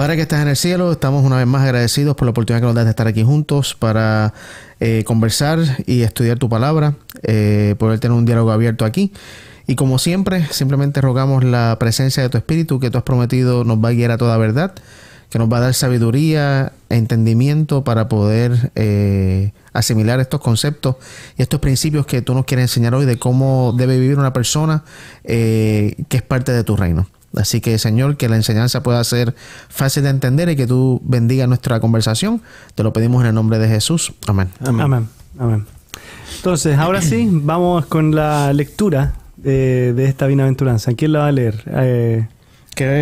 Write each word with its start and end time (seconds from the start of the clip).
Padre 0.00 0.16
que 0.16 0.22
estás 0.22 0.40
en 0.40 0.48
el 0.48 0.56
cielo, 0.56 0.92
estamos 0.92 1.26
una 1.26 1.36
vez 1.36 1.46
más 1.46 1.62
agradecidos 1.62 2.16
por 2.16 2.24
la 2.24 2.30
oportunidad 2.30 2.62
que 2.62 2.66
nos 2.66 2.74
das 2.74 2.84
de 2.84 2.90
estar 2.92 3.06
aquí 3.06 3.22
juntos 3.22 3.76
para 3.78 4.32
eh, 4.80 5.04
conversar 5.04 5.58
y 5.84 6.00
estudiar 6.00 6.38
tu 6.38 6.48
palabra, 6.48 6.94
eh, 7.22 7.74
poder 7.78 8.00
tener 8.00 8.16
un 8.16 8.24
diálogo 8.24 8.50
abierto 8.50 8.86
aquí. 8.86 9.12
Y 9.66 9.74
como 9.74 9.98
siempre, 9.98 10.46
simplemente 10.52 11.02
rogamos 11.02 11.44
la 11.44 11.76
presencia 11.78 12.22
de 12.22 12.30
tu 12.30 12.38
Espíritu 12.38 12.80
que 12.80 12.90
tú 12.90 12.96
has 12.96 13.04
prometido 13.04 13.62
nos 13.64 13.76
va 13.76 13.90
a 13.90 13.92
guiar 13.92 14.10
a 14.12 14.16
toda 14.16 14.38
verdad, 14.38 14.72
que 15.28 15.38
nos 15.38 15.52
va 15.52 15.58
a 15.58 15.60
dar 15.60 15.74
sabiduría 15.74 16.72
e 16.88 16.96
entendimiento 16.96 17.84
para 17.84 18.08
poder 18.08 18.72
eh, 18.76 19.52
asimilar 19.74 20.18
estos 20.18 20.40
conceptos 20.40 20.96
y 21.36 21.42
estos 21.42 21.60
principios 21.60 22.06
que 22.06 22.22
tú 22.22 22.32
nos 22.32 22.46
quieres 22.46 22.64
enseñar 22.64 22.94
hoy 22.94 23.04
de 23.04 23.18
cómo 23.18 23.74
debe 23.76 24.00
vivir 24.00 24.18
una 24.18 24.32
persona 24.32 24.82
que 25.24 25.94
es 26.08 26.22
parte 26.22 26.52
de 26.52 26.64
tu 26.64 26.74
reino. 26.74 27.06
Así 27.36 27.60
que, 27.60 27.78
Señor, 27.78 28.16
que 28.16 28.28
la 28.28 28.36
enseñanza 28.36 28.82
pueda 28.82 29.02
ser 29.04 29.34
fácil 29.68 30.02
de 30.02 30.10
entender 30.10 30.48
y 30.48 30.56
que 30.56 30.66
tú 30.66 31.00
bendiga 31.04 31.46
nuestra 31.46 31.78
conversación. 31.80 32.42
Te 32.74 32.82
lo 32.82 32.92
pedimos 32.92 33.22
en 33.22 33.28
el 33.28 33.34
nombre 33.34 33.58
de 33.58 33.68
Jesús. 33.68 34.12
Amén. 34.26 34.48
Amén. 34.64 35.08
Amén. 35.38 35.66
Entonces, 36.36 36.78
ahora 36.78 37.02
sí, 37.02 37.28
vamos 37.30 37.86
con 37.86 38.14
la 38.14 38.52
lectura 38.52 39.14
de, 39.36 39.92
de 39.92 40.04
esta 40.06 40.26
bienaventuranza. 40.26 40.92
¿Quién 40.94 41.12
la 41.12 41.20
va 41.20 41.26
a 41.28 41.32
leer? 41.32 41.62
Eh, 41.66 42.26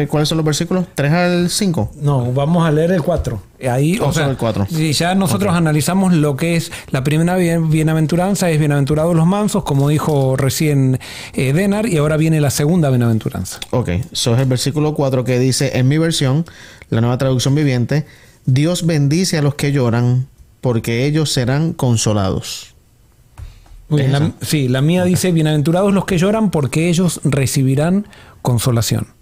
¿Cuáles 0.09 0.29
son 0.29 0.39
los 0.39 0.45
versículos? 0.45 0.87
¿3 0.97 1.11
al 1.13 1.51
5? 1.51 1.93
No, 2.01 2.33
vamos 2.33 2.67
a 2.67 2.73
leer 2.73 2.91
el 2.93 3.03
4. 3.03 3.41
Ahí, 3.71 3.99
o 4.01 4.13
sea, 4.13 4.29
el 4.29 4.37
4. 4.37 4.67
Si 4.71 4.93
ya 4.93 5.15
nosotros 5.15 5.55
analizamos 5.55 6.13
lo 6.13 6.37
que 6.37 6.57
es 6.57 6.73
la 6.91 7.05
primera 7.05 7.37
bienaventuranza, 7.37 8.51
es 8.51 8.59
bienaventurados 8.59 9.15
los 9.15 9.27
mansos, 9.27 9.63
como 9.63 9.89
dijo 9.89 10.37
recién 10.37 10.99
eh, 11.35 11.53
Denar, 11.53 11.87
y 11.87 11.97
ahora 11.99 12.17
viene 12.17 12.41
la 12.41 12.51
segunda 12.51 12.91
bienaventuranza. 12.91 13.61
Ok, 13.71 13.89
eso 14.13 14.35
es 14.35 14.41
el 14.41 14.47
versículo 14.47 14.95
4 14.95 15.25
que 15.25 15.39
dice, 15.39 15.79
en 15.79 15.87
mi 15.87 15.99
versión, 15.99 16.45
la 16.91 17.01
nueva 17.01 17.19
traducción 17.19 17.55
viviente, 17.55 18.05
Dios 18.47 18.85
bendice 18.85 19.39
a 19.39 19.43
los 19.43 19.55
que 19.55 19.71
lloran, 19.71 20.27
porque 20.61 21.07
ellos 21.07 21.31
serán 21.33 21.73
consolados. 21.73 22.75
sí, 24.41 24.69
la 24.69 24.83
mía 24.83 25.05
dice, 25.05 25.31
bienaventurados 25.31 25.95
los 25.95 26.05
que 26.05 26.19
lloran, 26.19 26.51
porque 26.51 26.89
ellos 26.89 27.21
recibirán 27.23 28.09
consolación. 28.43 29.18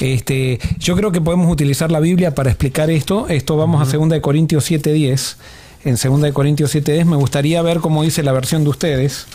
Este, 0.00 0.58
yo 0.78 0.96
creo 0.96 1.12
que 1.12 1.20
podemos 1.20 1.50
utilizar 1.50 1.90
la 1.90 2.00
Biblia 2.00 2.34
para 2.34 2.50
explicar 2.50 2.90
esto. 2.90 3.28
Esto 3.28 3.56
vamos 3.56 3.82
a 3.82 3.96
2 3.96 4.20
Corintios 4.20 4.70
7.10. 4.70 5.36
En 5.84 6.22
2 6.22 6.32
Corintios 6.32 6.74
7.10 6.74 7.04
me 7.04 7.16
gustaría 7.16 7.62
ver 7.62 7.80
cómo 7.80 8.02
dice 8.02 8.22
la 8.22 8.32
versión 8.32 8.64
de 8.64 8.70
ustedes. 8.70 9.26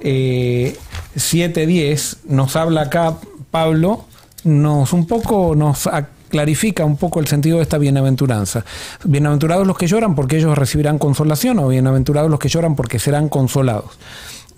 7.10 0.00 0.04
eh, 0.04 1.98
nos 2.26 2.56
habla 2.56 2.82
acá 2.82 3.16
Pablo, 3.50 4.04
nos 4.44 4.92
un 4.92 5.06
poco 5.06 5.54
nos 5.54 5.88
clarifica 6.28 6.84
un 6.84 6.96
poco 6.96 7.20
el 7.20 7.28
sentido 7.28 7.58
de 7.58 7.62
esta 7.62 7.78
bienaventuranza. 7.78 8.64
Bienaventurados 9.04 9.66
los 9.66 9.78
que 9.78 9.86
lloran 9.86 10.16
porque 10.16 10.38
ellos 10.38 10.58
recibirán 10.58 10.98
consolación 10.98 11.60
o 11.60 11.68
bienaventurados 11.68 12.28
los 12.28 12.40
que 12.40 12.48
lloran 12.48 12.74
porque 12.74 12.98
serán 12.98 13.28
consolados. 13.28 13.92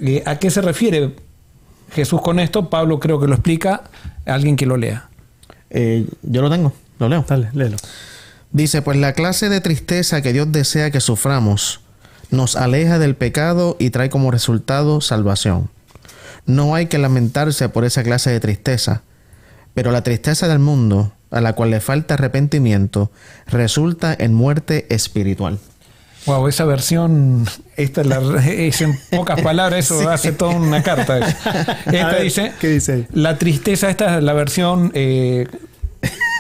Eh, 0.01 0.23
¿A 0.25 0.39
qué 0.39 0.51
se 0.51 0.63
refiere 0.63 1.17
Jesús 1.93 2.23
con 2.23 2.41
esto? 2.41 2.71
Pablo 2.71 2.99
creo 2.99 3.21
que 3.21 3.27
lo 3.27 3.35
explica, 3.35 3.85
alguien 4.25 4.57
que 4.57 4.65
lo 4.65 4.77
lea. 4.77 5.11
Eh, 5.71 6.07
yo 6.23 6.43
lo 6.43 6.51
tengo, 6.51 6.73
lo 6.99 7.09
leo. 7.09 7.25
Dale, 7.29 7.51
léelo. 7.53 7.77
Dice, 8.53 8.83
pues 8.83 8.97
la 8.97 9.13
clase 9.13 9.49
de 9.49 9.61
tristeza 9.61 10.23
que 10.23 10.33
Dios 10.33 10.51
desea 10.51 10.91
que 10.91 11.01
suframos 11.01 11.81
nos 12.31 12.57
aleja 12.57 12.99
del 12.99 13.15
pecado 13.15 13.77
y 13.79 13.91
trae 13.91 14.11
como 14.11 14.31
resultado 14.31 15.01
salvación. 15.01 15.71
No 16.45 16.75
hay 16.75 16.87
que 16.87 16.99
lamentarse 16.99 17.69
por 17.69 17.85
esa 17.85 18.03
clase 18.03 18.31
de 18.31 18.41
tristeza, 18.41 19.03
pero 19.75 19.91
la 19.91 20.03
tristeza 20.03 20.49
del 20.49 20.59
mundo, 20.59 21.13
a 21.31 21.41
la 21.41 21.55
cual 21.55 21.71
le 21.71 21.81
falta 21.81 22.15
arrepentimiento, 22.15 23.11
resulta 23.47 24.15
en 24.19 24.33
muerte 24.33 24.87
espiritual. 24.89 25.59
Wow, 26.27 26.49
esa 26.49 26.65
versión, 26.65 27.47
esta 27.77 28.03
es, 28.03 28.81
en 28.81 28.99
pocas 29.11 29.41
palabras, 29.41 29.91
eso 29.91 30.09
hace 30.11 30.33
toda 30.33 30.57
una 30.57 30.83
carta. 30.83 31.19
Esta 31.87 32.19
dice, 32.19 32.53
¿qué 32.61 32.69
dice? 32.69 33.07
La 33.13 33.39
tristeza, 33.39 33.89
esta 33.89 34.17
es 34.17 34.25
la 34.25 34.33
versión 34.33 34.91
eh, 34.95 35.47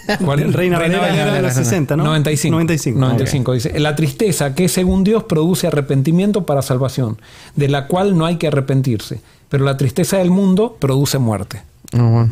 Reina, 0.18 0.78
Valera, 0.78 1.32
de 1.32 1.42
los 1.42 1.54
60, 1.54 1.96
¿no? 1.96 2.04
95. 2.04 2.52
95, 2.52 2.98
95 2.98 3.52
dice, 3.52 3.80
la 3.80 3.96
tristeza 3.96 4.54
que 4.54 4.68
según 4.68 5.04
Dios 5.04 5.24
produce 5.24 5.66
arrepentimiento 5.66 6.46
para 6.46 6.62
salvación, 6.62 7.18
de 7.54 7.68
la 7.68 7.86
cual 7.86 8.16
no 8.16 8.26
hay 8.26 8.36
que 8.36 8.48
arrepentirse, 8.48 9.20
pero 9.48 9.64
la 9.64 9.76
tristeza 9.76 10.18
del 10.18 10.30
mundo 10.30 10.76
produce 10.78 11.18
muerte. 11.18 11.62
Ah, 11.92 12.26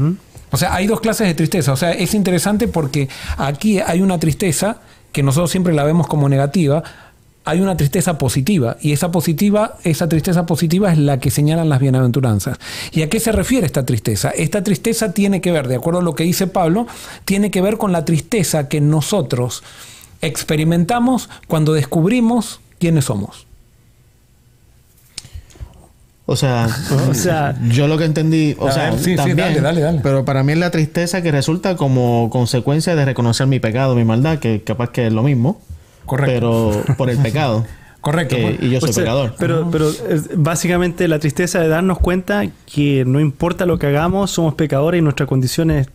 o 0.51 0.57
sea, 0.57 0.75
hay 0.75 0.87
dos 0.87 1.01
clases 1.01 1.27
de 1.27 1.35
tristeza. 1.35 1.73
O 1.73 1.77
sea, 1.77 1.93
es 1.93 2.15
interesante 2.15 2.69
porque 2.69 3.09
aquí 3.39 3.81
hay 3.81 4.03
una 4.03 4.19
tristeza 4.21 4.79
que 5.11 5.23
nosotros 5.23 5.51
siempre 5.51 5.73
la 5.73 5.85
vemos 5.85 6.07
como 6.07 6.29
negativa, 6.29 6.83
hay 7.45 7.61
una 7.61 7.77
tristeza 7.77 8.17
positiva 8.17 8.79
y 8.81 8.93
esa 8.93 9.13
positiva, 9.13 9.77
esa 9.85 10.09
tristeza 10.09 10.47
positiva 10.47 10.91
es 10.91 10.99
la 10.99 11.19
que 11.19 11.31
señalan 11.31 11.69
las 11.69 11.79
bienaventuranzas. 11.79 12.59
¿Y 12.91 13.03
a 13.03 13.11
qué 13.11 13.21
se 13.21 13.33
refiere 13.33 13.67
esta 13.67 13.85
tristeza? 13.85 14.31
Esta 14.31 14.65
tristeza 14.65 15.13
tiene 15.13 15.43
que 15.43 15.53
ver, 15.53 15.69
de 15.69 15.77
acuerdo 15.77 16.01
a 16.01 16.03
lo 16.03 16.15
que 16.15 16.25
dice 16.25 16.47
Pablo, 16.47 16.87
tiene 17.27 17.51
que 17.51 17.61
ver 17.61 17.77
con 17.77 17.93
la 17.93 18.07
tristeza 18.07 18.69
que 18.69 18.81
nosotros 18.81 19.63
experimentamos 20.23 21.29
cuando 21.47 21.75
descubrimos 21.75 22.61
quiénes 22.79 23.05
somos. 23.05 23.47
O 26.27 26.37
sea, 26.37 26.67
o 27.11 27.13
sea, 27.13 27.59
yo 27.69 27.87
lo 27.89 27.99
que 27.99 28.07
entendí, 28.07 28.57
o 28.59 28.73
sea, 28.73 28.91
también, 28.91 29.37
dale, 29.37 29.61
dale, 29.61 29.81
dale. 29.83 30.01
pero 30.03 30.25
para 30.25 30.43
mí 30.43 30.53
es 30.53 30.59
la 30.59 30.71
tristeza 30.71 31.21
que 31.21 31.31
resulta 31.31 31.77
como 31.77 32.31
consecuencia 32.31 32.97
de 32.97 33.05
reconocer 33.05 33.47
mi 33.47 33.61
pecado, 33.61 33.95
mi 33.95 34.05
maldad, 34.05 34.39
que 34.39 34.63
capaz 34.63 34.91
que 34.91 35.07
es 35.07 35.13
lo 35.13 35.23
mismo. 35.23 35.61
Correcto. 36.07 36.83
Pero 36.87 36.97
por 36.97 37.11
el 37.11 37.19
pecado. 37.19 37.65
Correcto. 38.05 38.37
y 38.37 38.69
yo 38.69 38.81
soy 38.81 38.93
pecador. 38.93 39.35
Pero, 39.39 39.71
pero 39.71 39.91
básicamente 40.37 41.09
la 41.09 41.19
tristeza 41.19 41.61
de 41.61 41.69
darnos 41.69 41.99
cuenta 41.99 42.47
que 42.71 43.03
no 43.07 43.19
importa 43.19 43.65
lo 43.65 43.79
que 43.79 43.87
hagamos, 43.87 44.31
somos 44.31 44.55
pecadores 44.55 44.99
y 44.99 45.03
nuestra 45.03 45.25
condición 45.25 45.71
es, 45.71 45.89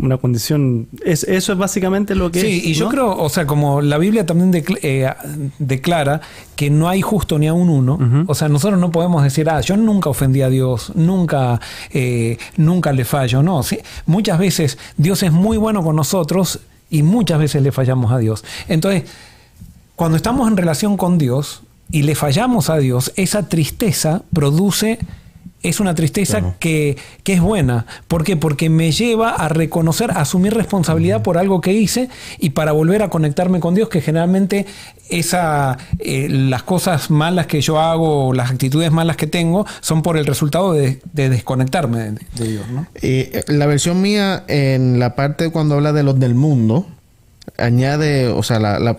una 0.00 0.18
condición. 0.18 0.88
Es, 1.02 1.24
eso 1.24 1.52
es 1.52 1.58
básicamente 1.58 2.14
lo 2.14 2.30
que 2.30 2.42
sí, 2.42 2.46
es. 2.46 2.62
Sí, 2.62 2.70
y 2.70 2.74
yo 2.74 2.90
creo, 2.90 3.16
o 3.16 3.30
sea, 3.30 3.46
como 3.46 3.80
la 3.80 3.96
Biblia 3.96 4.26
también 4.26 4.62
eh, 4.82 5.08
declara 5.58 6.20
que 6.54 6.68
no 6.68 6.86
hay 6.86 7.00
justo 7.00 7.38
ni 7.38 7.48
a 7.48 7.54
un 7.54 7.70
uno, 7.70 8.26
o 8.26 8.34
sea, 8.34 8.50
nosotros 8.50 8.78
no 8.78 8.90
podemos 8.90 9.22
decir, 9.24 9.48
ah, 9.48 9.62
yo 9.62 9.78
nunca 9.78 10.10
ofendí 10.10 10.42
a 10.42 10.50
Dios, 10.50 10.92
nunca, 10.94 11.58
eh, 11.90 12.36
nunca 12.58 12.92
le 12.92 13.06
fallo. 13.06 13.42
No, 13.42 13.62
¿sí? 13.62 13.78
muchas 14.04 14.38
veces 14.38 14.76
Dios 14.98 15.22
es 15.22 15.32
muy 15.32 15.56
bueno 15.56 15.82
con 15.82 15.96
nosotros 15.96 16.60
y 16.90 17.02
muchas 17.02 17.38
veces 17.38 17.62
le 17.62 17.72
fallamos 17.72 18.12
a 18.12 18.18
Dios. 18.18 18.44
Entonces, 18.68 19.04
cuando 19.96 20.16
estamos 20.16 20.48
en 20.48 20.56
relación 20.56 20.96
con 20.96 21.18
Dios 21.18 21.62
y 21.90 22.02
le 22.02 22.14
fallamos 22.14 22.70
a 22.70 22.78
Dios, 22.78 23.12
esa 23.16 23.48
tristeza 23.48 24.22
produce 24.32 24.98
es 25.62 25.80
una 25.80 25.94
tristeza 25.94 26.54
que, 26.58 26.96
que, 27.22 27.34
es 27.34 27.40
buena. 27.40 27.86
¿Por 28.08 28.24
qué? 28.24 28.36
Porque 28.36 28.70
me 28.70 28.92
lleva 28.92 29.30
a 29.30 29.48
reconocer, 29.48 30.10
a 30.10 30.20
asumir 30.22 30.54
responsabilidad 30.54 31.22
por 31.22 31.36
algo 31.38 31.60
que 31.60 31.72
hice 31.72 32.08
y 32.38 32.50
para 32.50 32.72
volver 32.72 33.02
a 33.02 33.10
conectarme 33.10 33.60
con 33.60 33.74
Dios, 33.74 33.88
que 33.88 34.00
generalmente 34.00 34.66
esa, 35.10 35.76
eh, 35.98 36.28
las 36.30 36.62
cosas 36.62 37.10
malas 37.10 37.46
que 37.46 37.60
yo 37.60 37.80
hago, 37.80 38.32
las 38.32 38.50
actitudes 38.50 38.90
malas 38.90 39.16
que 39.16 39.26
tengo, 39.26 39.66
son 39.80 40.02
por 40.02 40.16
el 40.16 40.26
resultado 40.26 40.72
de, 40.72 41.00
desconectarme 41.12 42.12
de, 42.36 42.48
Dios. 42.48 42.68
¿no? 42.70 42.86
Eh, 42.94 43.44
la 43.48 43.66
versión 43.66 44.00
mía, 44.00 44.44
en 44.48 44.98
la 44.98 45.14
parte 45.14 45.50
cuando 45.50 45.74
habla 45.74 45.92
de 45.92 46.02
los 46.02 46.18
del 46.18 46.34
mundo, 46.34 46.86
añade, 47.58 48.28
o 48.28 48.42
sea, 48.42 48.58
la, 48.58 48.96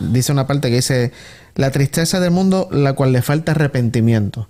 dice 0.00 0.32
una 0.32 0.46
parte 0.46 0.68
que 0.68 0.76
dice, 0.76 1.12
la 1.54 1.70
tristeza 1.70 2.20
del 2.20 2.30
mundo, 2.30 2.68
la 2.70 2.92
cual 2.92 3.12
le 3.12 3.22
falta 3.22 3.52
arrepentimiento. 3.52 4.48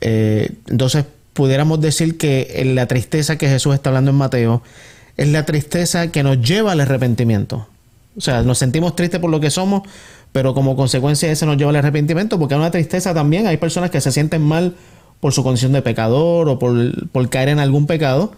Eh, 0.00 0.50
entonces, 0.68 1.04
pudiéramos 1.32 1.80
decir 1.80 2.16
que 2.16 2.62
la 2.74 2.86
tristeza 2.86 3.36
que 3.36 3.48
Jesús 3.48 3.74
está 3.74 3.90
hablando 3.90 4.10
en 4.10 4.16
Mateo 4.16 4.62
es 5.16 5.28
la 5.28 5.44
tristeza 5.44 6.10
que 6.10 6.22
nos 6.22 6.40
lleva 6.40 6.72
al 6.72 6.80
arrepentimiento. 6.80 7.66
O 8.16 8.20
sea, 8.20 8.42
nos 8.42 8.58
sentimos 8.58 8.94
tristes 8.96 9.20
por 9.20 9.30
lo 9.30 9.40
que 9.40 9.50
somos, 9.50 9.82
pero 10.32 10.54
como 10.54 10.76
consecuencia 10.76 11.28
de 11.28 11.34
eso 11.34 11.46
nos 11.46 11.56
lleva 11.56 11.70
al 11.70 11.76
arrepentimiento, 11.76 12.38
porque 12.38 12.54
hay 12.54 12.60
una 12.60 12.70
tristeza 12.70 13.14
también. 13.14 13.46
Hay 13.46 13.56
personas 13.56 13.90
que 13.90 14.00
se 14.00 14.12
sienten 14.12 14.42
mal 14.42 14.74
por 15.20 15.32
su 15.32 15.42
condición 15.42 15.72
de 15.72 15.82
pecador 15.82 16.48
o 16.48 16.58
por, 16.58 17.28
caer 17.30 17.48
en 17.48 17.58
algún 17.58 17.86
pecado, 17.86 18.32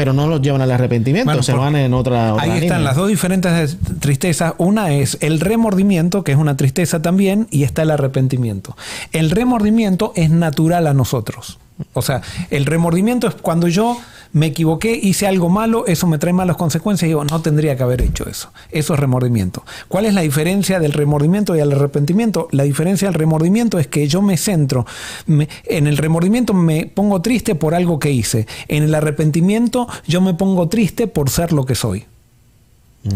pero 0.00 0.14
no 0.14 0.26
los 0.26 0.40
llevan 0.40 0.62
al 0.62 0.70
arrepentimiento, 0.70 1.42
se 1.42 1.52
van 1.52 1.76
en 1.76 1.92
otra, 1.92 2.32
otra 2.32 2.44
Ahí 2.54 2.62
están 2.62 2.84
las 2.84 2.96
dos 2.96 3.06
diferentes 3.06 3.76
tristezas. 3.98 4.54
Una 4.56 4.94
es 4.94 5.18
el 5.20 5.40
remordimiento, 5.40 6.24
que 6.24 6.32
es 6.32 6.38
una 6.38 6.56
tristeza 6.56 7.02
también, 7.02 7.48
y 7.50 7.64
está 7.64 7.82
el 7.82 7.90
arrepentimiento. 7.90 8.74
El 9.12 9.30
remordimiento 9.30 10.14
es 10.16 10.30
natural 10.30 10.86
a 10.86 10.94
nosotros. 10.94 11.58
O 11.92 12.02
sea, 12.02 12.22
el 12.50 12.66
remordimiento 12.66 13.26
es 13.26 13.34
cuando 13.34 13.68
yo 13.68 13.96
me 14.32 14.46
equivoqué, 14.46 14.98
hice 15.00 15.26
algo 15.26 15.48
malo, 15.48 15.86
eso 15.86 16.06
me 16.06 16.18
trae 16.18 16.32
malas 16.32 16.56
consecuencias 16.56 17.06
y 17.06 17.08
digo, 17.08 17.24
no 17.24 17.40
tendría 17.42 17.76
que 17.76 17.82
haber 17.82 18.02
hecho 18.02 18.28
eso. 18.28 18.52
Eso 18.70 18.94
es 18.94 19.00
remordimiento. 19.00 19.64
¿Cuál 19.88 20.06
es 20.06 20.14
la 20.14 20.20
diferencia 20.20 20.78
del 20.78 20.92
remordimiento 20.92 21.56
y 21.56 21.60
el 21.60 21.72
arrepentimiento? 21.72 22.48
La 22.52 22.64
diferencia 22.64 23.08
del 23.08 23.14
remordimiento 23.14 23.78
es 23.78 23.86
que 23.86 24.06
yo 24.06 24.22
me 24.22 24.36
centro, 24.36 24.86
en 25.26 25.86
el 25.86 25.96
remordimiento 25.96 26.54
me 26.54 26.86
pongo 26.86 27.22
triste 27.22 27.54
por 27.54 27.74
algo 27.74 27.98
que 27.98 28.10
hice, 28.10 28.46
en 28.68 28.84
el 28.84 28.94
arrepentimiento 28.94 29.88
yo 30.06 30.20
me 30.20 30.34
pongo 30.34 30.68
triste 30.68 31.06
por 31.06 31.30
ser 31.30 31.52
lo 31.52 31.66
que 31.66 31.74
soy. 31.74 32.06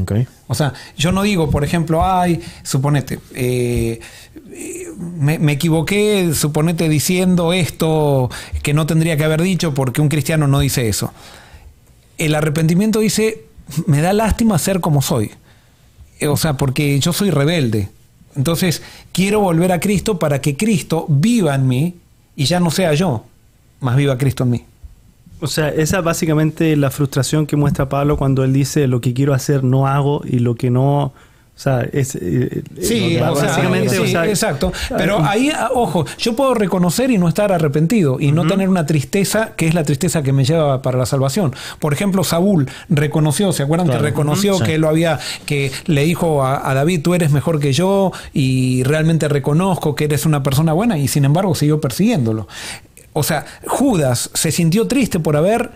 Okay. 0.02 0.26
O 0.46 0.54
sea, 0.54 0.72
yo 0.96 1.12
no 1.12 1.22
digo, 1.22 1.50
por 1.50 1.62
ejemplo, 1.62 2.04
ay, 2.04 2.40
suponete, 2.62 3.18
eh, 3.34 4.00
me, 5.18 5.38
me, 5.38 5.52
equivoqué, 5.52 6.32
suponete, 6.34 6.88
diciendo 6.88 7.52
esto 7.52 8.30
que 8.62 8.72
no 8.72 8.86
tendría 8.86 9.18
que 9.18 9.24
haber 9.24 9.42
dicho 9.42 9.74
porque 9.74 10.00
un 10.00 10.08
cristiano 10.08 10.46
no 10.46 10.60
dice 10.60 10.88
eso. 10.88 11.12
El 12.16 12.34
arrepentimiento 12.34 13.00
dice, 13.00 13.42
me 13.86 14.00
da 14.00 14.12
lástima 14.12 14.58
ser 14.58 14.80
como 14.80 15.02
soy. 15.02 15.32
O 16.28 16.36
sea, 16.36 16.56
porque 16.56 16.98
yo 17.00 17.12
soy 17.12 17.30
rebelde. 17.30 17.88
Entonces, 18.36 18.82
quiero 19.12 19.40
volver 19.40 19.72
a 19.72 19.80
Cristo 19.80 20.18
para 20.18 20.40
que 20.40 20.56
Cristo 20.56 21.06
viva 21.08 21.54
en 21.54 21.68
mí 21.68 21.94
y 22.36 22.46
ya 22.46 22.60
no 22.60 22.70
sea 22.70 22.94
yo, 22.94 23.24
más 23.80 23.96
viva 23.96 24.18
Cristo 24.18 24.44
en 24.44 24.50
mí. 24.50 24.64
O 25.40 25.46
sea, 25.46 25.68
esa 25.68 25.98
es 25.98 26.04
básicamente 26.04 26.76
la 26.76 26.90
frustración 26.90 27.46
que 27.46 27.56
muestra 27.56 27.88
Pablo 27.88 28.16
cuando 28.16 28.44
él 28.44 28.52
dice 28.52 28.86
lo 28.86 29.00
que 29.00 29.12
quiero 29.12 29.34
hacer 29.34 29.64
no 29.64 29.86
hago 29.86 30.22
y 30.24 30.38
lo 30.38 30.54
que 30.54 30.70
no... 30.70 31.12
O 31.56 31.60
sea, 31.60 31.82
es... 31.92 32.16
Eh, 32.16 32.64
sí, 32.80 33.16
básicamente... 33.16 34.00
o 34.00 34.06
sea, 34.06 34.26
exacto. 34.26 34.72
Pero 34.96 35.24
ahí, 35.24 35.52
ojo, 35.72 36.04
yo 36.18 36.34
puedo 36.34 36.52
reconocer 36.54 37.12
y 37.12 37.18
no 37.18 37.28
estar 37.28 37.52
arrepentido 37.52 38.18
y 38.18 38.32
no 38.32 38.44
tener 38.44 38.68
una 38.68 38.86
tristeza 38.86 39.52
que 39.54 39.68
es 39.68 39.74
la 39.74 39.84
tristeza 39.84 40.24
que 40.24 40.32
me 40.32 40.44
lleva 40.44 40.82
para 40.82 40.98
la 40.98 41.06
salvación. 41.06 41.54
Por 41.78 41.92
ejemplo, 41.92 42.24
Saúl 42.24 42.68
reconoció, 42.88 43.52
¿se 43.52 43.62
acuerdan 43.62 43.88
que 43.88 43.98
reconoció 43.98 44.58
que 44.58 44.78
lo 44.78 44.88
había, 44.88 45.20
que 45.46 45.70
le 45.86 46.04
dijo 46.04 46.42
a, 46.42 46.68
a 46.68 46.74
David, 46.74 47.02
tú 47.02 47.14
eres 47.14 47.30
mejor 47.30 47.60
que 47.60 47.72
yo 47.72 48.10
y 48.32 48.82
realmente 48.82 49.28
reconozco 49.28 49.94
que 49.94 50.06
eres 50.06 50.26
una 50.26 50.42
persona 50.42 50.72
buena 50.72 50.98
y 50.98 51.06
sin 51.06 51.24
embargo 51.24 51.54
siguió 51.54 51.80
persiguiéndolo. 51.80 52.48
O 53.14 53.22
sea, 53.22 53.46
Judas 53.66 54.28
se 54.34 54.52
sintió 54.52 54.86
triste 54.86 55.20
por 55.20 55.36
haber 55.36 55.70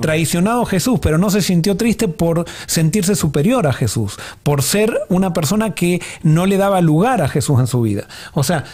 traicionado. 0.00 0.62
a 0.62 0.66
Jesús, 0.66 0.98
pero 1.00 1.16
no 1.16 1.30
se 1.30 1.40
sintió 1.40 1.76
triste 1.76 2.08
por 2.08 2.44
sentirse 2.66 3.14
superior 3.14 3.66
a 3.66 3.72
Jesús, 3.72 4.16
por 4.42 4.62
ser 4.62 4.98
una 5.08 5.32
persona 5.32 5.74
que 5.74 6.02
no 6.22 6.44
le 6.46 6.56
daba 6.56 6.80
lugar 6.80 7.22
a 7.22 7.28
Jesús 7.28 7.60
en 7.60 7.68
su 7.68 7.80
vida. 7.80 8.08
O 8.32 8.42
sea, 8.42 8.64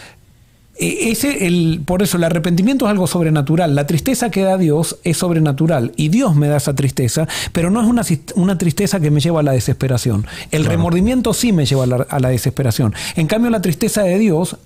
e, 0.79 1.11
ese 1.11 1.47
el, 1.47 1.83
por 1.85 2.03
eso 2.03 2.17
el 2.17 2.25
arrepentimiento 2.25 2.87
es 2.87 2.91
algo 2.91 3.07
sobrenatural. 3.07 3.75
La 3.75 3.87
tristeza 3.87 4.31
que 4.31 4.43
da 4.43 4.57
Dios 4.57 4.99
es 5.05 5.19
sobrenatural 5.19 5.93
y 5.97 6.09
Dios 6.09 6.35
me 6.35 6.49
da 6.49 6.57
esa 6.57 6.75
tristeza, 6.75 7.29
pero 7.53 7.71
no 7.71 7.83
es 7.83 7.87
una, 7.87 8.03
una 8.37 8.57
tristeza 8.57 9.01
que 9.01 9.11
me 9.11 9.21
lleva 9.21 9.41
a 9.41 9.43
la 9.43 9.53
desesperación. 9.53 10.27
El 10.51 10.65
remordimiento 10.65 11.35
sí 11.35 11.53
me 11.53 11.67
lleva 11.67 11.85
a 11.85 11.87
la, 11.87 12.07
a 12.09 12.21
la 12.21 12.31
desesperación. 12.31 12.95
En 13.17 13.27
cambio, 13.27 13.51
la 13.51 13.61
tristeza 13.61 14.03
de 14.03 14.19
Dios 14.19 14.57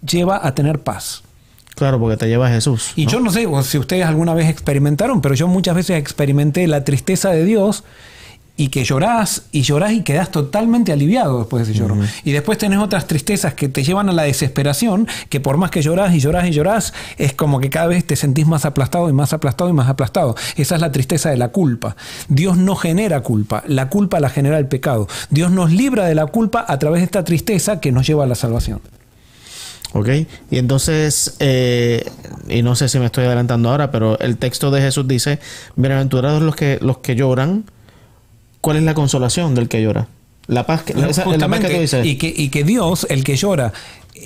lleva 0.00 0.46
a 0.46 0.54
tener 0.54 0.78
paz. 0.80 1.24
Claro, 1.76 2.00
porque 2.00 2.16
te 2.16 2.26
lleva 2.26 2.46
a 2.46 2.50
Jesús. 2.50 2.92
Y 2.96 3.06
yo 3.06 3.20
no 3.20 3.30
sé 3.30 3.46
si 3.64 3.78
ustedes 3.78 4.06
alguna 4.06 4.32
vez 4.32 4.48
experimentaron, 4.48 5.20
pero 5.20 5.34
yo 5.34 5.46
muchas 5.46 5.74
veces 5.74 5.98
experimenté 5.98 6.66
la 6.66 6.84
tristeza 6.84 7.30
de 7.30 7.44
Dios 7.44 7.84
y 8.56 8.68
que 8.68 8.82
llorás 8.84 9.42
y 9.52 9.60
llorás 9.60 9.92
y 9.92 10.02
quedás 10.02 10.30
totalmente 10.30 10.90
aliviado 10.90 11.40
después 11.40 11.66
de 11.66 11.72
ese 11.72 11.78
lloro. 11.78 11.98
Y 12.24 12.32
después 12.32 12.56
tenés 12.56 12.78
otras 12.78 13.06
tristezas 13.06 13.52
que 13.52 13.68
te 13.68 13.84
llevan 13.84 14.08
a 14.08 14.12
la 14.12 14.22
desesperación, 14.22 15.06
que 15.28 15.38
por 15.40 15.58
más 15.58 15.70
que 15.70 15.82
llorás 15.82 16.14
y 16.14 16.20
llorás 16.20 16.48
y 16.48 16.52
llorás, 16.52 16.94
es 17.18 17.34
como 17.34 17.60
que 17.60 17.68
cada 17.68 17.88
vez 17.88 18.06
te 18.06 18.16
sentís 18.16 18.46
más 18.46 18.64
aplastado 18.64 19.10
y 19.10 19.12
más 19.12 19.34
aplastado 19.34 19.68
y 19.68 19.74
más 19.74 19.88
aplastado. 19.88 20.34
Esa 20.56 20.76
es 20.76 20.80
la 20.80 20.92
tristeza 20.92 21.28
de 21.28 21.36
la 21.36 21.48
culpa. 21.48 21.96
Dios 22.28 22.56
no 22.56 22.74
genera 22.74 23.20
culpa, 23.20 23.62
la 23.66 23.90
culpa 23.90 24.18
la 24.20 24.30
genera 24.30 24.58
el 24.58 24.66
pecado. 24.66 25.08
Dios 25.28 25.50
nos 25.50 25.70
libra 25.70 26.06
de 26.06 26.14
la 26.14 26.26
culpa 26.26 26.64
a 26.66 26.78
través 26.78 27.00
de 27.00 27.04
esta 27.04 27.24
tristeza 27.24 27.80
que 27.80 27.92
nos 27.92 28.06
lleva 28.06 28.24
a 28.24 28.26
la 28.26 28.34
salvación. 28.34 28.80
¿Ok? 29.92 30.08
Y 30.50 30.58
entonces, 30.58 31.36
eh, 31.38 32.04
y 32.48 32.62
no 32.62 32.76
sé 32.76 32.88
si 32.88 32.98
me 32.98 33.06
estoy 33.06 33.24
adelantando 33.24 33.70
ahora, 33.70 33.90
pero 33.90 34.18
el 34.18 34.36
texto 34.36 34.70
de 34.70 34.80
Jesús 34.80 35.06
dice, 35.06 35.38
bienaventurados 35.76 36.42
los 36.42 36.56
que, 36.56 36.78
los 36.82 36.98
que 36.98 37.14
lloran, 37.14 37.64
¿cuál 38.60 38.78
es 38.78 38.82
la 38.82 38.94
consolación 38.94 39.54
del 39.54 39.68
que 39.68 39.82
llora? 39.82 40.08
La 40.48 40.66
paz 40.66 40.82
que, 40.82 40.92
esa, 40.92 41.24
que 41.24 42.04
Y 42.04 42.16
que, 42.16 42.32
y 42.36 42.50
que 42.50 42.62
Dios, 42.64 43.06
el 43.10 43.24
que 43.24 43.36
llora, 43.36 43.72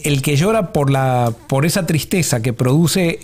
el 0.04 0.22
que 0.22 0.36
llora 0.36 0.72
por, 0.72 0.90
la, 0.90 1.32
por 1.46 1.64
esa 1.64 1.86
tristeza 1.86 2.42
que 2.42 2.52
produce 2.52 3.20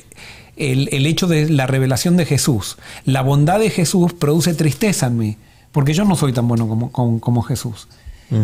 el, 0.56 0.89
el, 0.93 1.06
hecho 1.06 1.27
de 1.27 1.50
la 1.50 1.67
revelación 1.67 2.17
de 2.17 2.25
Jesús, 2.25 2.79
la 3.05 3.21
bondad 3.23 3.59
de 3.59 3.69
Jesús 3.71 4.15
produce 4.15 4.55
tristeza 4.55 5.09
en 5.09 5.19
mí, 5.19 5.37
porque 5.73 5.93
yo 5.93 6.05
no 6.05 6.17
soy 6.17 6.32
tan 6.32 6.49
bueno 6.49 6.69
como, 6.69 6.91
como, 6.91 7.21
como 7.21 7.43
Jesús. 7.43 7.89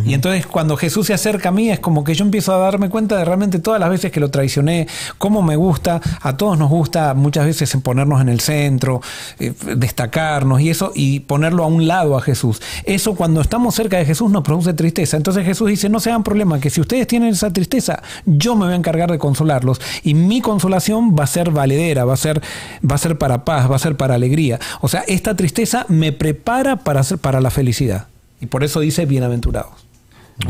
Y 0.06 0.14
entonces 0.14 0.46
cuando 0.46 0.76
Jesús 0.76 1.08
se 1.08 1.14
acerca 1.14 1.48
a 1.48 1.52
mí 1.52 1.68
es 1.70 1.80
como 1.80 2.04
que 2.04 2.14
yo 2.14 2.24
empiezo 2.24 2.54
a 2.54 2.58
darme 2.58 2.88
cuenta 2.88 3.16
de 3.16 3.24
realmente 3.24 3.58
todas 3.58 3.80
las 3.80 3.90
veces 3.90 4.12
que 4.12 4.20
lo 4.20 4.30
traicioné, 4.30 4.86
cómo 5.18 5.42
me 5.42 5.56
gusta, 5.56 6.00
a 6.20 6.36
todos 6.36 6.56
nos 6.56 6.70
gusta 6.70 7.14
muchas 7.14 7.46
veces 7.46 7.76
ponernos 7.82 8.20
en 8.20 8.28
el 8.28 8.40
centro, 8.40 9.00
eh, 9.38 9.52
destacarnos 9.76 10.60
y 10.60 10.70
eso, 10.70 10.92
y 10.94 11.20
ponerlo 11.20 11.64
a 11.64 11.66
un 11.66 11.86
lado 11.88 12.16
a 12.16 12.22
Jesús. 12.22 12.62
Eso 12.84 13.14
cuando 13.14 13.40
estamos 13.40 13.74
cerca 13.74 13.98
de 13.98 14.04
Jesús 14.04 14.30
nos 14.30 14.42
produce 14.42 14.72
tristeza. 14.74 15.16
Entonces 15.16 15.44
Jesús 15.44 15.68
dice, 15.68 15.88
no 15.88 16.00
se 16.00 16.10
hagan 16.10 16.22
problema, 16.22 16.60
que 16.60 16.70
si 16.70 16.80
ustedes 16.80 17.06
tienen 17.06 17.30
esa 17.30 17.52
tristeza, 17.52 18.02
yo 18.24 18.54
me 18.54 18.66
voy 18.66 18.74
a 18.74 18.76
encargar 18.76 19.10
de 19.10 19.18
consolarlos. 19.18 19.80
Y 20.04 20.14
mi 20.14 20.40
consolación 20.40 21.16
va 21.18 21.24
a 21.24 21.26
ser 21.26 21.50
valedera, 21.50 22.04
va 22.04 22.14
a 22.14 22.18
ser, 22.18 22.40
va 22.88 22.94
a 22.94 22.98
ser 22.98 23.18
para 23.18 23.44
paz, 23.44 23.70
va 23.70 23.76
a 23.76 23.80
ser 23.80 23.96
para 23.96 24.14
alegría. 24.14 24.60
O 24.80 24.88
sea, 24.88 25.04
esta 25.08 25.34
tristeza 25.36 25.86
me 25.88 26.12
prepara 26.12 26.76
para, 26.76 27.02
para 27.20 27.40
la 27.40 27.50
felicidad. 27.50 28.11
Y 28.42 28.46
por 28.46 28.64
eso 28.64 28.80
dice 28.80 29.06
bienaventurados. 29.06 29.86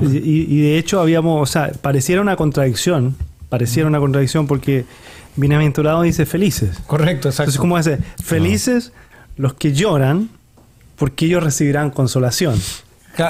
Y, 0.00 0.62
de 0.62 0.78
hecho 0.78 1.00
habíamos, 1.00 1.42
o 1.42 1.52
sea, 1.52 1.70
pareciera 1.80 2.22
una 2.22 2.36
contradicción, 2.36 3.14
pareciera 3.50 3.86
una 3.86 3.98
contradicción 3.98 4.46
porque 4.46 4.86
bienaventurados 5.36 6.04
dice 6.04 6.24
felices. 6.24 6.78
Correcto, 6.86 7.28
exacto. 7.28 7.50
Entonces, 7.50 7.60
¿cómo 7.60 7.76
dice? 7.76 7.98
Felices 8.22 8.92
los 9.36 9.52
que 9.54 9.74
lloran 9.74 10.30
porque 10.96 11.26
ellos 11.26 11.42
recibirán 11.42 11.90
consolación. 11.90 12.58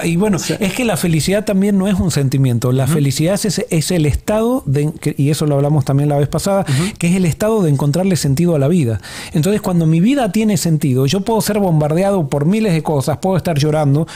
Y 0.04 0.14
bueno, 0.14 0.38
es 0.60 0.72
que 0.74 0.84
la 0.84 0.96
felicidad 0.96 1.44
también 1.44 1.76
no 1.76 1.88
es 1.88 1.94
un 1.94 2.12
sentimiento. 2.12 2.70
La 2.70 2.86
felicidad 2.86 3.34
es, 3.34 3.66
es, 3.68 3.90
el 3.90 4.06
estado, 4.06 4.62
de, 4.64 4.92
y 5.16 5.30
eso 5.30 5.44
lo 5.46 5.56
hablamos 5.56 5.84
también 5.84 6.08
la 6.08 6.16
vez 6.16 6.28
pasada, 6.28 6.64
que 6.98 7.08
es 7.08 7.16
el 7.16 7.24
estado 7.24 7.62
de 7.62 7.70
encontrarle 7.70 8.14
sentido 8.14 8.54
a 8.54 8.60
la 8.60 8.68
vida. 8.68 9.00
Entonces, 9.32 9.60
cuando 9.60 9.86
mi 9.86 10.00
vida 10.00 10.30
tiene 10.30 10.56
sentido, 10.56 11.06
yo 11.06 11.22
puedo 11.22 11.40
ser 11.40 11.58
bombardeado 11.58 12.28
por 12.28 12.44
miles 12.44 12.74
de 12.74 12.82
cosas, 12.84 13.18
puedo 13.18 13.36
estar 13.36 13.58
llorando, 13.58 14.06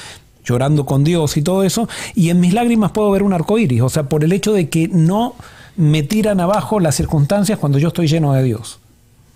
llorando 0.47 0.87
con 0.87 1.05
Dios 1.05 1.37
y 1.37 1.43
todo 1.43 1.65
eso, 1.65 1.89
y 2.15 2.31
en 2.31 2.41
mis 2.41 2.55
lágrimas 2.55 2.93
puedo 2.93 3.11
ver 3.11 3.23
un 3.23 3.33
arco 3.33 3.59
iris, 3.59 3.83
o 3.83 3.89
sea, 3.89 4.05
por 4.05 4.25
el 4.25 4.33
hecho 4.33 4.53
de 4.53 4.69
que 4.71 4.89
no 4.89 5.35
me 5.77 6.03
tiran 6.03 6.41
abajo 6.41 6.81
las 6.81 6.95
circunstancias 6.95 7.59
cuando 7.59 7.79
yo 7.79 7.89
estoy 7.89 8.07
lleno 8.07 8.33
de 8.33 8.43
Dios. 8.43 8.79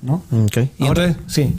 ¿no? 0.02 0.22
Y 0.78 0.86
ahora, 0.86 1.16
sí. 1.26 1.54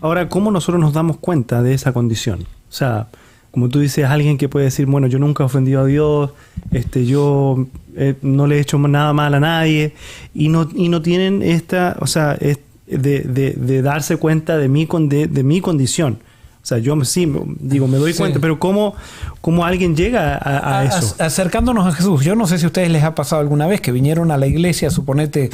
Ahora, 0.00 0.28
¿cómo 0.28 0.50
nosotros 0.50 0.80
nos 0.80 0.92
damos 0.92 1.18
cuenta 1.18 1.62
de 1.62 1.74
esa 1.74 1.92
condición? 1.92 2.40
O 2.68 2.72
sea, 2.72 3.08
como 3.50 3.68
tú 3.68 3.80
dices, 3.80 4.04
alguien 4.06 4.38
que 4.38 4.48
puede 4.48 4.66
decir, 4.66 4.86
bueno, 4.86 5.06
yo 5.06 5.18
nunca 5.18 5.44
he 5.44 5.46
ofendido 5.46 5.82
a 5.82 5.86
Dios, 5.86 6.30
este, 6.72 7.06
yo 7.06 7.66
eh, 7.96 8.14
no 8.22 8.46
le 8.46 8.56
he 8.56 8.60
hecho 8.60 8.78
nada 8.78 9.12
mal 9.12 9.34
a 9.34 9.40
nadie, 9.40 9.94
y 10.34 10.48
no, 10.48 10.68
y 10.74 10.88
no 10.88 11.02
tienen 11.02 11.42
esta, 11.42 11.96
o 12.00 12.06
sea, 12.06 12.34
de, 12.34 12.58
de, 12.86 13.82
darse 13.82 14.16
cuenta 14.16 14.58
de 14.58 14.68
mi, 14.68 14.86
de, 15.08 15.26
de 15.26 15.42
mi 15.42 15.60
condición. 15.60 16.18
O 16.64 16.66
sea, 16.66 16.78
yo 16.78 16.96
sí, 17.04 17.30
digo, 17.60 17.86
me 17.86 17.98
doy 17.98 18.14
cuenta, 18.14 18.40
pero 18.40 18.58
¿cómo, 18.58 18.94
¿cómo, 19.42 19.66
alguien 19.66 19.94
llega 19.94 20.40
a, 20.42 20.82
eso? 20.86 21.14
Acercándonos 21.18 21.86
a 21.86 21.92
Jesús. 21.92 22.24
Yo 22.24 22.34
no 22.36 22.46
sé 22.46 22.56
si 22.56 22.64
a 22.64 22.68
ustedes 22.68 22.88
les 22.88 23.04
ha 23.04 23.14
pasado 23.14 23.42
alguna 23.42 23.66
vez 23.66 23.82
que 23.82 23.92
vinieron 23.92 24.30
a 24.30 24.38
la 24.38 24.46
iglesia, 24.46 24.88
suponete, 24.88 25.50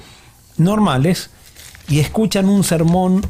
normales, 0.56 1.30
y 1.88 1.98
escuchan 1.98 2.48
un 2.48 2.62
sermón 2.62 3.22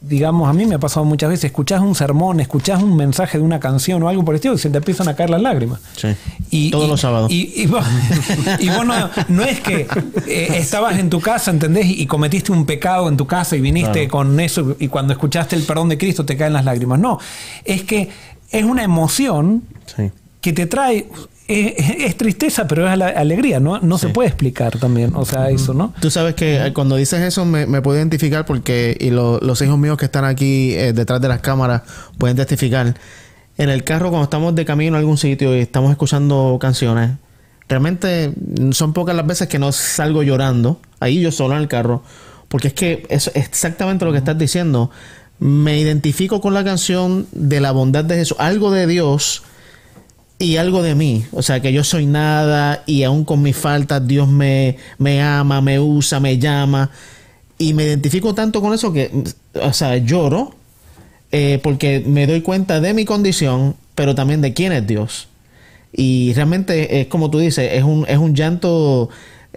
digamos, 0.00 0.48
a 0.48 0.52
mí 0.52 0.64
me 0.64 0.76
ha 0.76 0.78
pasado 0.78 1.04
muchas 1.04 1.30
veces, 1.30 1.46
escuchás 1.46 1.80
un 1.80 1.94
sermón, 1.94 2.40
escuchás 2.40 2.82
un 2.82 2.96
mensaje 2.96 3.38
de 3.38 3.44
una 3.44 3.58
canción 3.58 4.02
o 4.02 4.08
algo 4.08 4.24
por 4.24 4.34
el 4.34 4.36
estilo 4.36 4.54
y 4.54 4.58
se 4.58 4.70
te 4.70 4.78
empiezan 4.78 5.08
a 5.08 5.16
caer 5.16 5.30
las 5.30 5.42
lágrimas. 5.42 5.80
Sí. 5.96 6.08
Y, 6.50 6.70
Todos 6.70 6.88
los 6.88 7.00
sábados. 7.00 7.30
Y, 7.30 7.66
vos, 7.66 7.84
no, 9.28 9.42
es 9.42 9.60
que 9.60 9.86
eh, 10.26 10.48
estabas 10.56 10.98
en 10.98 11.10
tu 11.10 11.20
casa, 11.20 11.50
¿entendés? 11.50 11.86
Y, 11.86 12.06
cometiste 12.06 12.52
un 12.52 12.64
pecado 12.64 13.08
en 13.08 13.16
tu 13.16 13.26
casa 13.26 13.56
y 13.56 13.60
viniste 13.60 14.08
con 14.08 14.38
eso 14.40 14.76
y 14.78 14.88
cuando 14.88 15.12
escuchaste 15.12 15.56
el 15.56 15.62
perdón 15.62 15.88
de 15.88 15.98
Cristo 15.98 16.24
te 16.24 16.36
caen 16.36 16.52
las 16.52 16.64
lágrimas. 16.64 16.98
No, 16.98 17.18
es 17.64 17.82
que 17.82 18.08
es 18.50 18.64
una 18.64 18.82
emoción 18.82 19.64
que 20.40 20.52
te 20.52 20.66
trae 20.66 21.08
es, 21.48 22.16
tristeza, 22.16 22.68
pero 22.68 22.86
es 22.86 22.92
alegría, 22.92 23.58
¿no? 23.58 23.80
No 23.80 23.96
se 23.96 24.10
puede 24.10 24.28
explicar 24.28 24.78
también, 24.78 25.12
o 25.14 25.24
sea, 25.24 25.48
eso, 25.48 25.72
¿no? 25.72 25.94
Tú 25.98 26.10
sabes 26.10 26.34
que 26.34 26.66
eh, 26.66 26.72
cuando 26.74 26.96
dices 26.96 27.20
eso 27.20 27.46
me, 27.46 27.66
puedo 27.80 27.96
identificar 27.96 28.44
porque, 28.44 28.96
y 29.00 29.10
los 29.10 29.62
hijos 29.62 29.78
míos 29.78 29.96
que 29.96 30.04
están 30.04 30.26
aquí 30.26 30.74
eh, 30.74 30.92
detrás 30.92 31.20
de 31.22 31.28
las 31.28 31.40
cámaras 31.40 31.82
pueden 32.18 32.36
testificar. 32.36 32.94
En 33.56 33.70
el 33.70 33.82
carro, 33.82 34.10
cuando 34.10 34.24
estamos 34.24 34.54
de 34.54 34.64
camino 34.64 34.96
a 34.96 35.00
algún 35.00 35.16
sitio 35.16 35.56
y 35.56 35.60
estamos 35.60 35.90
escuchando 35.90 36.58
canciones, 36.60 37.12
realmente 37.66 38.34
son 38.72 38.92
pocas 38.92 39.16
las 39.16 39.26
veces 39.26 39.48
que 39.48 39.58
no 39.58 39.72
salgo 39.72 40.22
llorando, 40.22 40.80
ahí 41.00 41.20
yo 41.20 41.32
solo 41.32 41.56
en 41.56 41.62
el 41.62 41.68
carro, 41.68 42.02
porque 42.48 42.68
es 42.68 42.74
que 42.74 43.06
es 43.08 43.30
exactamente 43.34 44.04
lo 44.04 44.12
que 44.12 44.18
estás 44.18 44.36
diciendo. 44.36 44.90
Me 45.40 45.78
identifico 45.78 46.40
con 46.40 46.52
la 46.52 46.62
canción 46.62 47.26
de 47.32 47.60
la 47.60 47.72
bondad 47.72 48.04
de 48.04 48.16
Jesús, 48.16 48.36
algo 48.38 48.70
de 48.70 48.86
Dios 48.86 49.42
y 50.38 50.56
algo 50.56 50.82
de 50.82 50.94
mí. 50.94 51.24
O 51.32 51.42
sea, 51.42 51.60
que 51.60 51.72
yo 51.72 51.84
soy 51.84 52.06
nada 52.06 52.82
y 52.86 53.02
aún 53.02 53.24
con 53.24 53.42
mis 53.42 53.56
faltas 53.56 54.06
Dios 54.06 54.28
me, 54.28 54.76
me 54.98 55.22
ama, 55.22 55.60
me 55.60 55.80
usa, 55.80 56.20
me 56.20 56.38
llama. 56.38 56.90
Y 57.58 57.74
me 57.74 57.84
identifico 57.84 58.34
tanto 58.34 58.60
con 58.60 58.72
eso 58.72 58.92
que, 58.92 59.10
o 59.60 59.72
sea, 59.72 59.96
lloro 59.96 60.54
eh, 61.32 61.58
porque 61.62 62.02
me 62.06 62.26
doy 62.26 62.40
cuenta 62.40 62.80
de 62.80 62.94
mi 62.94 63.04
condición 63.04 63.74
pero 63.98 64.14
también 64.14 64.40
de 64.40 64.54
quién 64.54 64.70
es 64.70 64.86
Dios. 64.86 65.26
Y 65.92 66.32
realmente 66.34 67.00
es 67.00 67.08
como 67.08 67.30
tú 67.30 67.40
dices, 67.40 67.70
es 67.72 67.82
un, 67.82 68.06
es 68.06 68.16
un 68.16 68.32
llanto 68.32 69.08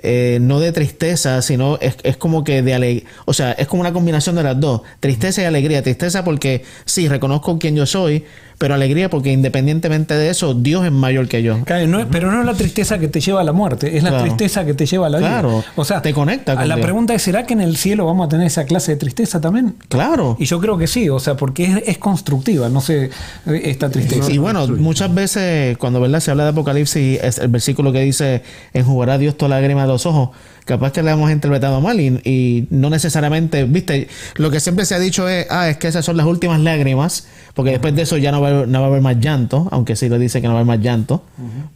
eh, 0.01 0.39
no 0.41 0.59
de 0.59 0.71
tristeza, 0.71 1.43
sino 1.43 1.77
es, 1.79 1.97
es 2.01 2.17
como 2.17 2.43
que 2.43 2.63
de 2.63 2.73
alegría. 2.73 3.07
O 3.25 3.33
sea, 3.33 3.51
es 3.51 3.67
como 3.67 3.81
una 3.81 3.93
combinación 3.93 4.35
de 4.35 4.41
las 4.41 4.59
dos. 4.59 4.81
Tristeza 4.99 5.43
y 5.43 5.45
alegría. 5.45 5.83
Tristeza 5.83 6.23
porque 6.23 6.63
sí, 6.85 7.07
reconozco 7.07 7.59
quién 7.59 7.75
yo 7.75 7.85
soy, 7.85 8.25
pero 8.61 8.75
alegría 8.75 9.09
porque 9.09 9.31
independientemente 9.31 10.13
de 10.13 10.29
eso, 10.29 10.53
Dios 10.53 10.85
es 10.85 10.91
mayor 10.91 11.27
que 11.27 11.41
yo. 11.41 11.63
Claro, 11.65 11.87
no 11.87 11.99
es- 11.99 12.05
pero 12.11 12.31
no 12.31 12.41
es 12.41 12.45
la 12.45 12.53
tristeza 12.53 12.99
que 12.99 13.07
te 13.07 13.19
lleva 13.19 13.41
a 13.41 13.43
la 13.43 13.53
muerte, 13.53 13.97
es 13.97 14.03
la 14.03 14.09
Claro. 14.11 14.25
tristeza 14.25 14.63
que 14.65 14.75
te 14.75 14.85
lleva 14.85 15.07
a 15.07 15.09
la 15.09 15.17
vida. 15.17 15.29
Claro, 15.29 15.63
O 15.75 15.83
sea, 15.83 16.03
te 16.03 16.13
conecta 16.13 16.55
con 16.55 16.67
La 16.67 16.75
Dios. 16.75 16.85
pregunta 16.85 17.15
es, 17.15 17.23
¿será 17.23 17.47
que 17.47 17.53
en 17.53 17.61
el 17.61 17.75
cielo 17.75 18.05
vamos 18.05 18.27
a 18.27 18.29
tener 18.29 18.45
esa 18.45 18.65
clase 18.65 18.91
de 18.91 18.97
tristeza 18.97 19.41
también? 19.41 19.73
Claro. 19.89 20.35
Y 20.39 20.45
yo 20.45 20.59
creo 20.59 20.77
que 20.77 20.85
sí, 20.85 21.09
o 21.09 21.19
sea, 21.19 21.35
porque 21.35 21.63
es, 21.65 21.83
es 21.87 21.97
constructiva, 21.97 22.69
no 22.69 22.81
sé, 22.81 23.05
eh, 23.47 23.61
esta 23.65 23.89
tristeza. 23.89 24.31
Y 24.31 24.37
bueno, 24.37 24.67
muchas 24.67 25.11
veces 25.11 25.75
cuando 25.79 25.99
¿verdad? 25.99 26.19
se 26.19 26.29
habla 26.29 26.43
de 26.43 26.49
Apocalipsis, 26.51 27.19
es 27.23 27.39
el 27.39 27.47
versículo 27.47 27.91
que 27.91 28.01
dice, 28.01 28.43
enjugará 28.73 29.17
Dios 29.17 29.35
toda 29.37 29.49
lágrima 29.49 29.81
de 29.81 29.87
los 29.87 30.05
ojos, 30.05 30.29
capaz 30.65 30.91
que 30.91 31.01
la 31.03 31.11
hemos 31.11 31.31
interpretado 31.31 31.81
mal 31.81 31.99
y, 31.99 32.07
y 32.23 32.67
no 32.69 32.89
necesariamente, 32.89 33.63
viste, 33.65 34.07
lo 34.35 34.51
que 34.51 34.59
siempre 34.59 34.85
se 34.85 34.95
ha 34.95 34.99
dicho 34.99 35.27
es, 35.27 35.47
ah, 35.49 35.69
es 35.69 35.77
que 35.77 35.87
esas 35.87 36.05
son 36.05 36.17
las 36.17 36.25
últimas 36.25 36.59
lágrimas, 36.59 37.27
porque 37.53 37.71
después 37.71 37.95
de 37.95 38.03
eso 38.03 38.17
ya 38.17 38.31
no 38.31 38.41
va, 38.41 38.47
a 38.47 38.51
haber- 38.51 38.67
no 38.67 38.79
va 38.79 38.85
a 38.85 38.89
haber 38.89 39.01
más 39.01 39.17
llanto, 39.19 39.67
aunque 39.71 39.95
sí 39.95 40.07
lo 40.09 40.17
dice 40.19 40.39
que 40.41 40.47
no 40.47 40.53
va 40.53 40.59
a 40.59 40.63
haber 40.63 40.77
más 40.77 40.83
llanto, 40.83 41.23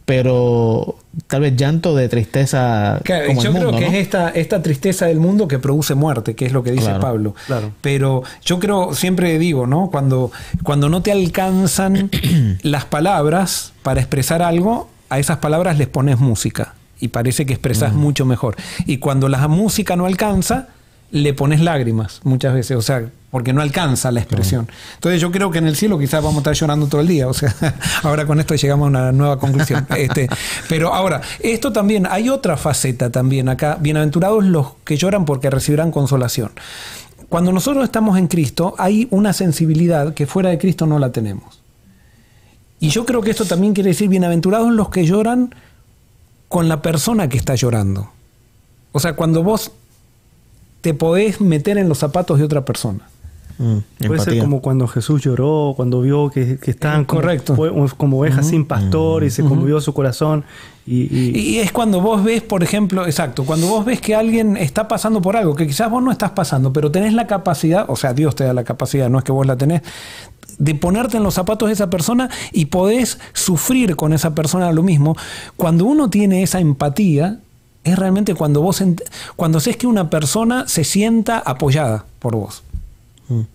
pero 0.04 0.96
tal 1.26 1.40
vez 1.42 1.56
llanto 1.56 1.94
de 1.96 2.08
tristeza 2.08 3.00
Claro, 3.04 3.26
como 3.28 3.42
yo 3.42 3.50
el 3.50 3.56
creo 3.56 3.72
que 3.72 3.80
¿no? 3.80 3.86
es 3.88 3.94
esta, 3.94 4.30
esta 4.30 4.62
tristeza 4.62 5.06
del 5.06 5.18
mundo 5.18 5.48
que 5.48 5.58
produce 5.58 5.94
muerte, 5.94 6.34
que 6.34 6.46
es 6.46 6.52
lo 6.52 6.62
que 6.62 6.70
dice 6.72 6.84
Claro, 6.86 7.00
Pablo. 7.00 7.34
claro. 7.46 7.72
Pero 7.80 8.22
yo 8.44 8.58
creo, 8.58 8.94
siempre 8.94 9.38
digo, 9.38 9.66
¿no? 9.66 9.90
Cuando, 9.90 10.30
cuando 10.62 10.88
no 10.88 11.02
te 11.02 11.12
alcanzan 11.12 12.10
las 12.62 12.84
palabras 12.84 13.72
para 13.82 14.00
expresar 14.00 14.42
algo, 14.42 14.88
a 15.10 15.18
esas 15.18 15.38
palabras 15.38 15.78
les 15.78 15.88
pones 15.88 16.18
música. 16.18 16.74
Y 17.00 17.08
parece 17.08 17.44
que 17.46 17.52
expresas 17.52 17.92
mucho 17.92 18.24
mejor. 18.24 18.56
Y 18.86 18.98
cuando 18.98 19.28
la 19.28 19.46
música 19.48 19.96
no 19.96 20.06
alcanza, 20.06 20.68
le 21.10 21.34
pones 21.34 21.60
lágrimas 21.60 22.20
muchas 22.24 22.54
veces. 22.54 22.76
O 22.76 22.82
sea, 22.82 23.10
porque 23.30 23.52
no 23.52 23.60
alcanza 23.60 24.10
la 24.10 24.20
expresión. 24.20 24.68
Entonces 24.94 25.20
yo 25.20 25.30
creo 25.30 25.50
que 25.50 25.58
en 25.58 25.66
el 25.66 25.76
cielo 25.76 25.98
quizás 25.98 26.22
vamos 26.22 26.36
a 26.36 26.38
estar 26.38 26.54
llorando 26.54 26.86
todo 26.86 27.00
el 27.00 27.08
día. 27.08 27.28
O 27.28 27.34
sea, 27.34 27.54
ahora 28.02 28.26
con 28.26 28.40
esto 28.40 28.54
llegamos 28.54 28.86
a 28.86 28.88
una 28.88 29.12
nueva 29.12 29.38
conclusión. 29.38 29.86
Este, 29.96 30.28
pero 30.68 30.94
ahora, 30.94 31.20
esto 31.40 31.72
también, 31.72 32.06
hay 32.08 32.28
otra 32.28 32.56
faceta 32.56 33.10
también 33.10 33.48
acá. 33.48 33.76
Bienaventurados 33.80 34.44
los 34.44 34.74
que 34.84 34.96
lloran 34.96 35.24
porque 35.24 35.50
recibirán 35.50 35.90
consolación. 35.90 36.52
Cuando 37.28 37.52
nosotros 37.52 37.84
estamos 37.84 38.18
en 38.18 38.28
Cristo, 38.28 38.74
hay 38.78 39.08
una 39.10 39.32
sensibilidad 39.32 40.14
que 40.14 40.26
fuera 40.26 40.50
de 40.50 40.58
Cristo 40.58 40.86
no 40.86 40.98
la 40.98 41.10
tenemos. 41.10 41.60
Y 42.78 42.90
yo 42.90 43.04
creo 43.04 43.22
que 43.22 43.30
esto 43.30 43.44
también 43.44 43.74
quiere 43.74 43.90
decir 43.90 44.08
bienaventurados 44.08 44.72
los 44.72 44.90
que 44.90 45.06
lloran 45.06 45.54
con 46.48 46.68
la 46.68 46.82
persona 46.82 47.28
que 47.28 47.36
está 47.36 47.54
llorando. 47.54 48.08
O 48.92 49.00
sea, 49.00 49.14
cuando 49.16 49.42
vos 49.42 49.72
te 50.80 50.94
podés 50.94 51.40
meter 51.40 51.78
en 51.78 51.88
los 51.88 51.98
zapatos 51.98 52.38
de 52.38 52.44
otra 52.44 52.64
persona. 52.64 53.08
Mm, 53.58 53.78
Puede 54.06 54.20
ser 54.20 54.38
como 54.38 54.60
cuando 54.60 54.86
Jesús 54.86 55.22
lloró, 55.22 55.72
cuando 55.76 56.02
vio 56.02 56.28
que, 56.30 56.58
que 56.58 56.70
estaban 56.70 57.06
como, 57.06 57.22
Correcto. 57.22 57.56
ove- 57.56 57.90
como 57.96 58.18
ovejas 58.20 58.46
sin 58.48 58.66
pastor 58.66 59.24
y 59.24 59.30
se 59.30 59.42
conmovió 59.42 59.80
su 59.80 59.94
corazón. 59.94 60.44
Y, 60.86 61.04
y- 61.12 61.38
Y 61.38 61.58
es 61.58 61.72
cuando 61.72 62.02
vos 62.02 62.22
ves, 62.22 62.42
por 62.42 62.62
ejemplo, 62.62 63.06
exacto, 63.06 63.44
cuando 63.44 63.66
vos 63.66 63.84
ves 63.86 64.00
que 64.00 64.14
alguien 64.14 64.58
está 64.58 64.86
pasando 64.88 65.22
por 65.22 65.36
algo 65.38 65.54
que 65.56 65.66
quizás 65.66 65.90
vos 65.90 66.02
no 66.02 66.12
estás 66.12 66.30
pasando, 66.32 66.70
pero 66.72 66.90
tenés 66.92 67.14
la 67.14 67.26
capacidad, 67.26 67.86
o 67.88 67.96
sea, 67.96 68.12
Dios 68.12 68.36
te 68.36 68.44
da 68.44 68.52
la 68.52 68.62
capacidad, 68.62 69.08
no 69.08 69.18
es 69.18 69.24
que 69.24 69.32
vos 69.32 69.46
la 69.46 69.56
tenés, 69.56 69.80
de 70.58 70.74
ponerte 70.74 71.16
en 71.16 71.22
los 71.22 71.34
zapatos 71.34 71.68
de 71.68 71.74
esa 71.74 71.90
persona 71.90 72.30
y 72.52 72.66
podés 72.66 73.18
sufrir 73.32 73.96
con 73.96 74.12
esa 74.12 74.34
persona 74.34 74.72
lo 74.72 74.82
mismo. 74.82 75.16
Cuando 75.56 75.84
uno 75.84 76.10
tiene 76.10 76.42
esa 76.42 76.60
empatía, 76.60 77.38
es 77.84 77.96
realmente 77.98 78.34
cuando 78.34 78.60
vos, 78.60 78.82
cuando 79.36 79.58
haces 79.58 79.76
que 79.76 79.86
una 79.86 80.10
persona 80.10 80.66
se 80.66 80.84
sienta 80.84 81.38
apoyada 81.38 82.04
por 82.18 82.34
vos. 82.34 82.62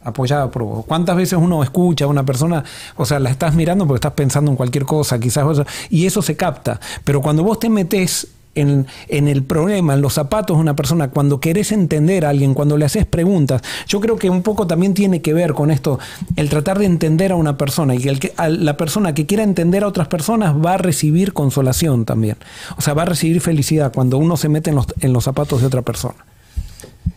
apoyada 0.03 0.51
por 0.51 0.63
vos. 0.63 0.85
¿Cuántas 0.85 1.15
veces 1.15 1.39
uno 1.41 1.63
escucha 1.63 2.05
a 2.05 2.07
una 2.07 2.25
persona, 2.25 2.63
o 2.95 3.05
sea, 3.05 3.19
la 3.19 3.29
estás 3.29 3.55
mirando 3.55 3.85
porque 3.85 3.97
estás 3.97 4.13
pensando 4.13 4.51
en 4.51 4.57
cualquier 4.57 4.85
cosa, 4.85 5.19
quizás, 5.19 5.45
y 5.89 6.05
eso 6.05 6.21
se 6.21 6.35
capta, 6.35 6.79
pero 7.03 7.21
cuando 7.21 7.43
vos 7.43 7.59
te 7.59 7.69
metes 7.69 8.27
en, 8.55 8.87
en 9.07 9.27
el 9.27 9.43
problema, 9.43 9.93
en 9.93 10.01
los 10.01 10.13
zapatos 10.13 10.57
de 10.57 10.61
una 10.61 10.75
persona, 10.75 11.09
cuando 11.09 11.39
querés 11.39 11.71
entender 11.71 12.25
a 12.25 12.29
alguien, 12.29 12.53
cuando 12.53 12.77
le 12.77 12.85
haces 12.85 13.05
preguntas, 13.05 13.61
yo 13.87 13.99
creo 13.99 14.17
que 14.17 14.29
un 14.29 14.41
poco 14.41 14.67
también 14.67 14.93
tiene 14.93 15.21
que 15.21 15.33
ver 15.33 15.53
con 15.53 15.71
esto, 15.71 15.99
el 16.35 16.49
tratar 16.49 16.79
de 16.79 16.85
entender 16.85 17.31
a 17.31 17.35
una 17.35 17.57
persona 17.57 17.95
y 17.95 17.99
que, 17.99 18.09
el 18.09 18.19
que 18.19 18.33
a 18.37 18.49
la 18.49 18.77
persona 18.77 19.13
que 19.13 19.25
quiera 19.25 19.43
entender 19.43 19.83
a 19.83 19.87
otras 19.87 20.07
personas 20.07 20.55
va 20.55 20.73
a 20.73 20.77
recibir 20.77 21.33
consolación 21.33 22.05
también. 22.05 22.37
O 22.77 22.81
sea, 22.81 22.93
va 22.93 23.03
a 23.03 23.05
recibir 23.05 23.41
felicidad 23.41 23.93
cuando 23.93 24.17
uno 24.17 24.37
se 24.37 24.49
mete 24.49 24.69
en 24.69 24.75
los, 24.75 24.87
en 24.99 25.13
los 25.13 25.23
zapatos 25.23 25.61
de 25.61 25.67
otra 25.67 25.81
persona. 25.81 26.25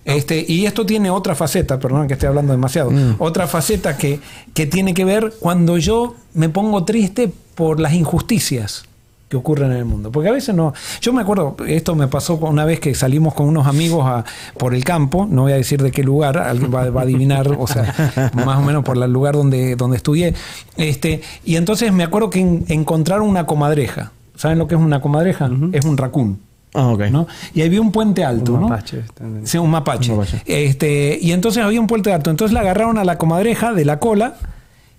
Este, 0.05 0.45
y 0.47 0.67
esto 0.67 0.85
tiene 0.85 1.11
otra 1.11 1.35
faceta, 1.35 1.79
perdón 1.79 2.07
que 2.07 2.15
estoy 2.15 2.29
hablando 2.29 2.53
demasiado, 2.53 2.93
otra 3.19 3.47
faceta 3.47 3.97
que, 3.97 4.21
que 4.53 4.67
tiene 4.67 4.93
que 4.93 5.05
ver 5.05 5.33
cuando 5.41 5.79
yo 5.79 6.15
me 6.35 6.51
pongo 6.51 6.85
triste 6.85 7.33
por 7.55 7.81
las 7.81 7.95
injusticias 7.95 8.85
que 9.29 9.37
ocurren 9.37 9.73
en 9.73 9.79
el 9.79 9.85
mundo. 9.85 10.13
Porque 10.13 10.29
a 10.29 10.33
veces 10.33 10.55
no. 10.55 10.73
Yo 11.01 11.13
me 11.13 11.23
acuerdo, 11.23 11.57
esto 11.67 11.95
me 11.95 12.07
pasó 12.09 12.37
una 12.37 12.65
vez 12.65 12.79
que 12.81 12.95
salimos 12.95 13.35
con 13.35 13.47
unos 13.49 13.67
amigos 13.67 14.05
a, 14.07 14.25
por 14.59 14.75
el 14.75 14.85
campo, 14.85 15.27
no 15.29 15.43
voy 15.43 15.53
a 15.53 15.57
decir 15.57 15.83
de 15.83 15.91
qué 15.91 16.03
lugar, 16.05 16.39
alguien 16.39 16.73
va, 16.75 16.89
va 16.91 17.01
a 17.01 17.05
adivinar, 17.05 17.49
o 17.59 17.67
sea, 17.67 18.31
más 18.35 18.59
o 18.59 18.63
menos 18.63 18.85
por 18.85 18.97
el 19.03 19.13
lugar 19.13 19.35
donde, 19.35 19.77
donde 19.77 19.97
estudié. 19.97 20.35
Este, 20.77 21.23
y 21.45 21.57
entonces 21.57 21.93
me 21.93 22.05
acuerdo 22.05 22.31
que 22.31 22.41
en- 22.41 22.65
encontraron 22.69 23.29
una 23.29 23.47
comadreja. 23.47 24.13
¿Saben 24.37 24.59
lo 24.59 24.67
que 24.67 24.75
es 24.75 24.81
una 24.81 25.01
comadreja? 25.01 25.49
Es 25.73 25.85
un 25.85 25.97
racún. 25.97 26.41
Ah, 26.75 26.89
ok. 26.89 27.03
¿no? 27.11 27.29
Y 27.55 27.63
había 27.63 27.81
un 27.81 27.93
puente 27.93 28.25
alto, 28.25 28.55
Un 28.55 28.63
¿no? 28.63 28.69
mapache. 28.69 29.05
Sí, 29.45 29.59
un 29.59 29.71
mapache. 29.71 30.11
Un 30.11 30.19
mapache. 30.19 30.43
Este, 30.45 31.17
y 31.23 31.31
entonces 31.31 31.63
había 31.63 31.81
un 31.81 31.87
puente 31.87 32.13
alto. 32.13 32.31
Entonces 32.31 32.53
la 32.53 32.61
agarraron 32.61 32.99
a 32.99 33.05
la 33.05 33.17
comadreja 33.17 33.73
de 33.73 33.85
la 33.85 34.01
cola 34.01 34.35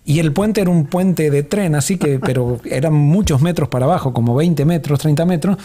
y 0.05 0.19
el 0.19 0.31
puente 0.31 0.61
era 0.61 0.69
un 0.69 0.85
puente 0.85 1.29
de 1.31 1.43
tren, 1.43 1.75
así 1.75 1.97
que, 1.97 2.19
pero 2.23 2.59
eran 2.69 2.93
muchos 2.93 3.41
metros 3.41 3.69
para 3.69 3.85
abajo, 3.85 4.13
como 4.13 4.35
20 4.35 4.63
metros, 4.65 4.99
30 4.99 5.25
metros, 5.25 5.57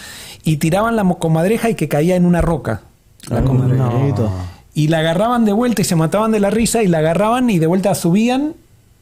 y 0.44 0.56
tiraban 0.56 0.96
la 0.96 1.04
comadreja 1.04 1.68
y 1.70 1.74
que 1.74 1.88
caía 1.88 2.16
en 2.16 2.24
una 2.24 2.40
roca. 2.40 2.80
La 3.28 3.42
comadreja. 3.42 3.84
no. 3.84 4.30
Y 4.72 4.88
la 4.88 5.00
agarraban 5.00 5.44
de 5.44 5.52
vuelta 5.52 5.82
y 5.82 5.84
se 5.84 5.96
mataban 5.96 6.30
de 6.32 6.40
la 6.40 6.48
risa 6.48 6.82
y 6.82 6.86
la 6.86 6.98
agarraban 6.98 7.50
y 7.50 7.58
de 7.58 7.66
vuelta 7.66 7.94
subían 7.94 8.54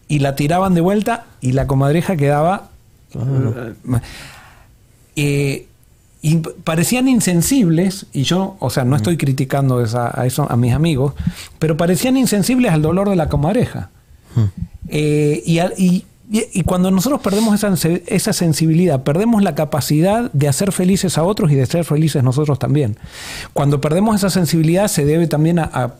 y 0.09 0.19
la 0.21 0.35
tiraban 0.35 0.75
de 0.75 0.81
vuelta 0.81 1.27
y 1.41 1.53
la 1.53 1.67
comadreja 1.67 2.17
quedaba... 2.17 2.71
Eh, 5.17 5.67
y 6.21 6.37
parecían 6.39 7.07
insensibles, 7.07 8.07
y 8.13 8.23
yo, 8.25 8.57
o 8.59 8.71
sea, 8.71 8.85
no 8.85 8.97
estoy 8.97 9.17
criticando 9.17 9.81
esa- 9.83 10.11
a 10.21 10.27
eso 10.27 10.51
a 10.51 10.57
mis 10.57 10.73
amigos, 10.75 11.15
pero 11.61 11.77
parecían 11.77 12.17
insensibles 12.17 12.73
al 12.73 12.83
dolor 12.83 13.09
de 13.09 13.15
la 13.17 13.29
comadreja. 13.29 13.91
Eh, 14.89 15.43
y, 15.47 16.05
cuando 16.67 16.91
nosotros 16.91 17.21
perdemos 17.23 17.55
esa, 17.55 17.75
se- 17.77 18.05
esa 18.07 18.33
sensibilidad, 18.35 19.03
perdemos 19.03 19.43
la 19.43 19.55
capacidad 19.55 20.31
de 20.33 20.47
hacer 20.49 20.73
felices 20.73 21.17
a 21.17 21.25
otros 21.25 21.51
y 21.51 21.55
de 21.55 21.65
ser 21.65 21.85
felices 21.85 22.23
nosotros 22.23 22.59
también. 22.59 22.99
Cuando 23.55 23.81
perdemos 23.81 24.17
esa 24.17 24.29
sensibilidad 24.29 24.89
se 24.89 25.05
debe 25.07 25.27
también 25.27 25.59
a, 25.59 25.95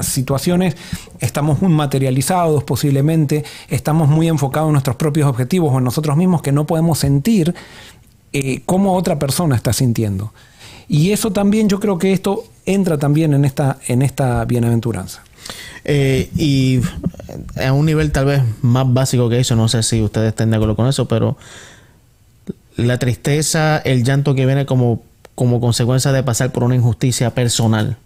situaciones, 0.00 0.74
estamos 1.20 1.60
muy 1.60 1.70
materializados 1.70 2.64
posiblemente, 2.64 3.44
estamos 3.68 4.08
muy 4.08 4.26
enfocados 4.26 4.68
en 4.68 4.72
nuestros 4.72 4.96
propios 4.96 5.28
objetivos 5.28 5.70
o 5.70 5.78
en 5.78 5.84
nosotros 5.84 6.16
mismos 6.16 6.40
que 6.40 6.50
no 6.50 6.66
podemos 6.66 6.98
sentir 6.98 7.54
eh, 8.32 8.62
cómo 8.64 8.94
otra 8.94 9.18
persona 9.18 9.54
está 9.54 9.74
sintiendo. 9.74 10.32
Y 10.88 11.12
eso 11.12 11.30
también, 11.30 11.68
yo 11.68 11.78
creo 11.78 11.98
que 11.98 12.14
esto 12.14 12.44
entra 12.64 12.96
también 12.96 13.34
en 13.34 13.44
esta 14.02 14.44
bienaventuranza. 14.46 15.25
Eh, 15.84 16.30
y 16.36 16.80
a 17.64 17.72
un 17.72 17.86
nivel 17.86 18.10
tal 18.12 18.26
vez 18.26 18.42
más 18.62 18.92
básico 18.92 19.28
que 19.28 19.38
eso, 19.38 19.56
no 19.56 19.68
sé 19.68 19.82
si 19.82 20.02
ustedes 20.02 20.28
estén 20.28 20.50
de 20.50 20.56
acuerdo 20.56 20.76
con 20.76 20.88
eso, 20.88 21.06
pero 21.06 21.36
la 22.76 22.98
tristeza, 22.98 23.78
el 23.78 24.04
llanto 24.04 24.34
que 24.34 24.46
viene 24.46 24.66
como, 24.66 25.02
como 25.34 25.60
consecuencia 25.60 26.12
de 26.12 26.22
pasar 26.22 26.52
por 26.52 26.64
una 26.64 26.74
injusticia 26.74 27.30
personal, 27.34 27.96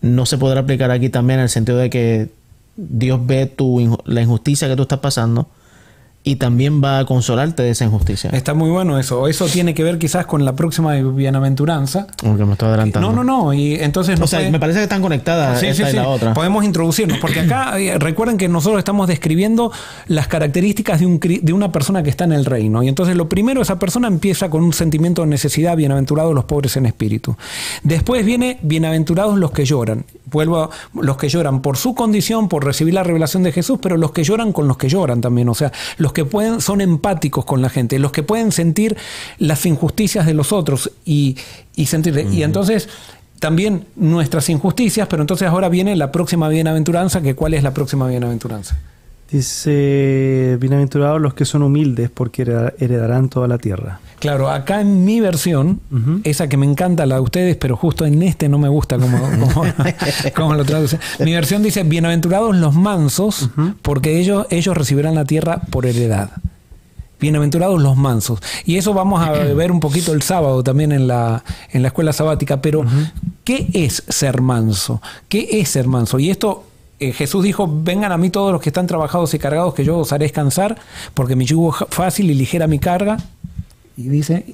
no 0.00 0.26
se 0.26 0.38
podrá 0.38 0.60
aplicar 0.60 0.90
aquí 0.90 1.08
también 1.08 1.40
en 1.40 1.44
el 1.44 1.50
sentido 1.50 1.78
de 1.78 1.90
que 1.90 2.28
Dios 2.76 3.24
ve 3.26 3.46
tu, 3.46 3.98
la 4.04 4.22
injusticia 4.22 4.68
que 4.68 4.76
tú 4.76 4.82
estás 4.82 5.00
pasando 5.00 5.48
y 6.26 6.36
también 6.36 6.82
va 6.82 7.00
a 7.00 7.04
consolarte 7.04 7.62
de 7.62 7.70
esa 7.70 7.84
injusticia. 7.84 8.30
Está 8.30 8.54
muy 8.54 8.70
bueno 8.70 8.98
eso. 8.98 9.28
Eso 9.28 9.46
tiene 9.46 9.74
que 9.74 9.84
ver 9.84 9.98
quizás 9.98 10.24
con 10.24 10.46
la 10.46 10.56
próxima 10.56 10.94
bienaventuranza. 10.94 12.06
Aunque 12.24 12.46
me 12.46 12.52
estoy 12.52 12.68
adelantando. 12.68 13.12
No, 13.12 13.22
no, 13.22 13.42
no. 13.42 13.52
Y 13.52 13.74
entonces 13.74 14.18
o 14.18 14.26
sea, 14.26 14.50
me 14.50 14.58
parece 14.58 14.78
que 14.78 14.84
están 14.84 15.02
conectadas 15.02 15.60
sí, 15.60 15.66
esta 15.66 15.84
sí, 15.84 15.92
y 15.92 15.96
la 15.96 16.08
otra. 16.08 16.32
Podemos 16.32 16.64
introducirnos, 16.64 17.18
porque 17.18 17.40
acá 17.40 17.78
eh, 17.78 17.98
recuerden 17.98 18.38
que 18.38 18.48
nosotros 18.48 18.78
estamos 18.78 19.06
describiendo 19.06 19.70
las 20.06 20.26
características 20.26 21.00
de, 21.00 21.06
un, 21.06 21.20
de 21.20 21.52
una 21.52 21.70
persona 21.70 22.02
que 22.02 22.08
está 22.08 22.24
en 22.24 22.32
el 22.32 22.46
reino. 22.46 22.82
Y 22.82 22.88
entonces 22.88 23.16
lo 23.16 23.28
primero, 23.28 23.60
esa 23.60 23.78
persona 23.78 24.08
empieza 24.08 24.48
con 24.48 24.64
un 24.64 24.72
sentimiento 24.72 25.20
de 25.20 25.28
necesidad, 25.28 25.76
bienaventurados 25.76 26.34
los 26.34 26.44
pobres 26.44 26.78
en 26.78 26.86
espíritu. 26.86 27.36
Después 27.82 28.24
viene 28.24 28.58
bienaventurados 28.62 29.36
los 29.36 29.50
que 29.50 29.66
lloran. 29.66 30.06
Vuelvo 30.30 30.62
a 30.62 30.70
los 30.94 31.18
que 31.18 31.28
lloran 31.28 31.60
por 31.60 31.76
su 31.76 31.94
condición, 31.94 32.48
por 32.48 32.64
recibir 32.64 32.94
la 32.94 33.02
revelación 33.02 33.42
de 33.42 33.52
Jesús, 33.52 33.78
pero 33.82 33.98
los 33.98 34.12
que 34.12 34.24
lloran 34.24 34.54
con 34.54 34.66
los 34.66 34.78
que 34.78 34.88
lloran 34.88 35.20
también. 35.20 35.50
O 35.50 35.54
sea, 35.54 35.70
los 35.98 36.13
que 36.14 36.24
pueden, 36.24 36.62
son 36.62 36.80
empáticos 36.80 37.44
con 37.44 37.60
la 37.60 37.68
gente, 37.68 37.98
los 37.98 38.12
que 38.12 38.22
pueden 38.22 38.52
sentir 38.52 38.96
las 39.38 39.66
injusticias 39.66 40.24
de 40.24 40.32
los 40.32 40.52
otros 40.52 40.90
y, 41.04 41.36
y 41.76 41.86
sentir. 41.86 42.26
Y 42.32 42.42
entonces 42.42 42.88
también 43.40 43.84
nuestras 43.96 44.48
injusticias, 44.48 45.06
pero 45.08 45.22
entonces 45.22 45.48
ahora 45.48 45.68
viene 45.68 45.96
la 45.96 46.10
próxima 46.10 46.48
bienaventuranza, 46.48 47.20
que 47.20 47.34
cuál 47.34 47.52
es 47.52 47.62
la 47.62 47.74
próxima 47.74 48.08
bienaventuranza. 48.08 48.78
Dice, 49.30 50.58
bienaventurados 50.60 51.20
los 51.20 51.34
que 51.34 51.44
son 51.44 51.62
humildes 51.62 52.10
porque 52.12 52.42
heredarán 52.78 53.28
toda 53.28 53.48
la 53.48 53.58
tierra. 53.58 54.00
Claro, 54.20 54.48
acá 54.48 54.80
en 54.80 55.04
mi 55.04 55.20
versión, 55.20 55.80
esa 56.24 56.48
que 56.48 56.56
me 56.56 56.66
encanta, 56.66 57.04
la 57.04 57.16
de 57.16 57.20
ustedes, 57.20 57.56
pero 57.56 57.76
justo 57.76 58.06
en 58.06 58.22
este 58.22 58.48
no 58.48 58.58
me 58.58 58.68
gusta 58.68 58.96
cómo, 60.34 60.54
lo 60.54 60.64
traduce. 60.64 60.98
Mi 61.18 61.34
versión 61.34 61.62
dice, 61.62 61.82
bienaventurados 61.82 62.54
los 62.56 62.74
mansos 62.74 63.50
porque 63.82 64.20
ellos, 64.20 64.46
ellos 64.50 64.76
recibirán 64.76 65.14
la 65.14 65.24
tierra 65.24 65.60
por 65.70 65.86
heredad. 65.86 66.30
Bienaventurados 67.20 67.80
los 67.82 67.96
mansos. 67.96 68.40
Y 68.66 68.76
eso 68.76 68.92
vamos 68.92 69.26
a 69.26 69.32
ver 69.54 69.72
un 69.72 69.80
poquito 69.80 70.12
el 70.12 70.22
sábado 70.22 70.62
también 70.62 70.92
en 70.92 71.06
la, 71.06 71.42
en 71.70 71.82
la 71.82 71.88
escuela 71.88 72.12
sabática. 72.12 72.60
Pero, 72.60 72.84
¿qué 73.44 73.68
es 73.72 74.04
ser 74.08 74.42
manso? 74.42 75.00
¿Qué 75.28 75.60
es 75.60 75.70
ser 75.70 75.86
manso? 75.86 76.18
Y 76.18 76.30
esto 76.30 76.64
eh, 77.08 77.12
Jesús 77.12 77.42
dijo, 77.42 77.68
vengan 77.70 78.12
a 78.12 78.16
mí 78.16 78.30
todos 78.30 78.52
los 78.52 78.60
que 78.60 78.70
están 78.70 78.86
trabajados 78.86 79.34
y 79.34 79.38
cargados, 79.38 79.74
que 79.74 79.84
yo 79.84 79.98
os 79.98 80.12
haré 80.12 80.24
descansar, 80.24 80.76
porque 81.14 81.36
mi 81.36 81.44
yugo 81.44 81.74
es 81.74 81.86
fácil 81.90 82.30
y 82.30 82.34
ligera 82.34 82.66
mi 82.66 82.78
carga. 82.78 83.18
Y 83.96 84.08
dice, 84.08 84.44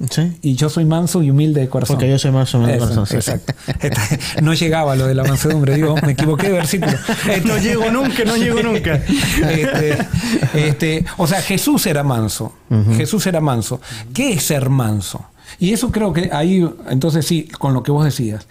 y 0.43 0.53
yo 0.53 0.69
soy 0.69 0.85
manso 0.85 1.23
y 1.23 1.31
humilde 1.31 1.61
de 1.61 1.67
corazón. 1.67 1.95
Porque 1.95 2.07
yo 2.07 2.19
soy 2.19 2.29
manso 2.29 2.57
y 2.57 2.59
humilde 2.59 2.73
de 2.73 2.93
corazón. 2.93 3.17
Exacto. 3.17 3.53
no 4.41 4.53
llegaba 4.53 4.95
lo 4.95 5.07
de 5.07 5.15
la 5.15 5.23
mansedumbre, 5.23 5.75
digo, 5.75 5.95
me 6.05 6.11
equivoqué 6.11 6.47
de 6.47 6.53
versículo. 6.53 6.91
no 7.45 7.57
llego 7.57 7.89
nunca, 7.89 8.23
no 8.23 8.37
llego 8.37 8.61
nunca. 8.61 9.01
Este, 9.49 9.97
este, 10.53 11.05
o 11.17 11.25
sea, 11.25 11.41
Jesús 11.41 11.87
era 11.87 12.03
manso. 12.03 12.53
Jesús 12.95 13.25
era 13.25 13.41
manso. 13.41 13.81
¿Qué 14.13 14.33
es 14.33 14.43
ser 14.43 14.69
manso? 14.69 15.25
Y 15.59 15.73
eso 15.73 15.91
creo 15.91 16.13
que 16.13 16.29
ahí, 16.31 16.67
entonces 16.89 17.25
sí, 17.25 17.47
con 17.57 17.73
lo 17.73 17.81
que 17.81 17.91
vos 17.91 18.05
decías. 18.05 18.47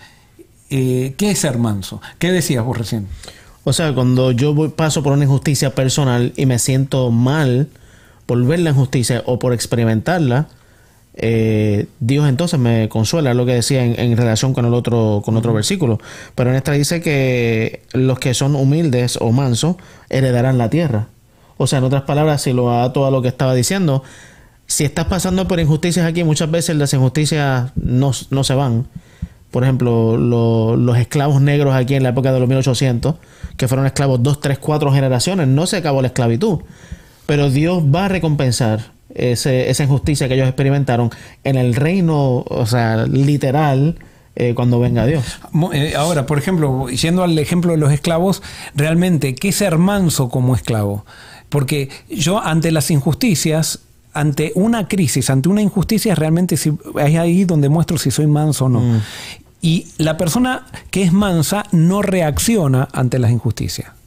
Eh, 0.70 1.14
¿Qué 1.16 1.32
es 1.32 1.38
ser 1.38 1.58
manso? 1.58 2.00
¿Qué 2.18 2.32
decías 2.32 2.64
vos 2.64 2.76
recién? 2.76 3.06
O 3.70 3.72
sea, 3.72 3.94
cuando 3.94 4.32
yo 4.32 4.52
voy, 4.52 4.70
paso 4.70 5.00
por 5.00 5.12
una 5.12 5.22
injusticia 5.22 5.76
personal 5.76 6.32
y 6.34 6.44
me 6.44 6.58
siento 6.58 7.12
mal 7.12 7.68
por 8.26 8.44
ver 8.44 8.58
la 8.58 8.70
injusticia 8.70 9.22
o 9.26 9.38
por 9.38 9.52
experimentarla, 9.52 10.48
eh, 11.14 11.86
Dios 12.00 12.28
entonces 12.28 12.58
me 12.58 12.88
consuela, 12.88 13.32
lo 13.32 13.46
que 13.46 13.54
decía 13.54 13.84
en, 13.84 14.16
relación 14.16 14.54
con 14.54 14.66
el 14.66 14.74
otro, 14.74 15.22
con 15.24 15.36
otro 15.36 15.52
versículo. 15.52 16.00
Pero 16.34 16.50
en 16.50 16.56
esta 16.56 16.72
dice 16.72 17.00
que 17.00 17.84
los 17.92 18.18
que 18.18 18.34
son 18.34 18.56
humildes 18.56 19.18
o 19.20 19.30
mansos 19.30 19.76
heredarán 20.08 20.58
la 20.58 20.68
tierra. 20.68 21.06
O 21.56 21.68
sea, 21.68 21.78
en 21.78 21.84
otras 21.84 22.02
palabras, 22.02 22.42
si 22.42 22.52
lo 22.52 22.72
ato 22.72 23.06
a 23.06 23.12
lo 23.12 23.22
que 23.22 23.28
estaba 23.28 23.54
diciendo, 23.54 24.02
si 24.66 24.82
estás 24.82 25.04
pasando 25.04 25.46
por 25.46 25.60
injusticias 25.60 26.04
aquí, 26.06 26.24
muchas 26.24 26.50
veces 26.50 26.74
las 26.74 26.92
injusticias 26.92 27.70
no, 27.76 28.10
no 28.30 28.42
se 28.42 28.54
van. 28.54 28.88
Por 29.50 29.64
ejemplo, 29.64 30.16
los 30.16 30.98
esclavos 30.98 31.40
negros 31.40 31.74
aquí 31.74 31.94
en 31.94 32.02
la 32.02 32.10
época 32.10 32.32
de 32.32 32.38
los 32.38 32.48
1800, 32.48 33.16
que 33.56 33.68
fueron 33.68 33.86
esclavos 33.86 34.22
dos, 34.22 34.40
tres, 34.40 34.58
cuatro 34.58 34.92
generaciones, 34.92 35.48
no 35.48 35.66
se 35.66 35.78
acabó 35.78 36.02
la 36.02 36.08
esclavitud. 36.08 36.60
Pero 37.26 37.50
Dios 37.50 37.82
va 37.82 38.06
a 38.06 38.08
recompensar 38.08 38.92
esa 39.14 39.82
injusticia 39.82 40.28
que 40.28 40.34
ellos 40.34 40.46
experimentaron 40.46 41.10
en 41.42 41.56
el 41.56 41.74
reino, 41.74 42.44
o 42.46 42.66
sea, 42.66 43.06
literal, 43.06 43.96
eh, 44.36 44.54
cuando 44.54 44.78
venga 44.78 45.04
Dios. 45.06 45.40
Eh, 45.72 45.94
ahora, 45.96 46.26
por 46.26 46.38
ejemplo, 46.38 46.88
yendo 46.88 47.24
al 47.24 47.38
ejemplo 47.38 47.72
de 47.72 47.78
los 47.78 47.92
esclavos, 47.92 48.42
realmente, 48.74 49.34
¿qué 49.34 49.48
es 49.48 49.56
ser 49.56 49.78
manso 49.78 50.28
como 50.28 50.54
esclavo? 50.54 51.04
Porque 51.48 51.90
yo 52.08 52.40
ante 52.40 52.70
las 52.70 52.90
injusticias, 52.90 53.80
ante 54.12 54.52
una 54.54 54.88
crisis, 54.88 55.30
ante 55.30 55.48
una 55.48 55.62
injusticia, 55.62 56.14
realmente 56.14 56.54
es 56.54 56.68
ahí 56.96 57.44
donde 57.44 57.68
muestro 57.68 57.98
si 57.98 58.10
soy 58.10 58.26
manso 58.26 58.66
o 58.66 58.68
no. 58.68 58.80
Mm. 58.80 59.00
Y 59.62 59.86
la 59.98 60.16
persona 60.16 60.66
que 60.90 61.02
es 61.02 61.12
mansa 61.12 61.64
no 61.72 62.02
reacciona 62.02 62.88
ante 62.92 63.18
las 63.18 63.30
injusticias. 63.30 63.99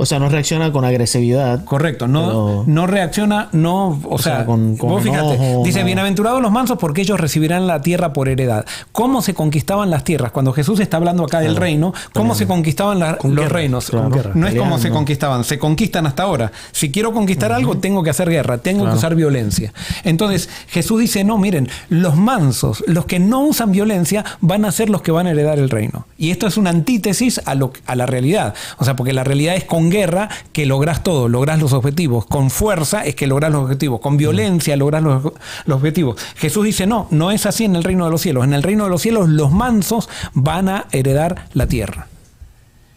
O 0.00 0.06
sea, 0.06 0.18
no 0.18 0.30
reacciona 0.30 0.72
con 0.72 0.86
agresividad. 0.86 1.62
Correcto, 1.66 2.08
no, 2.08 2.64
no 2.66 2.86
reacciona, 2.86 3.50
no, 3.52 4.00
o, 4.08 4.16
sea, 4.16 4.46
con, 4.46 4.78
vos 4.78 5.02
fíjate, 5.02 5.58
dice, 5.62 5.84
bienaventurados 5.84 6.40
los 6.40 6.50
mansos 6.50 6.78
porque 6.78 7.02
ellos 7.02 7.20
recibirán 7.20 7.66
la 7.66 7.82
tierra 7.82 8.14
por 8.14 8.30
heredad. 8.30 8.64
¿Cómo 8.92 9.20
se 9.20 9.34
conquistaban 9.34 9.90
las 9.90 10.02
tierras? 10.02 10.32
Cuando 10.32 10.54
Jesús 10.54 10.80
está 10.80 10.96
hablando 10.96 11.22
acá 11.24 11.40
del 11.40 11.54
reino, 11.54 11.92
¿cómo 12.14 12.34
se 12.34 12.46
conquistaban 12.46 12.98
los 12.98 13.52
reinos? 13.52 13.92
no 13.92 14.48
es 14.48 14.54
como 14.54 14.78
se 14.78 14.88
conquistaban, 14.88 15.44
se 15.44 15.58
conquistan 15.58 16.06
hasta 16.06 16.22
ahora. 16.22 16.50
Si 16.72 16.90
quiero 16.90 17.12
conquistar 17.12 17.52
algo, 17.52 17.76
tengo 17.76 18.02
que 18.02 18.08
hacer 18.08 18.30
guerra, 18.30 18.56
tengo 18.56 18.86
que 18.86 18.96
usar 18.96 19.14
violencia. 19.14 19.74
Entonces, 20.04 20.48
Jesús 20.68 20.98
dice, 20.98 21.24
no, 21.24 21.36
miren, 21.36 21.68
los 21.90 22.16
mansos, 22.16 22.82
los 22.86 23.04
que 23.04 23.18
no 23.18 23.42
usan 23.42 23.70
violencia, 23.70 24.24
van 24.40 24.64
a 24.64 24.72
ser 24.72 24.88
los 24.88 25.02
que 25.02 25.12
van 25.12 25.26
a 25.26 25.32
heredar 25.32 25.58
el 25.58 25.68
reino. 25.68 26.06
Y 26.16 26.30
esto 26.30 26.46
es 26.46 26.56
una 26.56 26.70
antítesis 26.70 27.42
a, 27.44 27.54
lo, 27.54 27.74
a 27.84 27.94
la 27.96 28.06
realidad. 28.06 28.54
O 28.78 28.86
sea, 28.86 28.96
porque 28.96 29.12
la 29.12 29.24
realidad 29.24 29.56
es 29.56 29.64
con 29.64 29.89
guerra 29.90 30.28
que 30.52 30.66
logras 30.66 31.02
todo, 31.02 31.28
logras 31.28 31.60
los 31.60 31.72
objetivos. 31.72 32.26
Con 32.26 32.50
fuerza 32.50 33.04
es 33.04 33.14
que 33.14 33.26
logras 33.26 33.52
los 33.52 33.64
objetivos. 33.64 34.00
Con 34.00 34.16
violencia 34.16 34.76
logras 34.76 35.02
los, 35.02 35.32
objetivos. 35.68 36.20
Jesús 36.36 36.64
dice, 36.64 36.86
no, 36.86 37.06
no 37.10 37.30
es 37.30 37.46
así 37.46 37.64
en 37.64 37.76
el 37.76 37.84
reino 37.84 38.04
de 38.04 38.10
los 38.10 38.20
cielos. 38.20 38.44
En 38.44 38.54
el 38.54 38.62
reino 38.62 38.84
de 38.84 38.90
los 38.90 39.02
cielos 39.02 39.28
los 39.28 39.52
mansos 39.52 40.08
van 40.32 40.68
a 40.68 40.86
heredar 40.92 41.46
la 41.52 41.66
tierra. 41.66 42.06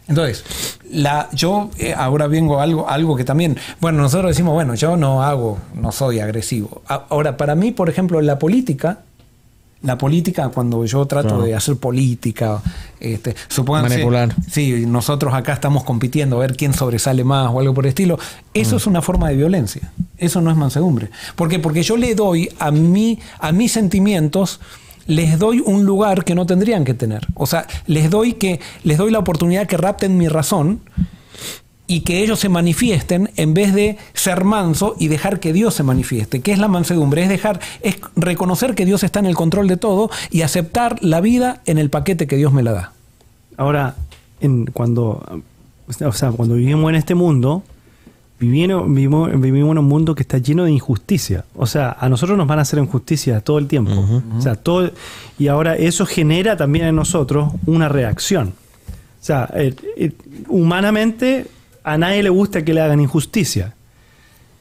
Entonces, 0.07 0.43
la, 0.91 1.29
yo 1.31 1.69
eh, 1.77 1.93
ahora 1.95 2.27
vengo 2.27 2.59
a 2.59 2.63
algo, 2.63 2.89
algo 2.89 3.15
que 3.15 3.23
también, 3.23 3.57
bueno, 3.79 4.01
nosotros 4.01 4.31
decimos, 4.31 4.53
bueno, 4.53 4.75
yo 4.75 4.97
no 4.97 5.23
hago, 5.23 5.59
no 5.73 5.91
soy 5.91 6.19
agresivo. 6.19 6.81
Ahora, 6.87 7.37
para 7.37 7.55
mí, 7.55 7.71
por 7.71 7.89
ejemplo, 7.89 8.19
en 8.19 8.25
la 8.25 8.37
política, 8.37 8.99
la 9.83 9.97
política, 9.97 10.49
cuando 10.49 10.85
yo 10.85 11.05
trato 11.05 11.41
de 11.41 11.53
hacer 11.53 11.75
política, 11.75 12.61
este, 12.99 13.35
Manipular. 13.67 14.33
Sí, 14.49 14.85
nosotros 14.87 15.33
acá 15.33 15.53
estamos 15.53 15.83
compitiendo 15.83 16.37
a 16.37 16.39
ver 16.39 16.55
quién 16.55 16.73
sobresale 16.73 17.23
más 17.23 17.51
o 17.53 17.59
algo 17.59 17.73
por 17.73 17.85
el 17.85 17.89
estilo. 17.89 18.17
Eso 18.53 18.75
mm. 18.75 18.77
es 18.77 18.87
una 18.87 19.01
forma 19.01 19.29
de 19.29 19.35
violencia. 19.35 19.91
Eso 20.17 20.41
no 20.41 20.49
es 20.49 20.57
mansedumbre. 20.57 21.09
¿Por 21.35 21.49
qué? 21.49 21.59
Porque 21.59 21.83
yo 21.83 21.97
le 21.97 22.15
doy 22.15 22.49
a, 22.59 22.71
mí, 22.71 23.19
a 23.39 23.51
mis 23.51 23.73
sentimientos 23.73 24.61
les 25.05 25.37
doy 25.37 25.59
un 25.59 25.85
lugar 25.85 26.23
que 26.23 26.33
no 26.33 26.45
tendrían 26.45 26.85
que 26.85 26.93
tener. 26.93 27.27
O 27.35 27.45
sea, 27.45 27.67
les 27.85 28.09
doy 28.09 28.33
que 28.33 28.61
les 28.83 28.97
doy 28.97 29.11
la 29.11 29.19
oportunidad 29.19 29.67
que 29.67 29.75
rapten 29.75 30.17
mi 30.17 30.29
razón 30.29 30.79
y 31.85 32.01
que 32.01 32.23
ellos 32.23 32.39
se 32.39 32.49
manifiesten 32.49 33.31
en 33.35 33.53
vez 33.53 33.73
de 33.73 33.97
ser 34.13 34.45
manso 34.45 34.95
y 34.99 35.09
dejar 35.09 35.39
que 35.39 35.53
Dios 35.53 35.73
se 35.73 35.83
manifieste. 35.83 36.41
¿Qué 36.41 36.51
es 36.51 36.59
la 36.59 36.67
mansedumbre? 36.67 37.23
Es 37.23 37.29
dejar, 37.29 37.59
es 37.81 37.97
reconocer 38.15 38.73
que 38.73 38.85
Dios 38.85 39.03
está 39.03 39.19
en 39.19 39.25
el 39.25 39.35
control 39.35 39.67
de 39.67 39.77
todo 39.77 40.09
y 40.31 40.41
aceptar 40.41 40.97
la 41.03 41.19
vida 41.19 41.61
en 41.65 41.77
el 41.77 41.89
paquete 41.89 42.25
que 42.25 42.37
Dios 42.37 42.53
me 42.53 42.63
la 42.63 42.71
da. 42.71 42.93
Ahora, 43.57 43.95
en, 44.39 44.65
cuando, 44.67 45.43
o 45.87 46.11
sea, 46.11 46.31
cuando 46.31 46.55
vivimos 46.55 46.89
en 46.89 46.95
este 46.95 47.15
mundo, 47.15 47.63
vivimos, 48.39 48.87
vivimos, 48.87 49.41
vivimos, 49.41 49.71
en 49.71 49.77
un 49.77 49.85
mundo 49.85 50.15
que 50.15 50.23
está 50.23 50.37
lleno 50.37 50.63
de 50.63 50.71
injusticia. 50.71 51.45
O 51.55 51.65
sea, 51.65 51.95
a 51.99 52.07
nosotros 52.07 52.37
nos 52.37 52.47
van 52.47 52.59
a 52.59 52.63
hacer 52.63 52.79
injusticia 52.79 53.41
todo 53.41 53.57
el 53.57 53.67
tiempo. 53.67 53.91
O 54.37 54.41
sea, 54.41 54.55
todo, 54.55 54.89
y 55.37 55.47
ahora 55.47 55.75
eso 55.75 56.05
genera 56.05 56.55
también 56.55 56.85
en 56.85 56.95
nosotros 56.95 57.51
una 57.65 57.89
reacción. 57.89 58.53
O 59.21 59.25
sea, 59.25 59.49
eh, 59.53 59.73
eh, 59.97 60.11
humanamente 60.49 61.47
a 61.83 61.97
nadie 61.97 62.23
le 62.23 62.29
gusta 62.29 62.63
que 62.63 62.73
le 62.73 62.81
hagan 62.81 62.99
injusticia. 62.99 63.73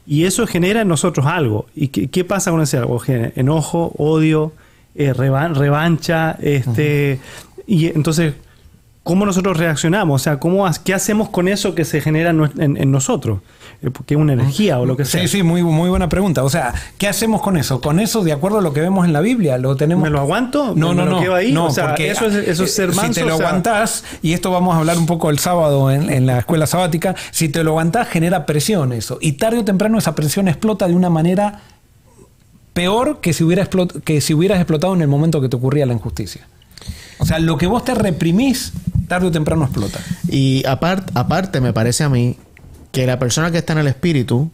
Y 0.05 0.25
eso 0.25 0.45
genera 0.45 0.81
en 0.81 0.87
nosotros 0.87 1.25
algo. 1.25 1.67
¿Y 1.75 1.87
qué, 1.87 2.23
pasa 2.25 2.51
con 2.51 2.61
ese 2.61 2.77
algo? 2.77 3.01
Enojo, 3.07 3.93
odio, 3.97 4.51
eh, 4.95 5.13
revancha, 5.13 6.37
este, 6.41 7.19
y 7.65 7.87
entonces 7.87 8.33
cómo 9.03 9.25
nosotros 9.25 9.57
reaccionamos, 9.57 10.21
o 10.21 10.23
sea, 10.23 10.39
cómo, 10.39 10.65
qué 10.83 10.93
hacemos 10.93 11.29
con 11.29 11.47
eso 11.47 11.75
que 11.75 11.83
se 11.85 12.01
genera 12.01 12.29
en, 12.29 12.91
nosotros, 12.91 13.41
eh, 13.81 13.91
porque 13.91 14.13
es 14.13 14.19
una 14.19 14.33
energía 14.33 14.79
o 14.79 14.85
lo 14.85 14.95
que 14.95 15.03
sea. 15.03 15.21
Sí, 15.21 15.27
sí, 15.27 15.43
muy, 15.43 15.61
muy 15.61 15.89
buena 15.89 16.07
pregunta. 16.07 16.43
O 16.43 16.49
sea, 16.49 16.73
¿qué 16.97 17.07
hacemos 17.07 17.41
con 17.41 17.57
eso? 17.57 17.81
Con 17.81 17.99
eso, 17.99 18.23
de 18.23 18.31
acuerdo 18.31 18.59
a 18.59 18.61
lo 18.61 18.73
que 18.73 18.79
vemos 18.79 19.05
en 19.05 19.11
la 19.11 19.19
Biblia, 19.19 19.57
lo 19.57 19.75
tenemos. 19.75 20.03
¿Me 20.03 20.09
lo 20.09 20.19
aguanto? 20.19 20.73
No, 20.75 20.93
no, 20.93 21.05
no. 21.05 21.35
ahí? 21.35 21.51
No, 21.51 21.65
o 21.65 21.71
sea, 21.71 21.89
porque 21.89 22.11
eso 22.11 22.27
es, 22.27 22.35
eso 22.47 22.63
es 22.63 22.73
ser 22.73 22.91
eh, 22.91 22.95
manso, 22.95 23.13
Si 23.13 23.19
te 23.19 23.25
lo 23.25 23.33
aguantás, 23.33 24.05
y 24.21 24.33
esto 24.33 24.51
vamos 24.51 24.75
a 24.75 24.79
hablar 24.79 24.97
un 24.97 25.05
poco 25.05 25.29
el 25.29 25.39
sábado 25.39 25.91
en, 25.91 26.09
en 26.09 26.25
la 26.25 26.39
escuela 26.39 26.65
sabática, 26.65 27.15
si 27.31 27.49
te 27.49 27.63
lo 27.63 27.71
aguantás, 27.71 28.07
genera 28.07 28.45
presión 28.45 28.93
eso. 28.93 29.17
Y 29.19 29.33
tarde 29.33 29.59
o 29.59 29.65
temprano 29.65 29.97
esa 29.97 30.15
presión 30.15 30.47
explota 30.47 30.87
de 30.87 30.95
una 30.95 31.09
manera 31.09 31.61
peor 32.73 33.19
que 33.21 33.33
si, 33.33 33.43
hubiera 33.43 33.67
que 34.03 34.21
si 34.21 34.33
hubieras 34.33 34.59
explotado 34.59 34.93
en 34.93 35.01
el 35.01 35.07
momento 35.07 35.41
que 35.41 35.49
te 35.49 35.55
ocurría 35.55 35.85
la 35.85 35.93
injusticia. 35.93 36.47
O 37.19 37.25
sea, 37.25 37.39
lo 37.39 37.57
que 37.57 37.67
vos 37.67 37.85
te 37.85 37.93
reprimís, 37.93 38.73
tarde 39.07 39.27
o 39.27 39.31
temprano 39.31 39.65
explota. 39.65 39.99
Y 40.27 40.63
aparte, 40.65 41.11
aparte, 41.15 41.61
me 41.61 41.73
parece 41.73 42.03
a 42.03 42.09
mí 42.09 42.37
que 42.91 43.05
la 43.05 43.19
persona 43.19 43.51
que 43.51 43.57
está 43.57 43.73
en 43.73 43.79
el 43.79 43.87
espíritu 43.87 44.51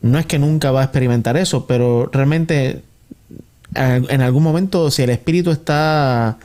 no 0.00 0.18
es 0.18 0.26
que 0.26 0.38
nunca 0.38 0.70
va 0.70 0.82
a 0.82 0.84
experimentar 0.84 1.36
eso, 1.36 1.66
pero 1.66 2.08
realmente 2.12 2.82
en 3.74 4.20
algún 4.22 4.42
momento, 4.42 4.90
si 4.90 5.02
el 5.02 5.10
espíritu 5.10 5.50
está. 5.50 6.38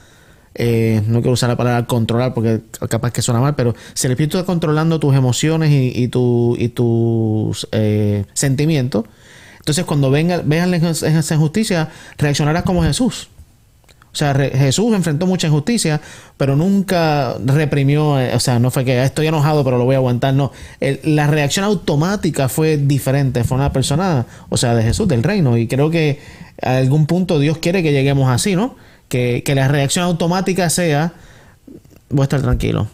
Eh, 0.55 1.01
no 1.07 1.21
quiero 1.21 1.33
usar 1.33 1.49
la 1.49 1.57
palabra 1.57 1.87
controlar 1.87 2.35
porque 2.35 2.61
capaz 2.87 3.11
que 3.11 3.23
suena 3.23 3.39
mal, 3.39 3.55
pero 3.55 3.73
si 3.95 4.05
el 4.05 4.11
espíritu 4.11 4.37
está 4.37 4.45
controlando 4.45 4.99
tus 4.99 5.15
emociones 5.15 5.71
y, 5.71 6.07
tu, 6.09 6.55
y 6.59 6.69
tus 6.69 7.67
eh, 7.71 8.25
sentimientos, 8.33 9.05
entonces 9.57 9.83
cuando 9.83 10.11
venga, 10.11 10.43
vean 10.45 10.71
esa 10.75 11.33
injusticia, 11.33 11.89
reaccionarás 12.19 12.61
como 12.63 12.83
Jesús. 12.83 13.29
O 14.13 14.15
sea, 14.15 14.35
Jesús 14.35 14.93
enfrentó 14.93 15.25
mucha 15.25 15.47
injusticia, 15.47 15.99
pero 16.37 16.55
nunca 16.55 17.35
reprimió, 17.43 18.19
eh, 18.19 18.35
o 18.35 18.39
sea, 18.39 18.59
no 18.59 18.69
fue 18.69 18.85
que 18.85 18.99
ah, 18.99 19.05
estoy 19.05 19.25
enojado, 19.25 19.63
pero 19.63 19.79
lo 19.79 19.85
voy 19.85 19.95
a 19.95 19.97
aguantar, 19.97 20.35
no. 20.35 20.51
la 21.03 21.25
reacción 21.25 21.65
automática 21.65 22.47
fue 22.47 22.77
diferente, 22.77 23.43
fue 23.43 23.57
una 23.57 23.73
persona, 23.73 24.27
o 24.49 24.57
sea, 24.57 24.75
de 24.75 24.83
Jesús, 24.83 25.07
del 25.07 25.23
reino, 25.23 25.57
y 25.57 25.67
creo 25.67 25.89
que 25.89 26.19
a 26.61 26.77
algún 26.77 27.07
punto 27.07 27.39
Dios 27.39 27.57
quiere 27.57 27.81
que 27.81 27.91
lleguemos 27.91 28.29
así, 28.29 28.55
¿no? 28.55 28.75
Que, 29.09 29.41
que 29.43 29.55
la 29.55 29.67
reacción 29.67 30.05
automática 30.05 30.69
sea, 30.69 31.13
voy 32.09 32.21
a 32.21 32.25
estar 32.25 32.41
tranquilo, 32.43 32.87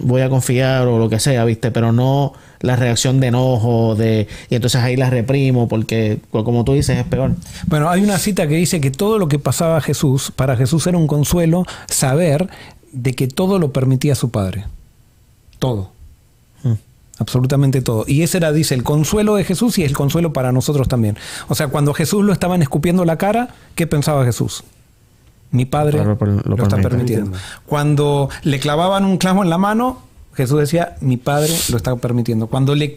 voy 0.00 0.22
a 0.22 0.28
confiar 0.28 0.86
o 0.86 0.98
lo 0.98 1.08
que 1.08 1.20
sea, 1.20 1.44
¿viste? 1.44 1.70
Pero 1.70 1.92
no 1.92 2.32
la 2.60 2.76
reacción 2.76 3.20
de 3.20 3.28
enojo, 3.28 3.94
de 3.94 4.28
y 4.48 4.54
entonces 4.54 4.82
ahí 4.82 4.96
la 4.96 5.08
reprimo 5.08 5.68
porque 5.68 6.18
como 6.30 6.64
tú 6.64 6.74
dices 6.74 6.98
es 6.98 7.04
peor. 7.04 7.32
Bueno, 7.66 7.88
hay 7.88 8.02
una 8.02 8.18
cita 8.18 8.46
que 8.46 8.56
dice 8.56 8.80
que 8.80 8.90
todo 8.90 9.18
lo 9.18 9.28
que 9.28 9.38
pasaba 9.38 9.78
a 9.78 9.80
Jesús, 9.80 10.32
para 10.34 10.56
Jesús 10.56 10.86
era 10.86 10.98
un 10.98 11.06
consuelo 11.06 11.64
saber 11.88 12.48
de 12.92 13.14
que 13.14 13.28
todo 13.28 13.58
lo 13.58 13.72
permitía 13.72 14.14
su 14.14 14.30
Padre. 14.30 14.66
Todo. 15.58 15.90
Hmm. 16.62 16.74
Absolutamente 17.18 17.82
todo. 17.82 18.04
Y 18.06 18.22
ese 18.22 18.38
era, 18.38 18.52
dice, 18.52 18.74
el 18.74 18.82
consuelo 18.82 19.36
de 19.36 19.44
Jesús 19.44 19.78
y 19.78 19.84
el 19.84 19.92
consuelo 19.94 20.32
para 20.32 20.52
nosotros 20.52 20.88
también. 20.88 21.16
O 21.48 21.54
sea, 21.54 21.68
cuando 21.68 21.94
Jesús 21.94 22.24
lo 22.24 22.32
estaban 22.32 22.62
escupiendo 22.62 23.04
la 23.04 23.16
cara, 23.16 23.50
¿qué 23.74 23.86
pensaba 23.86 24.24
Jesús? 24.24 24.64
Mi 25.50 25.64
Padre 25.64 26.04
lo, 26.04 26.62
está 26.62 26.76
permitiendo. 26.76 27.36
Cuando 27.66 28.28
le 28.42 28.60
clavaban 28.60 29.04
un 29.04 29.18
clavo 29.18 29.42
en 29.42 29.50
la 29.50 29.58
mano, 29.58 29.98
Jesús 30.34 30.60
decía, 30.60 30.96
mi 31.00 31.16
Padre 31.16 31.52
lo 31.70 31.76
está 31.76 31.96
permitiendo. 31.96 32.46
Cuando 32.46 32.74
le, 32.74 32.94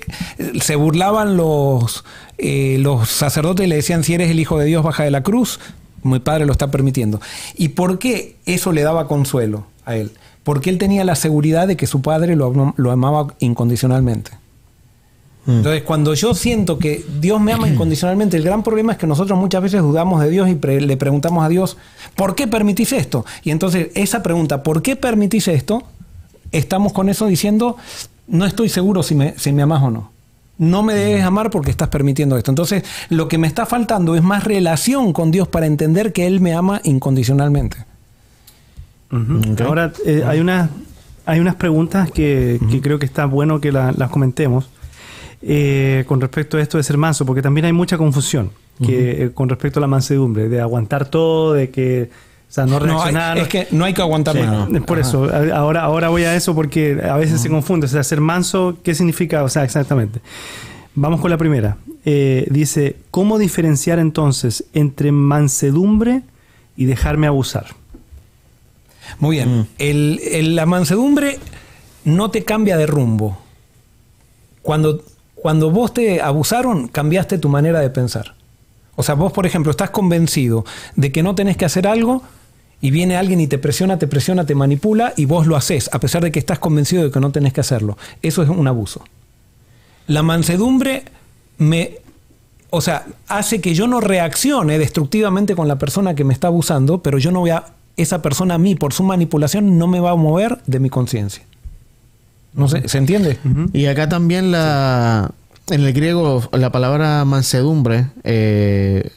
se 0.61 0.75
burlaban 0.75 1.35
los, 1.35 2.05
eh, 2.37 2.77
los 2.79 3.09
sacerdotes 3.09 3.65
y 3.65 3.69
le 3.69 3.75
decían, 3.75 4.03
si 4.03 4.13
eres 4.13 4.29
el 4.29 4.39
Hijo 4.39 4.59
de 4.59 4.65
Dios, 4.65 4.83
baja 4.83 5.03
de 5.03 5.11
la 5.11 5.23
cruz, 5.23 5.59
mi 6.03 6.19
Padre 6.19 6.45
lo 6.45 6.51
está 6.51 6.69
permitiendo. 6.69 7.19
¿Y 7.55 7.69
por 7.69 7.97
qué 7.97 8.35
eso 8.45 8.71
le 8.71 8.83
daba 8.83 9.07
consuelo 9.07 9.65
a 9.85 9.95
él? 9.95 10.11
Porque 10.43 10.69
él 10.69 10.77
tenía 10.77 11.03
la 11.05 11.15
seguridad 11.15 11.67
de 11.67 11.75
que 11.75 11.87
su 11.87 12.01
Padre 12.01 12.35
lo, 12.35 12.73
lo 12.77 12.91
amaba 12.91 13.33
incondicionalmente. 13.39 14.31
Mm. 15.45 15.51
Entonces, 15.57 15.83
cuando 15.83 16.13
yo 16.13 16.33
siento 16.33 16.79
que 16.79 17.05
Dios 17.19 17.41
me 17.41 17.51
ama 17.51 17.67
incondicionalmente, 17.67 18.37
el 18.37 18.43
gran 18.43 18.63
problema 18.63 18.93
es 18.93 18.97
que 18.97 19.07
nosotros 19.07 19.37
muchas 19.37 19.61
veces 19.61 19.81
dudamos 19.81 20.21
de 20.21 20.29
Dios 20.29 20.49
y 20.49 20.55
le 20.55 20.97
preguntamos 20.97 21.43
a 21.43 21.49
Dios, 21.49 21.77
¿por 22.15 22.35
qué 22.35 22.47
permitís 22.47 22.93
esto? 22.93 23.25
Y 23.43 23.51
entonces 23.51 23.89
esa 23.95 24.23
pregunta, 24.23 24.63
¿por 24.63 24.81
qué 24.81 24.95
permitís 24.95 25.47
esto? 25.47 25.83
Estamos 26.51 26.93
con 26.93 27.09
eso 27.09 27.25
diciendo, 27.25 27.77
no 28.27 28.45
estoy 28.45 28.69
seguro 28.69 29.03
si 29.03 29.15
me, 29.15 29.37
si 29.37 29.51
me 29.51 29.63
amas 29.63 29.83
o 29.83 29.91
no. 29.91 30.11
No 30.57 30.83
me 30.83 30.93
debes 30.93 31.23
amar 31.23 31.49
porque 31.49 31.71
estás 31.71 31.89
permitiendo 31.89 32.37
esto. 32.37 32.51
Entonces, 32.51 32.83
lo 33.09 33.27
que 33.27 33.37
me 33.37 33.47
está 33.47 33.65
faltando 33.65 34.15
es 34.15 34.21
más 34.21 34.43
relación 34.43 35.11
con 35.11 35.31
Dios 35.31 35.47
para 35.47 35.65
entender 35.65 36.13
que 36.13 36.27
Él 36.27 36.41
me 36.41 36.53
ama 36.53 36.79
incondicionalmente. 36.83 37.77
Ahora, 39.63 39.91
eh, 40.05 40.23
hay, 40.25 40.39
una, 40.39 40.69
hay 41.25 41.39
unas 41.39 41.55
preguntas 41.55 42.11
que, 42.11 42.59
creo 42.81 42.97
que 42.97 43.05
está 43.05 43.25
bueno 43.25 43.61
que 43.61 43.71
las 43.71 44.09
comentemos. 44.09 44.69
Eh, 45.45 46.05
con 46.07 46.21
respecto 46.21 46.57
a 46.57 46.61
esto 46.61 46.77
de 46.77 46.83
ser 46.83 46.97
manso, 46.97 47.25
porque 47.25 47.41
también 47.41 47.65
hay 47.65 47.73
mucha 47.73 47.97
confusión 47.97 48.51
que, 48.85 49.23
eh, 49.23 49.31
con 49.33 49.49
respecto 49.49 49.79
a 49.79 49.81
la 49.81 49.87
mansedumbre, 49.87 50.47
de 50.47 50.61
aguantar 50.61 51.09
todo, 51.09 51.51
de 51.51 51.69
que, 51.69 52.09
o 52.49 52.53
sea, 52.53 52.65
no 52.65 52.79
reaccionar. 52.79 53.37
es 53.37 53.49
que 53.49 53.67
no 53.71 53.83
hay 53.83 53.93
que 53.93 54.01
aguantar 54.01 54.35
nada. 54.35 54.67
Por 54.85 54.99
eso, 54.99 55.29
ahora, 55.53 55.81
ahora 55.81 56.07
voy 56.07 56.23
a 56.23 56.33
eso 56.33 56.55
porque 56.55 56.97
a 57.03 57.17
veces 57.17 57.41
se 57.41 57.49
confunde. 57.49 57.87
O 57.87 57.89
sea, 57.89 58.03
ser 58.03 58.21
manso, 58.21 58.77
¿qué 58.83 58.95
significa? 58.95 59.43
O 59.43 59.49
sea, 59.49 59.65
exactamente. 59.65 60.21
Vamos 60.95 61.19
con 61.19 61.29
la 61.29 61.37
primera. 61.37 61.77
Eh, 62.05 62.47
dice, 62.49 62.97
¿cómo 63.11 63.39
diferenciar 63.39 63.99
entonces 63.99 64.65
entre 64.73 65.11
mansedumbre 65.11 66.21
y 66.77 66.85
dejarme 66.85 67.27
abusar? 67.27 67.67
Muy 69.19 69.37
bien. 69.37 69.59
Mm. 69.59 69.67
El, 69.77 70.55
la 70.55 70.65
mansedumbre 70.65 71.39
no 72.05 72.29
te 72.29 72.43
cambia 72.43 72.77
de 72.77 72.85
rumbo. 72.85 73.37
Cuando 74.61 75.03
cuando 75.43 75.71
vos 75.71 75.93
te 75.93 76.21
abusaron, 76.21 76.87
cambiaste 76.87 77.37
tu 77.37 77.49
manera 77.49 77.81
de 77.81 77.89
pensar. 77.89 78.33
O 78.95 79.03
sea, 79.03 79.15
vos, 79.15 79.33
por 79.33 79.45
ejemplo, 79.45 79.71
estás 79.71 79.89
convencido 79.89 80.63
de 80.95 81.11
que 81.11 81.21
no 81.21 81.35
tenés 81.35 81.57
que 81.57 81.65
hacer 81.65 81.85
algo 81.85 82.23
y 82.79 82.91
viene 82.91 83.17
alguien 83.17 83.41
y 83.41 83.47
te 83.47 83.57
presiona, 83.57 83.99
te 83.99 84.07
presiona, 84.07 84.45
te 84.45 84.55
manipula 84.55 85.11
y 85.17 85.25
vos 85.25 85.45
lo 85.45 85.57
haces, 85.57 85.89
a 85.91 85.99
pesar 85.99 86.23
de 86.23 86.31
que 86.31 86.39
estás 86.39 86.59
convencido 86.59 87.03
de 87.03 87.11
que 87.11 87.19
no 87.19 87.33
tenés 87.33 87.51
que 87.51 87.59
hacerlo. 87.59 87.97
Eso 88.21 88.41
es 88.41 88.47
un 88.47 88.65
abuso. 88.69 89.03
La 90.07 90.23
mansedumbre 90.23 91.03
me, 91.57 91.97
o 92.69 92.79
sea, 92.79 93.05
hace 93.27 93.59
que 93.59 93.75
yo 93.75 93.85
no 93.85 93.99
reaccione 93.99 94.79
destructivamente 94.79 95.57
con 95.57 95.67
la 95.67 95.77
persona 95.77 96.15
que 96.15 96.23
me 96.23 96.33
está 96.33 96.47
abusando, 96.47 97.03
pero 97.03 97.17
yo 97.17 97.33
no 97.33 97.41
voy 97.41 97.49
a, 97.49 97.65
esa 97.97 98.21
persona 98.21 98.53
a 98.53 98.59
mí, 98.59 98.75
por 98.75 98.93
su 98.93 99.03
manipulación, 99.03 99.77
no 99.77 99.87
me 99.87 99.99
va 99.99 100.11
a 100.11 100.15
mover 100.15 100.59
de 100.67 100.79
mi 100.79 100.89
conciencia. 100.89 101.43
No 102.53 102.67
sé, 102.67 102.87
¿se 102.87 102.97
entiende? 102.97 103.39
Y 103.73 103.87
acá 103.87 104.07
también 104.09 104.51
la 104.51 105.31
en 105.69 105.81
el 105.81 105.93
griego 105.93 106.49
la 106.51 106.71
palabra 106.71 107.23
mansedumbre 107.25 108.07
eh, 108.23 109.09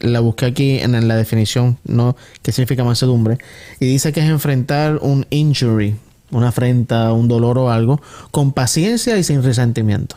la 0.00 0.20
busqué 0.20 0.46
aquí 0.46 0.78
en 0.78 1.08
la 1.08 1.16
definición, 1.16 1.78
¿no? 1.84 2.16
¿Qué 2.42 2.52
significa 2.52 2.84
mansedumbre? 2.84 3.38
Y 3.80 3.86
dice 3.86 4.12
que 4.12 4.20
es 4.20 4.26
enfrentar 4.26 4.98
un 5.00 5.26
injury, 5.30 5.96
una 6.30 6.48
afrenta, 6.48 7.12
un 7.12 7.28
dolor 7.28 7.56
o 7.58 7.70
algo, 7.70 8.00
con 8.30 8.52
paciencia 8.52 9.16
y 9.16 9.24
sin 9.24 9.42
resentimiento. 9.42 10.16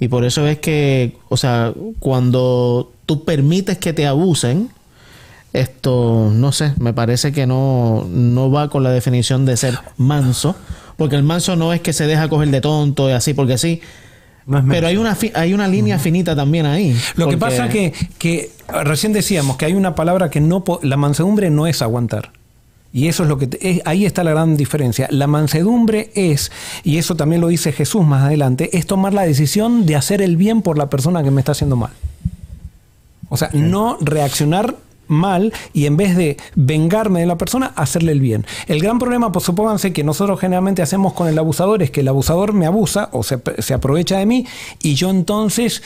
Y 0.00 0.08
por 0.08 0.24
eso 0.24 0.46
es 0.46 0.58
que, 0.58 1.18
o 1.28 1.36
sea, 1.36 1.74
cuando 1.98 2.92
tú 3.04 3.24
permites 3.24 3.76
que 3.76 3.92
te 3.92 4.06
abusen, 4.06 4.70
esto, 5.52 6.30
no 6.32 6.52
sé, 6.52 6.72
me 6.78 6.94
parece 6.94 7.32
que 7.32 7.46
no, 7.46 8.06
no 8.08 8.50
va 8.50 8.70
con 8.70 8.82
la 8.82 8.90
definición 8.90 9.44
de 9.44 9.56
ser 9.56 9.78
manso, 9.96 10.56
porque 10.98 11.14
el 11.14 11.22
manso 11.22 11.54
no 11.54 11.72
es 11.72 11.80
que 11.80 11.92
se 11.92 12.08
deja 12.08 12.28
coger 12.28 12.48
de 12.48 12.60
tonto 12.60 13.08
y 13.08 13.12
así, 13.12 13.32
porque 13.32 13.56
sí. 13.56 13.80
pero 14.68 14.88
hay 14.88 14.96
una, 14.96 15.16
hay 15.34 15.54
una 15.54 15.68
línea 15.68 15.96
finita 16.00 16.34
también 16.34 16.66
ahí. 16.66 16.94
Lo 17.14 17.28
que 17.28 17.38
pasa 17.38 17.68
que, 17.68 17.94
que 18.18 18.50
recién 18.82 19.12
decíamos 19.12 19.56
que 19.56 19.64
hay 19.64 19.74
una 19.74 19.94
palabra 19.94 20.28
que 20.28 20.40
no... 20.40 20.64
La 20.82 20.96
mansedumbre 20.96 21.50
no 21.50 21.68
es 21.68 21.82
aguantar. 21.82 22.32
Y 22.92 23.06
eso 23.06 23.22
es 23.22 23.28
lo 23.28 23.38
que... 23.38 23.80
ahí 23.84 24.06
está 24.06 24.24
la 24.24 24.32
gran 24.32 24.56
diferencia. 24.56 25.06
La 25.12 25.28
mansedumbre 25.28 26.10
es, 26.16 26.50
y 26.82 26.98
eso 26.98 27.14
también 27.14 27.42
lo 27.42 27.46
dice 27.46 27.70
Jesús 27.70 28.04
más 28.04 28.24
adelante, 28.24 28.76
es 28.76 28.84
tomar 28.84 29.14
la 29.14 29.22
decisión 29.22 29.86
de 29.86 29.94
hacer 29.94 30.20
el 30.20 30.36
bien 30.36 30.62
por 30.62 30.78
la 30.78 30.90
persona 30.90 31.22
que 31.22 31.30
me 31.30 31.40
está 31.40 31.52
haciendo 31.52 31.76
mal. 31.76 31.92
O 33.28 33.36
sea, 33.36 33.50
no 33.52 33.98
reaccionar 34.00 34.74
mal 35.08 35.52
y 35.72 35.86
en 35.86 35.96
vez 35.96 36.16
de 36.16 36.36
vengarme 36.54 37.20
de 37.20 37.26
la 37.26 37.36
persona, 37.36 37.72
hacerle 37.76 38.12
el 38.12 38.20
bien. 38.20 38.46
El 38.66 38.80
gran 38.80 38.98
problema, 38.98 39.32
pues 39.32 39.44
supónganse 39.44 39.92
que 39.92 40.04
nosotros 40.04 40.38
generalmente 40.38 40.82
hacemos 40.82 41.12
con 41.12 41.28
el 41.28 41.38
abusador 41.38 41.82
es 41.82 41.90
que 41.90 42.00
el 42.00 42.08
abusador 42.08 42.52
me 42.52 42.66
abusa 42.66 43.08
o 43.12 43.22
se, 43.22 43.74
aprovecha 43.74 44.18
de 44.18 44.26
mí 44.26 44.46
y 44.82 44.94
yo 44.94 45.10
entonces... 45.10 45.82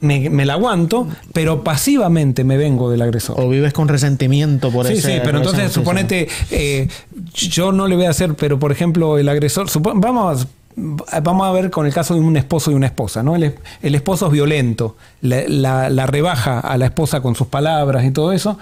Me, 0.00 0.44
la 0.44 0.52
aguanto, 0.52 1.08
pero 1.32 1.64
pasivamente 1.64 2.44
me 2.44 2.58
vengo 2.58 2.90
del 2.90 3.00
agresor. 3.00 3.40
O 3.40 3.48
vives 3.48 3.72
con 3.72 3.88
resentimiento 3.88 4.70
por 4.70 4.86
eso. 4.86 4.96
Sí, 4.96 5.14
sí, 5.14 5.20
pero 5.24 5.38
entonces 5.38 5.72
suponete, 5.72 6.28
eh, 6.50 6.88
yo 7.32 7.72
no 7.72 7.88
le 7.88 7.96
voy 7.96 8.04
a 8.04 8.10
hacer, 8.10 8.34
pero 8.34 8.58
por 8.58 8.70
ejemplo, 8.70 9.16
el 9.16 9.30
agresor, 9.30 9.66
vamos 9.94 10.46
vamos 10.76 11.46
a 11.46 11.52
ver 11.52 11.70
con 11.70 11.86
el 11.86 11.92
caso 11.92 12.14
de 12.14 12.20
un 12.20 12.36
esposo 12.36 12.70
y 12.70 12.74
una 12.74 12.86
esposa, 12.86 13.22
¿no? 13.22 13.36
El, 13.36 13.54
esposo 13.82 14.26
es 14.26 14.32
violento, 14.32 14.96
la, 15.20 16.06
rebaja 16.06 16.60
a 16.60 16.76
la 16.76 16.86
esposa 16.86 17.20
con 17.20 17.34
sus 17.34 17.46
palabras 17.46 18.04
y 18.04 18.10
todo 18.10 18.32
eso. 18.32 18.58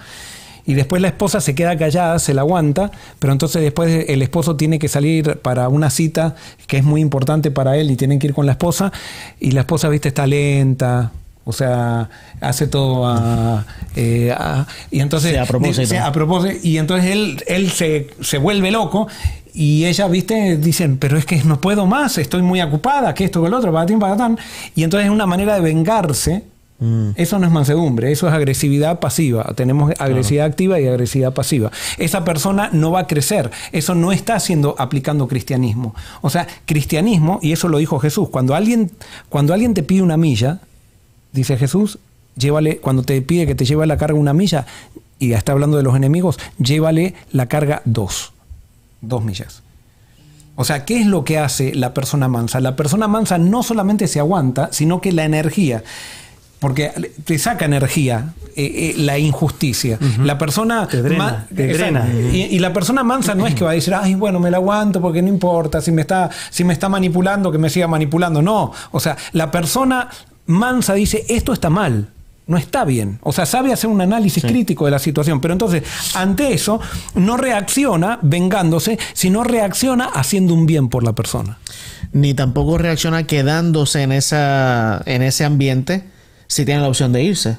Y 0.65 0.75
después 0.75 1.01
la 1.01 1.09
esposa 1.09 1.41
se 1.41 1.55
queda 1.55 1.77
callada, 1.77 2.19
se 2.19 2.33
la 2.33 2.41
aguanta, 2.41 2.89
pero 3.19 3.33
entonces 3.33 3.61
después 3.61 4.05
el 4.07 4.21
esposo 4.21 4.55
tiene 4.55 4.79
que 4.79 4.87
salir 4.87 5.37
para 5.39 5.67
una 5.67 5.89
cita 5.89 6.35
que 6.67 6.77
es 6.77 6.85
muy 6.85 7.01
importante 7.01 7.51
para 7.51 7.75
él 7.75 7.91
y 7.91 7.97
tienen 7.97 8.17
que 8.17 8.27
ir 8.27 8.33
con 8.33 8.45
la 8.45 8.53
esposa. 8.53 8.93
Y 9.41 9.51
la 9.51 9.61
esposa, 9.61 9.89
viste, 9.89 10.07
está 10.07 10.25
lenta, 10.25 11.11
o 11.43 11.51
sea, 11.51 12.09
hace 12.39 12.67
todo 12.67 13.05
a, 13.05 13.65
eh, 13.97 14.31
a- 14.31 14.65
y 14.89 15.01
entonces 15.01 15.31
Sí, 15.31 15.37
a 15.37 15.45
propósito. 15.45 15.87
Sí, 15.87 15.95
a 15.97 16.11
propósito, 16.13 16.55
y 16.63 16.77
entonces 16.77 17.11
él, 17.11 17.43
él 17.47 17.69
se, 17.69 18.07
se 18.21 18.37
vuelve 18.37 18.71
loco 18.71 19.07
y 19.53 19.85
ella, 19.85 20.07
viste, 20.07 20.57
dicen, 20.57 20.97
pero 20.97 21.17
es 21.17 21.25
que 21.25 21.43
no 21.43 21.61
puedo 21.61 21.85
más, 21.85 22.17
estoy 22.17 22.41
muy 22.41 22.61
ocupada, 22.61 23.13
que 23.13 23.25
esto, 23.25 23.41
que 23.41 23.47
el 23.47 23.53
otro, 23.53 23.71
patatín, 23.71 23.99
patatán. 23.99 24.37
Y 24.75 24.83
entonces 24.83 25.05
es 25.05 25.11
una 25.11 25.25
manera 25.25 25.55
de 25.55 25.61
vengarse. 25.61 26.43
Eso 27.15 27.39
no 27.39 27.45
es 27.45 27.51
mansedumbre, 27.53 28.11
eso 28.11 28.27
es 28.27 28.33
agresividad 28.33 28.99
pasiva. 28.99 29.53
Tenemos 29.55 29.93
agresividad 29.99 30.47
activa 30.47 30.81
y 30.81 30.87
agresividad 30.87 31.33
pasiva. 31.33 31.71
Esa 31.97 32.25
persona 32.25 32.71
no 32.73 32.91
va 32.91 33.01
a 33.01 33.07
crecer. 33.07 33.51
Eso 33.71 33.95
no 33.95 34.11
está 34.11 34.35
haciendo, 34.35 34.75
aplicando 34.77 35.29
cristianismo. 35.29 35.95
O 36.19 36.29
sea, 36.29 36.45
cristianismo, 36.65 37.39
y 37.41 37.53
eso 37.53 37.69
lo 37.69 37.77
dijo 37.77 37.99
Jesús, 37.99 38.27
cuando 38.27 38.53
alguien, 38.53 38.91
cuando 39.29 39.53
alguien 39.53 39.73
te 39.73 39.83
pide 39.83 40.01
una 40.01 40.17
milla, 40.17 40.59
dice 41.31 41.55
Jesús, 41.55 41.99
llévale, 42.35 42.79
cuando 42.79 43.03
te 43.03 43.21
pide 43.21 43.47
que 43.47 43.55
te 43.55 43.63
lleve 43.63 43.87
la 43.87 43.95
carga 43.95 44.19
una 44.19 44.33
milla, 44.33 44.65
y 45.19 45.29
ya 45.29 45.37
está 45.37 45.53
hablando 45.53 45.77
de 45.77 45.83
los 45.83 45.95
enemigos, 45.95 46.37
llévale 46.57 47.13
la 47.31 47.45
carga 47.45 47.81
dos, 47.85 48.32
dos 49.03 49.23
millas. 49.23 49.61
O 50.55 50.63
sea, 50.65 50.85
¿qué 50.85 51.01
es 51.01 51.07
lo 51.07 51.23
que 51.23 51.39
hace 51.39 51.73
la 51.73 51.93
persona 51.93 52.27
mansa? 52.27 52.59
La 52.59 52.75
persona 52.75 53.07
mansa 53.07 53.37
no 53.37 53.63
solamente 53.63 54.07
se 54.07 54.19
aguanta, 54.19 54.69
sino 54.71 55.01
que 55.01 55.11
la 55.11 55.25
energía, 55.25 55.83
porque 56.59 56.91
te 57.25 57.39
saca 57.39 57.65
energía 57.65 58.33
eh, 58.55 58.65
eh, 58.65 58.93
la 58.97 59.17
injusticia. 59.17 59.97
La 60.23 60.37
persona 60.37 60.87
Te 60.87 61.01
drena, 61.01 61.47
te. 61.53 61.67
Y, 62.31 62.55
y 62.55 62.59
la 62.59 62.71
persona 62.71 63.03
mansa 63.03 63.33
no 63.33 63.47
es 63.47 63.55
que 63.55 63.63
va 63.63 63.71
a 63.71 63.73
decir, 63.73 63.95
ay, 63.95 64.13
bueno, 64.13 64.39
me 64.39 64.51
la 64.51 64.57
aguanto 64.57 65.01
porque 65.01 65.21
no 65.21 65.27
importa, 65.27 65.81
si 65.81 65.91
me 65.91 66.01
está, 66.01 66.29
si 66.51 66.63
me 66.63 66.73
está 66.73 66.87
manipulando, 66.87 67.51
que 67.51 67.57
me 67.57 67.69
siga 67.69 67.87
manipulando. 67.87 68.41
No. 68.41 68.71
O 68.91 68.99
sea, 68.99 69.17
la 69.31 69.49
persona 69.49 70.07
mansa 70.45 70.93
dice, 70.93 71.25
esto 71.29 71.51
está 71.51 71.71
mal. 71.71 72.12
No 72.45 72.57
está 72.57 72.83
bien. 72.83 73.19
O 73.21 73.31
sea, 73.31 73.45
sabe 73.45 73.71
hacer 73.71 73.89
un 73.89 74.01
análisis 74.01 74.43
crítico 74.43 74.85
de 74.85 74.91
la 74.91 74.99
situación. 74.99 75.39
Pero 75.39 75.53
entonces, 75.53 75.83
ante 76.15 76.53
eso, 76.53 76.81
no 77.15 77.37
reacciona 77.37 78.19
vengándose, 78.21 78.99
sino 79.13 79.43
reacciona 79.43 80.05
haciendo 80.05 80.53
un 80.53 80.65
bien 80.65 80.89
por 80.89 81.03
la 81.03 81.13
persona. 81.13 81.57
Ni 82.11 82.33
tampoco 82.33 82.77
reacciona 82.77 83.25
quedándose 83.25 84.01
en, 84.01 84.11
esa, 84.11 85.01
en 85.05 85.21
ese 85.21 85.45
ambiente 85.45 86.03
si 86.47 86.65
tiene 86.65 86.81
la 86.81 86.89
opción 86.89 87.13
de 87.13 87.23
irse. 87.23 87.57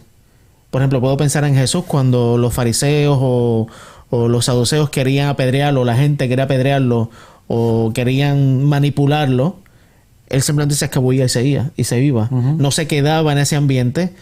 Por 0.70 0.82
ejemplo, 0.82 1.00
puedo 1.00 1.16
pensar 1.16 1.44
en 1.44 1.54
Jesús 1.54 1.84
cuando 1.86 2.36
los 2.36 2.52
fariseos 2.52 3.18
o, 3.20 3.68
o 4.10 4.28
los 4.28 4.44
saduceos 4.44 4.90
querían 4.90 5.28
apedrearlo, 5.28 5.84
la 5.84 5.96
gente 5.96 6.28
quería 6.28 6.44
apedrearlo 6.44 7.10
o 7.48 7.92
querían 7.94 8.64
manipularlo. 8.64 9.56
Él 10.28 10.42
simplemente 10.42 10.74
se 10.74 10.86
escabullía 10.86 11.24
y 11.24 11.28
se 11.28 11.44
iba, 11.44 11.70
y 11.76 11.84
se 11.84 12.02
iba. 12.02 12.28
No 12.30 12.70
se 12.70 12.86
quedaba 12.86 13.32
en 13.32 13.38
ese 13.38 13.56
ambiente 13.56 14.14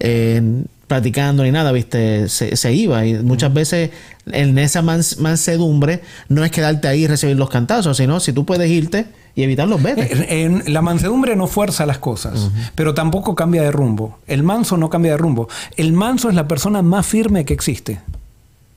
eh, 0.00 0.42
practicando 0.86 1.44
ni 1.44 1.52
nada, 1.52 1.70
¿viste? 1.70 2.28
Se, 2.28 2.56
se 2.56 2.72
iba. 2.72 3.06
Y 3.06 3.14
muchas 3.22 3.54
veces 3.54 3.90
en 4.32 4.58
esa 4.58 4.82
mans- 4.82 5.18
mansedumbre 5.18 6.00
no 6.28 6.44
es 6.44 6.50
quedarte 6.50 6.88
ahí 6.88 7.04
y 7.04 7.06
recibir 7.06 7.36
los 7.36 7.48
cantazos, 7.48 7.96
sino 7.96 8.18
si 8.18 8.32
tú 8.32 8.44
puedes 8.44 8.68
irte 8.68 9.06
y 9.36 9.44
evitarlos, 9.44 9.80
vete. 9.80 10.02
Eh, 10.12 10.42
en- 10.42 10.64
la 10.72 10.82
mansedumbre 10.82 11.36
no 11.36 11.46
fuerza 11.46 11.86
las 11.86 11.98
cosas, 11.98 12.50
pero 12.74 12.92
tampoco 12.94 13.36
cambia 13.36 13.62
de 13.62 13.70
rumbo. 13.70 14.18
El 14.26 14.42
manso 14.42 14.76
no 14.76 14.90
cambia 14.90 15.12
de 15.12 15.18
rumbo. 15.18 15.48
El 15.76 15.92
manso 15.92 16.28
es 16.28 16.34
la 16.34 16.48
persona 16.48 16.82
más 16.82 17.06
firme 17.06 17.44
que 17.44 17.54
existe. 17.54 18.00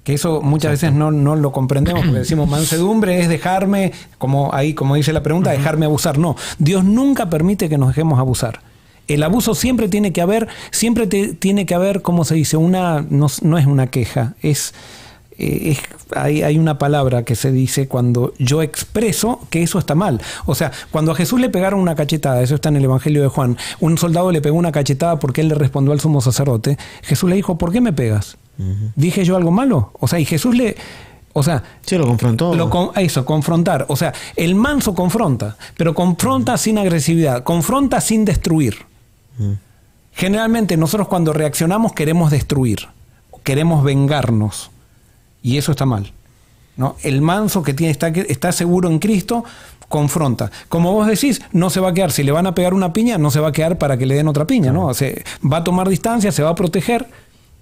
Que 0.03 0.13
eso 0.15 0.41
muchas 0.41 0.71
veces 0.71 0.91
no, 0.93 1.11
no 1.11 1.35
lo 1.37 1.51
comprendemos 1.53 2.03
porque 2.03 2.19
decimos 2.19 2.47
mansedumbre 2.49 3.21
es 3.21 3.29
dejarme, 3.29 3.91
como 4.19 4.53
ahí 4.53 4.73
como 4.75 4.93
dice 4.95 5.13
la 5.13 5.23
pregunta, 5.23 5.49
dejarme 5.49 5.85
abusar. 5.87 6.17
No, 6.19 6.35
Dios 6.59 6.83
nunca 6.83 7.29
permite 7.29 7.69
que 7.69 7.77
nos 7.79 7.87
dejemos 7.87 8.19
abusar. 8.19 8.59
El 9.07 9.23
abuso 9.23 9.53
siempre 9.55 9.89
tiene 9.89 10.13
que 10.13 10.21
haber, 10.21 10.47
siempre 10.71 11.07
te- 11.07 11.33
tiene 11.33 11.65
que 11.65 11.75
haber, 11.75 12.01
¿cómo 12.01 12.23
se 12.25 12.35
dice? 12.35 12.57
Una, 12.57 13.05
no, 13.09 13.27
no 13.41 13.57
es 13.57 13.65
una 13.65 13.87
queja, 13.87 14.33
es, 14.41 14.73
eh, 15.37 15.71
es- 15.71 16.17
hay, 16.17 16.41
hay 16.43 16.57
una 16.57 16.77
palabra 16.77 17.23
que 17.23 17.35
se 17.35 17.51
dice 17.51 17.87
cuando 17.87 18.33
yo 18.39 18.61
expreso 18.61 19.41
que 19.49 19.63
eso 19.63 19.77
está 19.79 19.95
mal. 19.95 20.21
O 20.45 20.55
sea, 20.55 20.71
cuando 20.91 21.11
a 21.11 21.15
Jesús 21.15 21.39
le 21.41 21.49
pegaron 21.49 21.79
una 21.79 21.95
cachetada, 21.95 22.41
eso 22.41 22.55
está 22.55 22.69
en 22.69 22.77
el 22.77 22.85
Evangelio 22.85 23.21
de 23.23 23.27
Juan, 23.29 23.57
un 23.79 23.97
soldado 23.97 24.31
le 24.31 24.41
pegó 24.41 24.55
una 24.57 24.71
cachetada 24.71 25.19
porque 25.19 25.41
él 25.41 25.49
le 25.49 25.55
respondió 25.55 25.91
al 25.91 25.99
sumo 25.99 26.21
sacerdote, 26.21 26.77
Jesús 27.01 27.29
le 27.29 27.35
dijo, 27.35 27.57
¿por 27.57 27.71
qué 27.71 27.81
me 27.81 27.93
pegas? 27.93 28.37
¿Dije 28.95 29.25
yo 29.25 29.35
algo 29.35 29.51
malo? 29.51 29.91
O 29.99 30.07
sea, 30.07 30.19
y 30.19 30.25
Jesús 30.25 30.55
le... 30.55 30.75
O 31.35 31.41
sea, 31.41 31.63
Sí, 31.83 31.97
lo 31.97 32.05
confrontó. 32.05 32.53
lo 32.53 32.69
con- 32.69 32.91
eso, 32.95 33.25
confrontar. 33.25 33.87
O 33.89 33.95
sea, 33.95 34.13
el 34.35 34.53
manso 34.53 34.93
confronta, 34.93 35.57
pero 35.75 35.95
confronta 35.95 36.55
sin 36.59 36.77
agresividad, 36.77 37.41
confronta 37.43 37.99
sin 38.01 38.23
destruir. 38.23 38.77
Generalmente 40.13 40.77
nosotros 40.77 41.07
cuando 41.07 41.33
reaccionamos 41.33 41.93
queremos 41.93 42.31
destruir, 42.31 42.87
queremos 43.43 43.83
vengarnos. 43.83 44.71
Y 45.41 45.57
eso 45.57 45.71
está 45.71 45.85
mal. 45.85 46.13
¿no? 46.77 46.95
El 47.03 47.21
manso 47.21 47.63
que 47.63 47.73
tiene, 47.73 47.91
está, 47.91 48.07
está 48.07 48.51
seguro 48.51 48.89
en 48.89 48.99
Cristo 48.99 49.43
confronta. 49.89 50.49
Como 50.69 50.91
vos 50.91 51.05
decís, 51.05 51.41
no 51.51 51.69
se 51.69 51.79
va 51.79 51.89
a 51.89 51.93
quedar, 51.93 52.11
si 52.11 52.23
le 52.23 52.31
van 52.31 52.47
a 52.47 52.55
pegar 52.55 52.73
una 52.73 52.93
piña, 52.93 53.19
no 53.19 53.29
se 53.29 53.39
va 53.39 53.49
a 53.49 53.51
quedar 53.51 53.77
para 53.77 53.95
que 53.95 54.07
le 54.07 54.15
den 54.15 54.27
otra 54.27 54.47
piña, 54.47 54.71
¿no? 54.71 54.87
O 54.87 54.93
sea, 54.95 55.13
va 55.45 55.57
a 55.57 55.63
tomar 55.63 55.87
distancia, 55.87 56.31
se 56.31 56.41
va 56.41 56.49
a 56.49 56.55
proteger, 56.55 57.07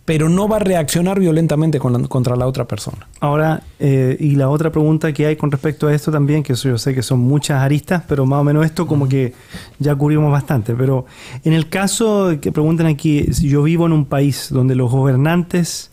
pero 0.03 0.29
no 0.29 0.47
va 0.47 0.57
a 0.57 0.59
reaccionar 0.59 1.19
violentamente 1.19 1.79
con 1.79 1.93
la- 1.93 2.07
contra 2.07 2.35
la 2.35 2.47
otra 2.47 2.65
persona. 2.65 3.07
Ahora, 3.19 3.61
eh, 3.79 4.17
y 4.19 4.35
la 4.35 4.49
otra 4.49 4.71
pregunta 4.71 5.13
que 5.13 5.25
hay 5.27 5.35
con 5.35 5.51
respecto 5.51 5.87
a 5.87 5.93
esto 5.93 6.11
también, 6.11 6.41
que 6.43 6.53
eso 6.53 6.67
yo 6.69 6.77
sé 6.77 6.93
que 6.95 7.03
son 7.03 7.19
muchas 7.19 7.61
aristas, 7.61 8.03
pero 8.07 8.25
más 8.25 8.39
o 8.41 8.43
menos 8.43 8.65
esto 8.65 8.87
como 8.87 9.07
que 9.07 9.33
ya 9.79 9.93
cubrimos 9.95 10.31
bastante. 10.31 10.73
Pero 10.73 11.05
en 11.43 11.53
el 11.53 11.69
caso 11.69 12.33
que 12.41 12.51
preguntan 12.51 12.87
aquí, 12.87 13.25
si 13.31 13.47
yo 13.49 13.61
vivo 13.63 13.85
en 13.85 13.91
un 13.93 14.05
país 14.05 14.47
donde 14.49 14.75
los 14.75 14.89
gobernantes 14.91 15.91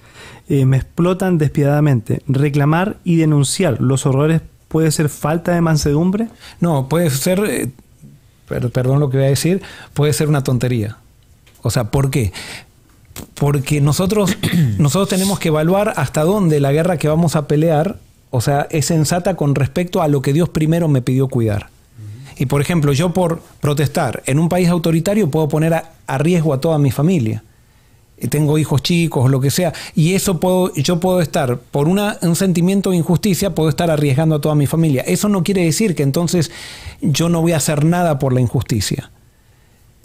eh, 0.49 0.65
me 0.65 0.79
explotan 0.79 1.37
despiadadamente, 1.37 2.23
reclamar 2.27 2.97
y 3.05 3.17
denunciar 3.17 3.81
los 3.83 4.07
horrores 4.07 4.41
puede 4.69 4.91
ser 4.91 5.11
falta 5.11 5.53
de 5.55 5.61
mansedumbre. 5.61 6.29
No, 6.61 6.89
puede 6.89 7.11
ser, 7.11 7.41
eh, 7.47 7.71
per- 8.49 8.71
perdón 8.71 8.99
lo 9.01 9.11
que 9.11 9.19
voy 9.19 9.27
a 9.27 9.31
decir, 9.31 9.61
puede 9.93 10.15
ser 10.15 10.29
una 10.29 10.43
tontería. 10.43 10.97
O 11.63 11.71
sea, 11.71 11.91
¿por 11.91 12.11
qué? 12.11 12.33
Porque 13.35 13.81
nosotros, 13.81 14.37
nosotros 14.79 15.09
tenemos 15.09 15.39
que 15.39 15.49
evaluar 15.49 15.93
hasta 15.97 16.23
dónde 16.25 16.61
la 16.61 16.73
guerra 16.73 16.97
que 16.97 17.09
vamos 17.09 17.37
a 17.37 17.47
pelear, 17.47 17.99
o 18.31 18.41
sea, 18.41 18.67
es 18.71 18.87
sensata 18.87 19.37
con 19.37 19.55
respecto 19.55 20.03
a 20.03 20.09
lo 20.09 20.23
que 20.23 20.33
Dios 20.33 20.49
primero 20.49 20.89
me 20.89 21.03
pidió 21.03 21.29
cuidar. 21.29 21.69
Y 22.41 22.47
por 22.47 22.61
ejemplo, 22.61 22.93
yo 22.93 23.13
por 23.13 23.41
protestar 23.61 24.23
en 24.27 24.39
un 24.39 24.49
país 24.49 24.69
autoritario 24.69 25.29
puedo 25.31 25.49
poner 25.49 25.75
a, 25.75 26.19
riesgo 26.19 26.55
a 26.55 26.61
toda 26.61 26.79
mi 26.79 26.91
familia. 26.93 27.43
Eh, 28.17 28.29
Tengo 28.29 28.59
hijos 28.59 28.81
chicos, 28.83 29.29
lo 29.31 29.41
que 29.41 29.51
sea, 29.51 29.73
y 29.97 30.15
eso 30.15 30.39
puedo, 30.39 30.73
yo 30.75 31.01
puedo 31.01 31.21
estar, 31.21 31.59
por 31.59 31.89
una- 31.89 32.17
un 32.23 32.37
sentimiento 32.37 32.91
de 32.91 32.97
injusticia, 32.97 33.55
puedo 33.55 33.69
estar 33.69 33.91
arriesgando 33.91 34.37
a 34.37 34.41
toda 34.41 34.55
mi 34.55 34.67
familia. 34.67 35.03
Eso 35.03 35.29
no 35.29 35.43
quiere 35.43 35.65
decir 35.65 35.95
que 35.97 36.05
entonces 36.05 36.51
yo 37.01 37.29
no 37.29 37.41
voy 37.41 37.53
a 37.53 37.57
hacer 37.57 37.85
nada 37.85 38.19
por 38.21 38.33
la 38.33 38.41
injusticia. 38.41 39.11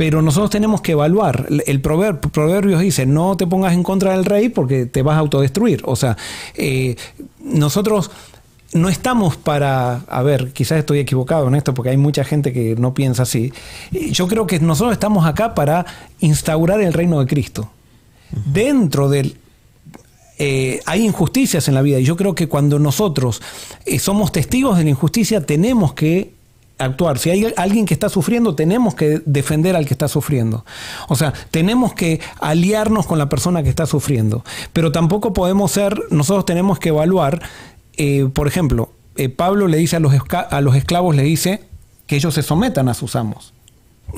Pero 0.03 0.21
nosotros 0.21 0.49
tenemos 0.49 0.81
que 0.81 0.91
evaluar. 0.91 1.47
El 1.65 1.81
prover- 1.81 2.19
Proverbios 2.19 2.81
dice, 2.81 3.05
no 3.05 3.37
te 3.37 3.47
pongas 3.47 3.71
en 3.71 3.83
contra 3.83 4.11
del 4.11 4.25
rey 4.25 4.49
porque 4.49 4.85
te 4.85 5.01
vas 5.01 5.15
a 5.15 5.19
autodestruir. 5.19 5.81
O 5.85 5.95
sea, 5.95 6.17
eh, 6.55 6.97
nosotros 7.39 8.11
no 8.73 8.89
estamos 8.89 9.37
para, 9.37 10.01
a 10.09 10.21
ver, 10.21 10.51
quizás 10.51 10.79
estoy 10.79 10.99
equivocado 10.99 11.47
en 11.47 11.55
esto 11.55 11.73
porque 11.73 11.91
hay 11.91 11.95
mucha 11.95 12.25
gente 12.25 12.51
que 12.51 12.75
no 12.77 12.93
piensa 12.93 13.23
así. 13.23 13.53
Yo 13.93 14.27
creo 14.27 14.45
que 14.45 14.59
nosotros 14.59 14.91
estamos 14.91 15.25
acá 15.25 15.55
para 15.55 15.85
instaurar 16.19 16.81
el 16.81 16.91
reino 16.91 17.21
de 17.21 17.25
Cristo. 17.25 17.71
Dentro 18.51 19.07
del, 19.07 19.37
eh, 20.37 20.81
hay 20.85 21.05
injusticias 21.05 21.69
en 21.69 21.75
la 21.75 21.81
vida 21.81 21.97
y 21.97 22.03
yo 22.03 22.17
creo 22.17 22.35
que 22.35 22.49
cuando 22.49 22.77
nosotros 22.77 23.41
eh, 23.85 23.99
somos 23.99 24.33
testigos 24.33 24.77
de 24.77 24.83
la 24.83 24.89
injusticia 24.89 25.45
tenemos 25.45 25.93
que 25.93 26.32
actuar. 26.85 27.17
Si 27.19 27.29
hay 27.29 27.53
alguien 27.57 27.85
que 27.85 27.93
está 27.93 28.09
sufriendo, 28.09 28.55
tenemos 28.55 28.95
que 28.95 29.21
defender 29.25 29.75
al 29.75 29.85
que 29.85 29.93
está 29.93 30.07
sufriendo. 30.07 30.65
O 31.07 31.15
sea, 31.15 31.33
tenemos 31.51 31.93
que 31.93 32.19
aliarnos 32.39 33.05
con 33.07 33.17
la 33.19 33.29
persona 33.29 33.63
que 33.63 33.69
está 33.69 33.85
sufriendo. 33.85 34.43
Pero 34.73 34.91
tampoco 34.91 35.33
podemos 35.33 35.71
ser, 35.71 35.99
nosotros 36.11 36.45
tenemos 36.45 36.79
que 36.79 36.89
evaluar, 36.89 37.41
eh, 37.97 38.27
por 38.33 38.47
ejemplo, 38.47 38.91
eh, 39.15 39.29
Pablo 39.29 39.67
le 39.67 39.77
dice 39.77 39.95
a 39.95 39.99
los, 39.99 40.13
a 40.31 40.61
los 40.61 40.75
esclavos, 40.75 41.15
le 41.15 41.23
dice 41.23 41.63
que 42.07 42.15
ellos 42.15 42.33
se 42.33 42.41
sometan 42.43 42.89
a 42.89 42.93
sus 42.93 43.15
amos 43.15 43.53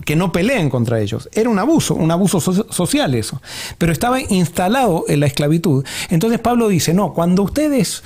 que 0.04 0.15
no 0.17 0.32
peleen 0.34 0.69
contra 0.69 0.99
ellos. 0.99 1.30
Era 1.32 1.49
un 1.49 1.58
abuso, 1.60 1.93
un 1.93 2.12
abuso 2.12 2.41
so- 2.41 2.67
social 2.69 3.13
eso. 3.13 3.41
Pero 3.78 3.93
estaba 3.93 4.19
instalado 4.19 5.06
en 5.08 5.21
la 5.21 5.28
esclavitud. 5.28 5.86
Entonces 6.10 6.39
Pablo 6.39 6.67
dice, 6.67 6.93
no, 6.93 7.13
cuando 7.13 7.43
ustedes, 7.43 8.04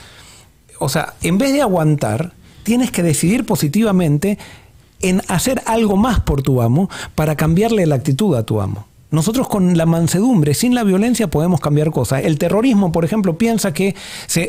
o 0.78 0.88
sea, 0.89 1.13
en 1.24 1.38
vez 1.39 1.52
de 1.54 1.62
aguantar, 1.62 2.34
tienes 2.69 2.91
que 2.91 3.01
decidir 3.01 3.47
positivamente 3.47 4.38
en 5.01 5.23
hacer 5.27 5.63
algo 5.65 5.97
más 5.97 6.19
por 6.19 6.43
tu 6.43 6.62
amo 6.62 6.88
para 7.15 7.36
cambiarle 7.36 7.88
la 7.88 7.95
actitud 7.95 8.36
a 8.36 8.43
tu 8.43 8.62
amo. 8.62 8.86
Nosotros 9.10 9.47
con 9.47 9.75
la 9.75 9.88
mansedumbre, 9.88 10.53
sin 10.53 10.75
la 10.75 10.84
violencia, 10.84 11.32
podemos 11.32 11.62
cambiar 11.62 11.89
cosas. 11.89 12.25
El 12.25 12.38
terrorismo, 12.38 12.91
por 12.91 13.05
ejemplo, 13.05 13.39
piensa 13.39 13.73
que 13.73 13.95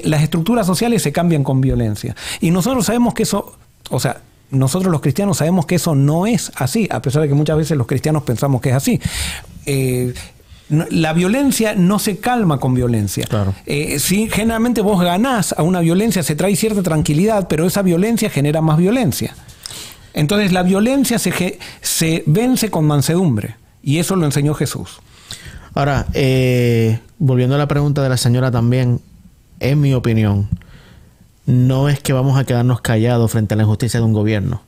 las 0.04 0.22
estructuras 0.22 0.66
sociales 0.66 1.00
se 1.02 1.12
cambian 1.12 1.42
con 1.42 1.62
violencia. 1.62 2.14
Y 2.42 2.50
nosotros 2.50 2.84
sabemos 2.84 3.14
que 3.14 3.22
eso, 3.22 3.54
o 3.88 3.98
sea, 3.98 4.20
nosotros 4.50 4.92
los 4.92 5.00
cristianos 5.00 5.38
sabemos 5.38 5.64
que 5.64 5.76
eso 5.76 5.94
no 5.94 6.26
es 6.26 6.52
así, 6.56 6.88
a 6.90 7.00
pesar 7.00 7.22
de 7.22 7.28
que 7.28 7.34
muchas 7.34 7.56
veces 7.56 7.78
los 7.78 7.86
cristianos 7.86 8.22
pensamos 8.24 8.60
que 8.60 8.68
es 8.68 8.74
así. 8.74 9.00
Eh, 9.64 10.12
la 10.70 11.12
violencia 11.12 11.74
no 11.74 11.98
se 11.98 12.18
calma 12.18 12.58
con 12.58 12.74
violencia. 12.74 13.26
Claro. 13.26 13.54
Eh, 13.66 13.98
generalmente 13.98 14.80
vos 14.80 15.02
ganás 15.02 15.52
a 15.56 15.62
una 15.62 15.80
violencia, 15.80 16.22
se 16.22 16.36
trae 16.36 16.56
cierta 16.56 16.82
tranquilidad, 16.82 17.48
pero 17.48 17.66
esa 17.66 17.82
violencia 17.82 18.30
genera 18.30 18.60
más 18.60 18.78
violencia. 18.78 19.34
Entonces 20.14 20.52
la 20.52 20.62
violencia 20.62 21.18
se, 21.18 21.58
se 21.80 22.22
vence 22.26 22.70
con 22.70 22.86
mansedumbre. 22.86 23.56
Y 23.82 23.98
eso 23.98 24.16
lo 24.16 24.26
enseñó 24.26 24.54
Jesús. 24.54 25.00
Ahora, 25.74 26.06
eh, 26.14 26.98
volviendo 27.18 27.54
a 27.54 27.58
la 27.58 27.68
pregunta 27.68 28.02
de 28.02 28.08
la 28.08 28.16
señora 28.16 28.50
también, 28.50 29.00
en 29.60 29.80
mi 29.80 29.94
opinión, 29.94 30.48
no 31.46 31.88
es 31.88 32.00
que 32.00 32.12
vamos 32.12 32.38
a 32.38 32.44
quedarnos 32.44 32.80
callados 32.80 33.30
frente 33.30 33.54
a 33.54 33.56
la 33.56 33.62
injusticia 33.62 34.00
de 34.00 34.06
un 34.06 34.12
gobierno. 34.12 34.62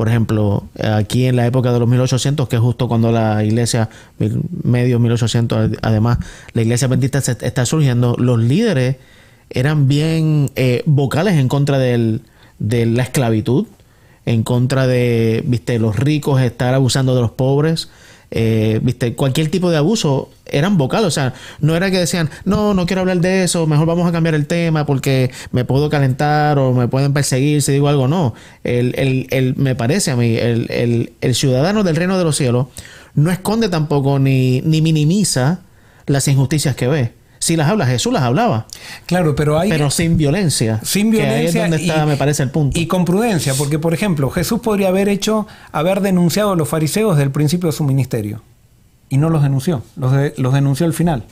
Por 0.00 0.08
ejemplo, 0.08 0.64
aquí 0.82 1.26
en 1.26 1.36
la 1.36 1.46
época 1.46 1.74
de 1.74 1.78
los 1.78 1.86
1800, 1.86 2.48
que 2.48 2.56
es 2.56 2.62
justo 2.62 2.88
cuando 2.88 3.12
la 3.12 3.44
iglesia, 3.44 3.90
medio 4.62 4.98
1800, 4.98 5.72
además, 5.82 6.16
la 6.54 6.62
iglesia 6.62 6.86
adventista 6.86 7.18
está 7.18 7.66
surgiendo, 7.66 8.16
los 8.18 8.38
líderes 8.38 8.96
eran 9.50 9.88
bien 9.88 10.52
eh, 10.56 10.82
vocales 10.86 11.34
en 11.34 11.48
contra 11.48 11.78
de 11.78 12.18
la 12.58 13.02
esclavitud, 13.02 13.66
en 14.24 14.42
contra 14.42 14.86
de, 14.86 15.44
viste, 15.44 15.78
los 15.78 15.96
ricos 15.96 16.40
estar 16.40 16.72
abusando 16.72 17.14
de 17.14 17.20
los 17.20 17.32
pobres 17.32 17.90
eh, 18.30 18.78
viste, 18.82 19.14
cualquier 19.14 19.50
tipo 19.50 19.70
de 19.70 19.76
abuso 19.76 20.30
eran 20.46 20.78
vocales, 20.78 21.06
o 21.06 21.10
sea, 21.10 21.34
no 21.60 21.76
era 21.76 21.90
que 21.90 21.98
decían, 21.98 22.30
no, 22.44 22.74
no 22.74 22.86
quiero 22.86 23.00
hablar 23.00 23.20
de 23.20 23.44
eso, 23.44 23.66
mejor 23.66 23.86
vamos 23.86 24.08
a 24.08 24.12
cambiar 24.12 24.34
el 24.34 24.46
tema 24.46 24.86
porque 24.86 25.30
me 25.52 25.64
puedo 25.64 25.90
calentar 25.90 26.58
o 26.58 26.72
me 26.72 26.88
pueden 26.88 27.12
perseguir 27.12 27.62
si 27.62 27.72
digo 27.72 27.88
algo, 27.88 28.08
no, 28.08 28.34
el, 28.64 28.94
el, 28.96 29.26
el 29.30 29.56
me 29.56 29.74
parece 29.74 30.12
a 30.12 30.16
mí, 30.16 30.36
el, 30.36 31.12
el, 31.20 31.34
ciudadano 31.34 31.82
del 31.82 31.96
reino 31.96 32.18
de 32.18 32.24
los 32.24 32.36
cielos 32.36 32.66
no 33.14 33.30
esconde 33.30 33.68
tampoco 33.68 34.18
ni, 34.18 34.60
ni 34.62 34.80
minimiza 34.80 35.60
las 36.06 36.28
injusticias 36.28 36.74
que 36.76 36.88
ve 36.88 37.19
si 37.40 37.56
las 37.56 37.70
habla, 37.70 37.86
Jesús 37.86 38.12
las 38.12 38.22
hablaba. 38.22 38.66
Claro, 39.06 39.34
pero 39.34 39.58
hay. 39.58 39.70
Pero 39.70 39.90
sin 39.90 40.18
violencia. 40.18 40.78
Sin 40.84 41.10
violencia. 41.10 41.62
donde 41.62 41.78
está, 41.78 42.04
me 42.04 42.16
parece, 42.16 42.42
el 42.42 42.50
punto. 42.50 42.78
Y 42.78 42.86
con 42.86 43.06
prudencia, 43.06 43.54
porque, 43.54 43.78
por 43.78 43.94
ejemplo, 43.94 44.30
Jesús 44.30 44.60
podría 44.60 44.88
haber 44.88 45.08
hecho, 45.08 45.46
haber 45.72 46.02
denunciado 46.02 46.52
a 46.52 46.56
los 46.56 46.68
fariseos 46.68 47.16
desde 47.16 47.24
el 47.24 47.30
principio 47.30 47.68
de 47.68 47.72
su 47.72 47.82
ministerio. 47.82 48.42
Y 49.08 49.16
no 49.16 49.30
los 49.30 49.42
denunció. 49.42 49.82
Los, 49.96 50.12
los 50.36 50.52
denunció 50.52 50.84
al 50.84 50.92
final. 50.92 51.24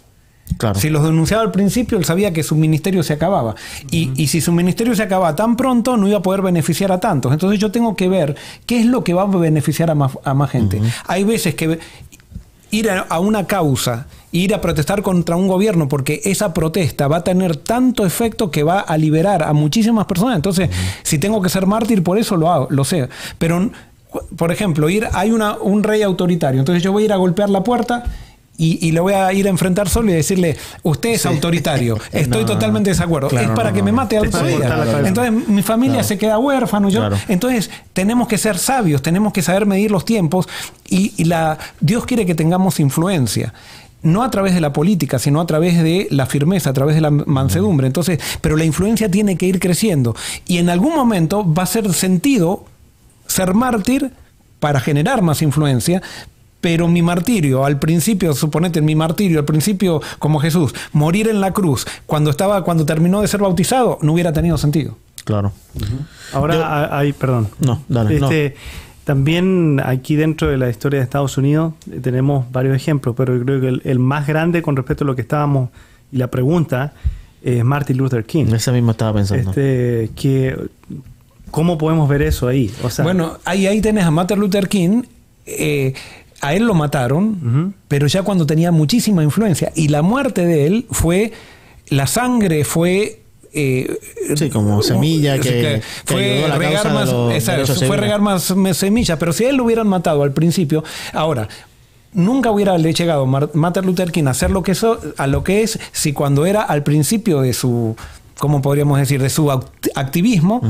Claro. 0.57 0.81
Si 0.81 0.88
los 0.88 1.05
denunciaba 1.05 1.42
al 1.42 1.53
principio, 1.53 1.99
él 1.99 2.07
sabía 2.07 2.33
que 2.33 2.42
su 2.42 2.57
ministerio 2.57 3.03
se 3.03 3.12
acababa. 3.12 3.55
y, 3.90 4.11
y, 4.16 4.29
si 4.29 4.40
su 4.40 4.51
ministerio 4.51 4.94
se 4.97 5.03
acaba 5.03 5.37
tan 5.37 5.57
pronto, 5.57 5.99
no 5.99 6.09
iba 6.09 6.18
a 6.18 6.23
poder 6.23 6.40
beneficiar 6.40 6.90
a 6.90 6.99
tantos. 6.99 7.33
Entonces 7.35 7.61
yo 7.61 7.71
tengo 7.71 7.94
que 7.94 8.09
ver 8.09 8.35
qué 8.64 8.81
es 8.81 8.87
lo 8.87 9.05
que 9.05 9.12
va 9.12 9.23
a 9.23 9.27
beneficiar 9.27 9.90
a 9.90 9.94
más, 9.94 10.12
a 10.25 10.33
más 10.33 10.51
gente. 10.51 10.81
Hay 11.07 11.25
veces 11.25 11.55
que 11.55 11.79
ir 12.71 12.90
a, 12.90 13.21
una 13.21 13.47
causa, 13.47 14.07
ir 14.33 14.55
a 14.55 14.61
protestar 14.61 15.03
contra 15.03 15.37
un 15.37 15.49
gobierno, 15.49 15.88
porque 15.88 16.21
esa 16.25 16.53
protesta 16.53 17.09
va 17.09 17.19
a 17.19 17.25
tener 17.25 17.57
tanto 17.57 18.05
efecto 18.05 18.51
que 18.51 18.62
va 18.62 18.81
a 18.81 18.97
liberar 18.99 19.43
a 19.43 19.53
muchísimas 19.53 20.07
personas. 20.07 20.37
Entonces, 20.37 20.71
si 21.03 21.19
tengo 21.19 21.41
que 21.41 21.49
ser 21.49 21.67
mártir, 21.67 22.03
por 22.03 22.19
eso 22.19 22.37
lo 22.37 22.51
hago, 22.51 22.69
lo 22.71 22.85
sé. 22.85 23.09
Pero, 23.38 23.71
por 24.37 24.53
ejemplo, 24.53 24.88
ir, 24.88 25.09
hay 25.12 25.31
una, 25.31 25.57
un 25.57 25.83
rey 25.83 26.03
autoritario, 26.03 26.61
entonces 26.61 26.83
yo 26.83 26.93
voy 26.93 27.05
a 27.05 27.07
ir 27.07 27.12
a 27.12 27.17
golpear 27.17 27.49
la 27.49 27.64
puerta 27.64 28.05
y, 28.61 28.91
le 28.91 28.99
voy 28.99 29.12
a 29.12 29.33
ir 29.33 29.47
a 29.47 29.51
enfrentar 29.51 29.88
solo 29.88 30.11
y 30.11 30.14
decirle, 30.14 30.57
usted 30.83 31.11
es 31.11 31.27
autoritario, 31.27 31.97
estoy 32.12 32.45
totalmente 32.45 32.91
de 32.91 32.95
desacuerdo. 32.95 33.31
es 33.31 33.49
para 33.51 33.73
que 33.73 33.85
me 33.85 33.93
mate 33.93 34.19
al 34.19 34.29
día. 34.29 35.05
Entonces 35.05 35.49
mi 35.49 35.62
familia 35.62 36.03
se 36.03 36.19
queda 36.19 36.38
huérfano. 36.38 36.88
Yo, 36.88 37.09
Entonces 37.29 37.71
tenemos 37.93 38.27
que 38.27 38.37
ser 38.37 38.59
sabios, 38.59 39.01
tenemos 39.01 39.33
que 39.33 39.43
saber 39.43 39.64
medir 39.64 39.93
los 39.93 40.05
tiempos 40.05 40.49
y, 40.88 41.23
la, 41.23 41.57
Dios 41.81 42.05
quiere 42.05 42.27
que 42.27 42.35
tengamos 42.35 42.81
influencia 42.81 43.55
no 44.03 44.23
a 44.23 44.31
través 44.31 44.55
de 44.55 44.61
la 44.61 44.73
política, 44.73 45.19
sino 45.19 45.41
a 45.41 45.47
través 45.47 45.83
de 45.83 46.07
la 46.11 46.27
firmeza, 46.27 46.71
a 46.71 46.73
través 46.73 46.95
de 46.95 47.01
la 47.01 47.11
mansedumbre. 47.11 47.87
Entonces, 47.87 48.21
pero 48.41 48.57
la 48.57 48.65
influencia 48.65 49.11
tiene 49.11 49.37
que 49.37 49.47
ir 49.47 49.59
creciendo. 49.59 50.15
Y 50.47 50.59
en 50.59 50.71
algún 50.71 50.95
momento 50.95 51.45
va 51.53 51.65
a 51.65 51.67
ser 51.67 51.93
sentido 51.93 52.65
ser 53.27 53.55
mártir 53.55 54.13
para 54.61 54.81
generar 54.81 55.23
más 55.23 55.43
influencia, 55.43 56.03
pero 56.61 56.89
mi 56.89 57.03
martirio, 57.03 57.65
al 57.65 57.79
principio, 57.79 58.35
suponete, 58.35 58.81
mi 58.81 58.97
martirio, 58.97 59.39
al 59.39 59.45
principio, 59.45 60.01
como 60.19 60.41
Jesús, 60.41 60.75
morir 60.93 61.29
en 61.29 61.41
la 61.41 61.53
cruz, 61.53 61.87
cuando 62.07 62.31
estaba, 62.31 62.65
cuando 62.65 62.85
terminó 62.85 63.21
de 63.21 63.29
ser 63.29 63.41
bautizado, 63.41 63.99
no 64.03 64.13
hubiera 64.15 64.33
tenido 64.33 64.59
sentido. 64.59 64.97
Claro. 65.25 65.53
Ahora 66.33 66.97
hay, 66.97 67.13
perdón. 67.13 67.49
No, 67.61 67.83
dale. 67.89 68.17
Este, 68.17 68.57
también 69.09 69.81
aquí 69.83 70.16
dentro 70.16 70.49
de 70.49 70.59
la 70.59 70.68
historia 70.68 70.99
de 70.99 71.05
Estados 71.05 71.38
Unidos 71.38 71.73
eh, 71.90 71.99
tenemos 72.03 72.44
varios 72.53 72.77
ejemplos, 72.77 73.14
pero 73.16 73.38
yo 73.38 73.42
creo 73.42 73.59
que 73.59 73.88
el, 73.90 73.99
más 73.99 74.27
grande 74.27 74.61
con 74.61 74.77
respecto 74.77 75.05
a 75.05 75.07
lo 75.07 75.16
que 75.16 75.23
estábamos 75.23 75.71
y 76.12 76.18
la 76.18 76.27
pregunta 76.27 76.92
es 77.42 77.64
Martin 77.64 77.97
Luther 77.97 78.27
King. 78.27 78.53
Ese 78.53 78.71
mismo 78.71 78.90
estaba 78.90 79.14
pensando. 79.14 79.49
Este, 79.49 80.11
que, 80.14 80.55
¿Cómo 81.51 81.79
podemos 81.79 82.07
ver 82.07 82.21
eso 82.21 82.49
ahí? 82.49 82.71
bueno, 83.03 83.38
ahí, 83.47 83.66
ahí 83.66 83.81
tenés 83.81 84.05
a 84.05 84.11
Martin 84.11 84.40
Luther 84.40 84.68
King. 84.68 85.05
Eh, 85.47 85.94
a 86.42 86.53
él 86.53 86.64
lo 86.64 86.75
mataron, 86.75 87.75
pero 87.88 88.09
ya 88.09 88.23
cuando 88.23 88.44
tenía 88.44 88.73
muchísima 88.73 89.23
influencia. 89.23 89.73
Y 89.75 89.88
la 89.88 90.03
muerte 90.03 90.44
de 90.44 90.66
él 90.66 90.87
fue, 90.90 91.33
la 91.88 92.07
sangre 92.07 92.62
fue... 92.64 93.23
Eh, 93.61 93.99
sí, 94.37 94.51
como 94.51 94.81
semilla 94.83 95.37
que, 95.40 95.83
fue 96.05 96.47
regar 96.57 96.92
más, 96.92 97.11
fue 97.11 97.97
regar 97.97 98.21
más 98.21 98.55
semillas, 98.75 99.18
pero 99.18 99.33
si 99.33 99.47
él 99.47 99.57
lo 99.57 99.64
hubieran 99.64 99.88
matado 99.88 100.23
al 100.23 100.33
principio, 100.33 100.85
ahora 101.12 101.49
nunca 102.12 102.53
hubiera 102.53 102.79
llegado 102.79 103.27
Martin 103.27 103.85
Luther 103.85 104.12
King 104.12 104.27
a 104.27 104.31
hacer 104.31 104.53
lo 104.53 104.62
que 104.62 104.73
eso, 104.73 105.01
a 105.16 105.27
lo 105.27 105.42
que 105.42 105.62
es 105.62 105.81
si 105.90 106.12
cuando 106.12 106.47
era 106.47 106.62
al 106.62 106.85
principio 106.85 107.40
de 107.40 107.53
su, 107.53 107.97
¿cómo 108.38 108.62
podríamos 108.62 108.97
decir? 108.97 109.21
de 109.21 109.29
su 109.29 109.51
activismo, 109.51 110.61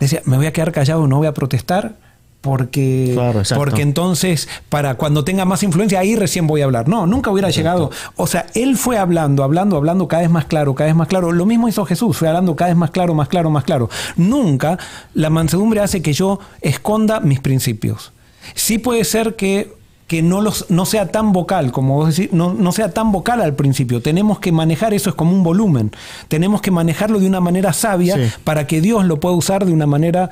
decía, 0.00 0.22
me 0.24 0.38
voy 0.38 0.46
a 0.46 0.52
quedar 0.54 0.72
callado, 0.72 1.06
no 1.06 1.18
voy 1.18 1.26
a 1.26 1.34
protestar 1.34 1.96
porque, 2.40 3.18
porque 3.56 3.82
entonces 3.82 4.48
para 4.68 4.94
cuando 4.94 5.24
tenga 5.24 5.44
más 5.44 5.62
influencia 5.64 5.98
ahí 5.98 6.14
recién 6.14 6.46
voy 6.46 6.60
a 6.60 6.64
hablar. 6.64 6.88
No, 6.88 7.06
nunca 7.06 7.30
hubiera 7.30 7.50
llegado. 7.50 7.90
O 8.16 8.26
sea, 8.26 8.46
él 8.54 8.76
fue 8.76 8.96
hablando, 8.96 9.42
hablando, 9.42 9.76
hablando 9.76 10.06
cada 10.06 10.22
vez 10.22 10.30
más 10.30 10.44
claro, 10.44 10.74
cada 10.74 10.86
vez 10.86 10.96
más 10.96 11.08
claro. 11.08 11.32
Lo 11.32 11.46
mismo 11.46 11.68
hizo 11.68 11.84
Jesús, 11.84 12.16
fue 12.16 12.28
hablando 12.28 12.54
cada 12.54 12.70
vez 12.70 12.76
más 12.76 12.90
claro, 12.90 13.14
más 13.14 13.28
claro, 13.28 13.50
más 13.50 13.64
claro. 13.64 13.90
Nunca 14.16 14.78
la 15.14 15.30
mansedumbre 15.30 15.80
hace 15.80 16.00
que 16.00 16.12
yo 16.12 16.38
esconda 16.60 17.20
mis 17.20 17.40
principios. 17.40 18.12
Sí 18.54 18.78
puede 18.78 19.04
ser 19.04 19.34
que 19.34 19.76
que 20.08 20.22
no, 20.22 20.40
los, 20.40 20.70
no 20.70 20.86
sea 20.86 21.08
tan 21.08 21.32
vocal, 21.32 21.70
como 21.70 21.96
vos 21.96 22.16
decís, 22.16 22.32
no, 22.32 22.54
no, 22.54 22.72
sea 22.72 22.92
tan 22.92 23.12
vocal 23.12 23.42
al 23.42 23.54
principio. 23.54 24.00
Tenemos 24.00 24.38
que 24.38 24.52
manejar 24.52 24.94
eso 24.94 25.10
es 25.10 25.14
como 25.14 25.32
un 25.32 25.42
volumen. 25.42 25.92
Tenemos 26.28 26.62
que 26.62 26.70
manejarlo 26.70 27.20
de 27.20 27.26
una 27.26 27.40
manera 27.40 27.74
sabia 27.74 28.16
para 28.42 28.66
que 28.66 28.80
Dios 28.80 29.04
lo 29.04 29.20
pueda 29.20 29.36
usar 29.36 29.66
de 29.66 29.72
una 29.72 29.86
manera 29.86 30.30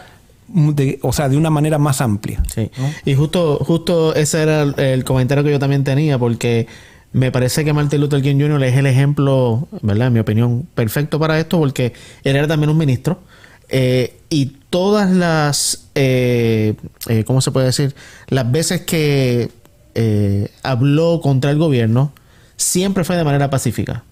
o 1.02 1.12
sea, 1.12 1.28
de 1.28 1.36
una 1.36 1.50
manera 1.50 1.78
más 1.78 2.00
amplia. 2.00 2.42
Sí. 2.54 2.70
Y 3.04 3.14
justo, 3.14 3.58
justo 3.58 4.14
ese 4.14 4.42
era 4.42 4.62
el, 4.62 5.04
comentario 5.04 5.44
que 5.44 5.50
yo 5.50 5.58
también 5.58 5.84
tenía, 5.84 6.18
porque 6.18 6.66
me 7.12 7.32
parece 7.32 7.64
que 7.64 7.72
Martin 7.72 8.00
Luther 8.00 8.22
King 8.22 8.36
Jr. 8.40 8.62
es 8.64 8.76
el 8.76 8.86
ejemplo, 8.86 9.68
¿verdad? 9.82 10.08
En 10.08 10.12
mi 10.12 10.20
opinión, 10.20 10.66
perfecto 10.74 11.18
para 11.18 11.38
esto, 11.38 11.58
porque 11.58 11.92
él 12.24 12.36
era 12.36 12.46
también 12.46 12.70
un 12.70 12.78
ministro. 12.78 13.20
Eh, 13.68 14.20
y 14.28 14.56
todas 14.70 15.10
las, 15.10 15.88
eh, 15.94 16.74
eh, 17.08 17.24
¿cómo 17.24 17.40
se 17.40 17.50
puede 17.50 17.66
decir? 17.66 17.94
Las 18.28 18.50
veces 18.50 18.82
que 18.82 19.50
habló 20.62 21.22
contra 21.22 21.50
el 21.50 21.56
gobierno, 21.56 22.12
siempre 22.58 23.02
fue 23.02 23.16
de 23.16 23.24
manera 23.24 23.48
pacífica. 23.48 24.04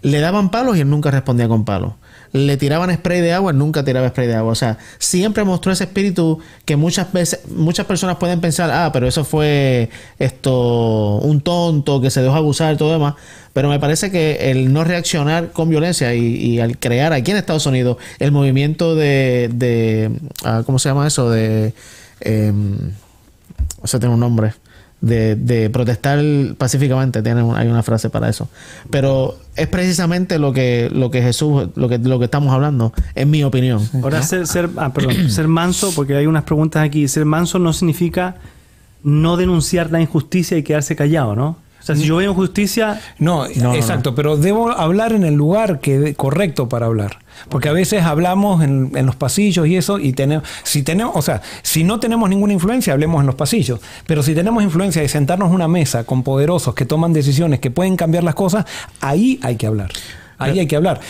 Le 0.00 0.20
daban 0.20 0.50
palos 0.50 0.78
y 0.78 0.80
él 0.80 0.88
nunca 0.88 1.10
respondía 1.10 1.48
con 1.48 1.66
palos 1.66 1.92
le 2.32 2.56
tiraban 2.56 2.94
spray 2.94 3.20
de 3.20 3.32
agua, 3.32 3.52
nunca 3.52 3.84
tiraba 3.84 4.08
spray 4.08 4.26
de 4.26 4.34
agua. 4.34 4.52
O 4.52 4.56
sea, 4.56 4.78
siempre 4.98 5.44
mostró 5.44 5.72
ese 5.72 5.84
espíritu 5.84 6.38
que 6.64 6.76
muchas 6.76 7.12
veces, 7.12 7.40
muchas 7.48 7.86
personas 7.86 8.16
pueden 8.16 8.40
pensar, 8.40 8.70
ah, 8.70 8.90
pero 8.92 9.06
eso 9.06 9.24
fue 9.24 9.90
esto, 10.18 11.18
un 11.18 11.40
tonto 11.40 12.00
que 12.00 12.10
se 12.10 12.22
dejó 12.22 12.34
abusar 12.34 12.74
y 12.74 12.76
todo 12.76 12.92
demás. 12.92 13.14
Pero 13.52 13.68
me 13.68 13.80
parece 13.80 14.10
que 14.10 14.50
el 14.50 14.72
no 14.72 14.84
reaccionar 14.84 15.52
con 15.52 15.68
violencia 15.68 16.14
y, 16.14 16.60
al 16.60 16.78
crear 16.78 17.12
aquí 17.12 17.30
en 17.30 17.38
Estados 17.38 17.66
Unidos 17.66 17.96
el 18.18 18.30
movimiento 18.32 18.94
de, 18.94 19.50
de 19.52 20.10
ah, 20.44 20.62
¿cómo 20.64 20.78
se 20.78 20.88
llama 20.88 21.06
eso? 21.06 21.30
De, 21.30 21.72
eh, 22.20 22.52
o 23.80 23.86
sea, 23.86 23.98
tiene 24.00 24.14
un 24.14 24.20
nombre 24.20 24.52
de, 25.00 25.70
protestar 25.72 26.20
pacíficamente, 26.56 27.22
tiene 27.22 27.40
hay 27.54 27.68
una 27.68 27.82
frase 27.82 28.10
para 28.10 28.28
eso. 28.28 28.48
Pero 28.90 29.38
es 29.56 29.66
precisamente 29.68 30.38
lo 30.38 30.52
que, 30.52 30.90
lo 30.92 31.10
que 31.10 31.22
Jesús, 31.22 31.68
lo 31.74 31.88
que, 31.88 31.98
lo 31.98 32.18
que 32.18 32.26
estamos 32.26 32.52
hablando, 32.52 32.92
en 33.14 33.30
mi 33.30 33.44
opinión. 33.44 33.80
Ahora 34.02 34.22
ser, 34.22 34.46
ser, 34.46 34.70
ah, 34.76 34.92
perdón, 34.92 35.30
ser 35.30 35.48
manso, 35.48 35.92
porque 35.94 36.16
hay 36.16 36.26
unas 36.26 36.44
preguntas 36.44 36.82
aquí, 36.82 37.08
ser 37.08 37.24
manso 37.24 37.58
no 37.58 37.72
significa 37.72 38.36
no 39.02 39.36
denunciar 39.36 39.90
la 39.90 40.00
injusticia 40.00 40.56
y 40.56 40.62
quedarse 40.62 40.96
callado, 40.96 41.36
¿no? 41.36 41.67
O 41.80 41.82
sea, 41.82 41.96
si 41.96 42.04
yo 42.04 42.16
veo 42.16 42.30
injusticia... 42.30 43.00
No, 43.18 43.46
no, 43.48 43.74
exacto, 43.74 44.14
pero 44.14 44.36
debo 44.36 44.70
hablar 44.70 45.12
en 45.12 45.24
el 45.24 45.34
lugar 45.34 45.80
que 45.80 46.14
correcto 46.14 46.68
para 46.68 46.86
hablar. 46.86 47.18
Porque 47.48 47.68
a 47.68 47.72
veces 47.72 48.02
hablamos 48.02 48.62
en, 48.62 48.92
en 48.94 49.06
los 49.06 49.16
pasillos 49.16 49.66
y 49.66 49.76
eso, 49.76 49.98
y 49.98 50.12
tenemos, 50.12 50.46
si 50.64 50.82
tenemos, 50.82 51.14
o 51.16 51.22
sea, 51.22 51.40
si 51.62 51.84
no 51.84 52.00
tenemos 52.00 52.28
ninguna 52.28 52.52
influencia, 52.52 52.92
hablemos 52.92 53.20
en 53.20 53.26
los 53.26 53.36
pasillos. 53.36 53.80
Pero 54.06 54.22
si 54.22 54.34
tenemos 54.34 54.62
influencia 54.62 55.00
de 55.00 55.08
sentarnos 55.08 55.48
en 55.48 55.54
una 55.54 55.68
mesa 55.68 56.04
con 56.04 56.22
poderosos 56.22 56.74
que 56.74 56.84
toman 56.84 57.12
decisiones 57.12 57.60
que 57.60 57.70
pueden 57.70 57.96
cambiar 57.96 58.24
las 58.24 58.34
cosas, 58.34 58.66
ahí 59.00 59.38
hay 59.42 59.56
que 59.56 59.66
hablar. 59.66 59.90
Ahí 60.38 60.58
hay 60.58 60.66
que 60.66 60.76
hablar. 60.76 61.00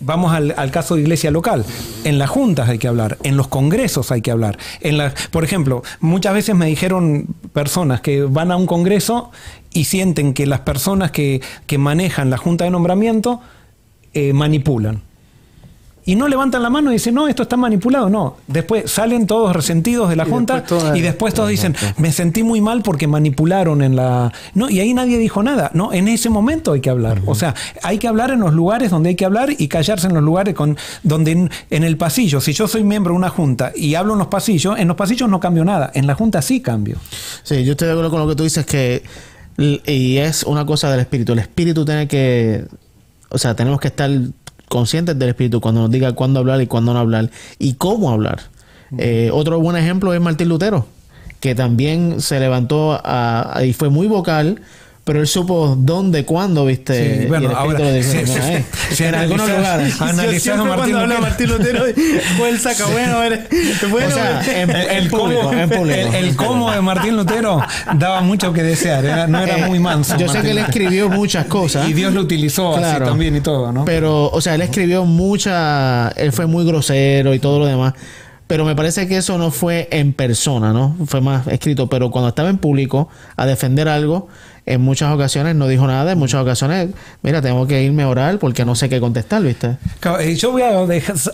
Vamos 0.00 0.32
al, 0.32 0.70
caso 0.70 0.94
de 0.94 1.02
iglesia 1.02 1.30
local. 1.30 1.64
En 2.04 2.18
las 2.18 2.28
juntas 2.28 2.68
hay 2.68 2.78
que 2.78 2.88
hablar, 2.88 3.18
en 3.22 3.36
los 3.36 3.48
congresos 3.48 4.12
hay 4.12 4.20
que 4.20 4.30
hablar. 4.30 4.58
En 4.80 4.98
la, 4.98 5.14
por 5.30 5.44
ejemplo, 5.44 5.82
muchas 6.00 6.34
veces 6.34 6.54
me 6.54 6.66
dijeron 6.66 7.26
personas 7.52 8.00
que 8.00 8.22
van 8.22 8.52
a 8.52 8.56
un 8.56 8.66
congreso 8.66 9.30
y 9.72 9.84
sienten 9.84 10.34
que 10.34 10.46
las 10.46 10.60
personas 10.60 11.10
que, 11.10 11.40
que 11.66 11.78
manejan 11.78 12.30
la 12.30 12.36
junta 12.36 12.64
de 12.64 12.70
nombramiento 12.70 13.40
eh, 14.12 14.32
manipulan. 14.32 15.02
Y 16.06 16.14
no 16.14 16.28
levantan 16.28 16.62
la 16.62 16.70
mano 16.70 16.90
y 16.90 16.94
dicen, 16.94 17.14
no, 17.14 17.26
esto 17.28 17.42
está 17.42 17.56
manipulado. 17.56 18.08
No. 18.08 18.36
Después 18.46 18.90
salen 18.90 19.26
todos 19.26 19.54
resentidos 19.54 20.08
de 20.08 20.16
la 20.16 20.26
Y 20.26 20.30
Junta 20.30 20.60
después 20.60 20.84
y 20.94 21.00
después 21.00 21.34
todos 21.34 21.48
dicen, 21.48 21.74
me 21.98 22.12
sentí 22.12 22.44
muy 22.44 22.60
mal 22.60 22.82
porque 22.82 23.06
manipularon 23.06 23.82
en 23.82 23.96
la... 23.96 24.32
No, 24.54 24.70
y 24.70 24.80
ahí 24.80 24.94
nadie 24.94 25.18
dijo 25.18 25.42
nada. 25.42 25.70
No, 25.74 25.92
en 25.92 26.06
ese 26.06 26.30
momento 26.30 26.72
hay 26.72 26.80
que 26.80 26.90
hablar. 26.90 27.20
O 27.26 27.34
sea, 27.34 27.54
hay 27.82 27.98
que 27.98 28.06
hablar 28.06 28.30
en 28.30 28.40
los 28.40 28.54
lugares 28.54 28.90
donde 28.90 29.10
hay 29.10 29.16
que 29.16 29.24
hablar 29.24 29.50
y 29.58 29.68
callarse 29.68 30.06
en 30.06 30.14
los 30.14 30.22
lugares 30.22 30.54
con, 30.54 30.78
donde 31.02 31.32
en, 31.32 31.50
en 31.70 31.82
el 31.82 31.96
pasillo. 31.96 32.40
Si 32.40 32.52
yo 32.52 32.68
soy 32.68 32.84
miembro 32.84 33.12
de 33.12 33.18
una 33.18 33.28
Junta 33.28 33.72
y 33.74 33.96
hablo 33.96 34.12
en 34.12 34.20
los 34.20 34.28
pasillos, 34.28 34.78
en 34.78 34.88
los 34.88 34.96
pasillos 34.96 35.28
no 35.28 35.40
cambio 35.40 35.64
nada. 35.64 35.90
En 35.92 36.06
la 36.06 36.14
Junta 36.14 36.40
sí 36.40 36.60
cambio. 36.60 36.98
Sí, 37.42 37.64
yo 37.64 37.72
estoy 37.72 37.88
de 37.88 37.92
acuerdo 37.92 38.10
con 38.10 38.20
lo 38.20 38.28
que 38.28 38.36
tú 38.36 38.44
dices 38.44 38.64
que 38.64 39.02
y 39.58 40.18
es 40.18 40.42
una 40.42 40.66
cosa 40.66 40.90
del 40.90 41.00
espíritu. 41.00 41.32
El 41.32 41.38
espíritu 41.38 41.84
tiene 41.84 42.06
que, 42.06 42.64
o 43.30 43.38
sea, 43.38 43.54
tenemos 43.56 43.80
que 43.80 43.88
estar 43.88 44.10
conscientes 44.68 45.18
del 45.18 45.28
espíritu 45.30 45.60
cuando 45.60 45.82
nos 45.82 45.90
diga 45.90 46.12
cuándo 46.12 46.40
hablar 46.40 46.60
y 46.60 46.66
cuándo 46.66 46.92
no 46.92 46.98
hablar 47.00 47.30
y 47.58 47.74
cómo 47.74 48.10
hablar. 48.10 48.40
Eh, 48.98 49.30
otro 49.32 49.58
buen 49.60 49.76
ejemplo 49.76 50.14
es 50.14 50.20
Martín 50.20 50.48
Lutero, 50.48 50.86
que 51.40 51.54
también 51.54 52.20
se 52.20 52.38
levantó 52.40 53.00
a- 53.04 53.60
y 53.64 53.72
fue 53.72 53.88
muy 53.90 54.06
vocal. 54.06 54.60
Pero 55.06 55.20
él 55.20 55.28
supo 55.28 55.76
dónde, 55.78 56.24
cuándo, 56.24 56.66
viste. 56.66 57.20
Sí, 57.20 57.26
bueno, 57.28 57.50
ahora, 57.54 57.78
le 57.78 57.92
dijo, 58.02 58.10
sí, 58.10 58.18
"Mira, 58.26 58.26
sí, 58.26 58.52
eh". 58.54 58.64
sí, 58.90 59.04
en 59.04 59.14
algunos 59.14 59.48
lugares. 59.48 60.00
Martín 60.00 60.40
cuando 60.58 60.72
habla 60.74 61.04
Lutero. 61.06 61.20
Martín 61.20 61.48
Lutero, 61.50 61.84
fue 62.38 62.48
el 62.48 62.58
saca 62.58 62.86
bueno, 62.86 63.18
bueno, 63.92 64.08
O 64.08 64.10
sea, 64.10 64.62
en, 64.62 64.68
El, 64.70 64.76
en 64.76 64.96
el 64.96 65.08
público, 65.08 65.40
cómo, 65.42 65.52
en 65.52 65.70
público. 65.70 65.96
el- 66.00 66.14
el 66.16 66.34
cómo 66.34 66.72
de 66.72 66.80
Martín 66.80 67.16
Lutero 67.16 67.62
daba 67.94 68.20
mucho 68.22 68.52
que 68.52 68.64
desear, 68.64 69.04
era- 69.04 69.28
no 69.28 69.38
era 69.38 69.58
Eh, 69.58 69.66
muy 69.68 69.78
manso. 69.78 70.16
Yo 70.16 70.26
sé 70.26 70.38
Martín 70.38 70.42
que 70.42 70.50
él 70.50 70.58
escribió 70.58 71.08
muchas 71.08 71.46
cosas. 71.46 71.88
Y 71.88 71.92
Dios 71.92 72.12
lo 72.12 72.22
utilizó 72.22 72.72
así 72.72 72.80
Claro. 72.80 73.06
también 73.06 73.36
y 73.36 73.40
todo, 73.40 73.70
¿no? 73.70 73.84
Pero, 73.84 74.28
o 74.28 74.40
sea, 74.40 74.56
él 74.56 74.62
escribió 74.62 75.04
mucha. 75.04 76.08
Él 76.16 76.32
fue 76.32 76.46
muy 76.46 76.66
grosero 76.66 77.32
y 77.32 77.38
todo 77.38 77.60
lo 77.60 77.66
demás. 77.66 77.94
Pero 78.48 78.64
me 78.64 78.76
parece 78.76 79.08
que 79.08 79.16
eso 79.16 79.38
no 79.38 79.50
fue 79.50 79.88
en 79.90 80.12
persona, 80.12 80.72
¿no? 80.72 80.96
Fue 81.06 81.20
más 81.20 81.46
escrito. 81.48 81.88
Pero 81.88 82.10
cuando 82.10 82.28
estaba 82.28 82.48
en 82.48 82.58
público 82.58 83.08
a 83.36 83.44
defender 83.44 83.88
algo, 83.88 84.28
en 84.66 84.80
muchas 84.80 85.12
ocasiones 85.14 85.54
no 85.54 85.68
dijo 85.68 85.86
nada. 85.86 86.10
En 86.12 86.18
muchas 86.18 86.42
ocasiones, 86.42 86.90
mira, 87.22 87.40
tengo 87.40 87.66
que 87.68 87.82
irme 87.84 88.02
a 88.02 88.08
orar 88.08 88.38
porque 88.38 88.64
no 88.64 88.74
sé 88.74 88.88
qué 88.88 88.98
contestar, 89.00 89.42
¿viste? 89.42 89.76
Eh, 90.20 90.34
Yo 90.34 90.50
voy 90.50 90.62
a 90.62 90.84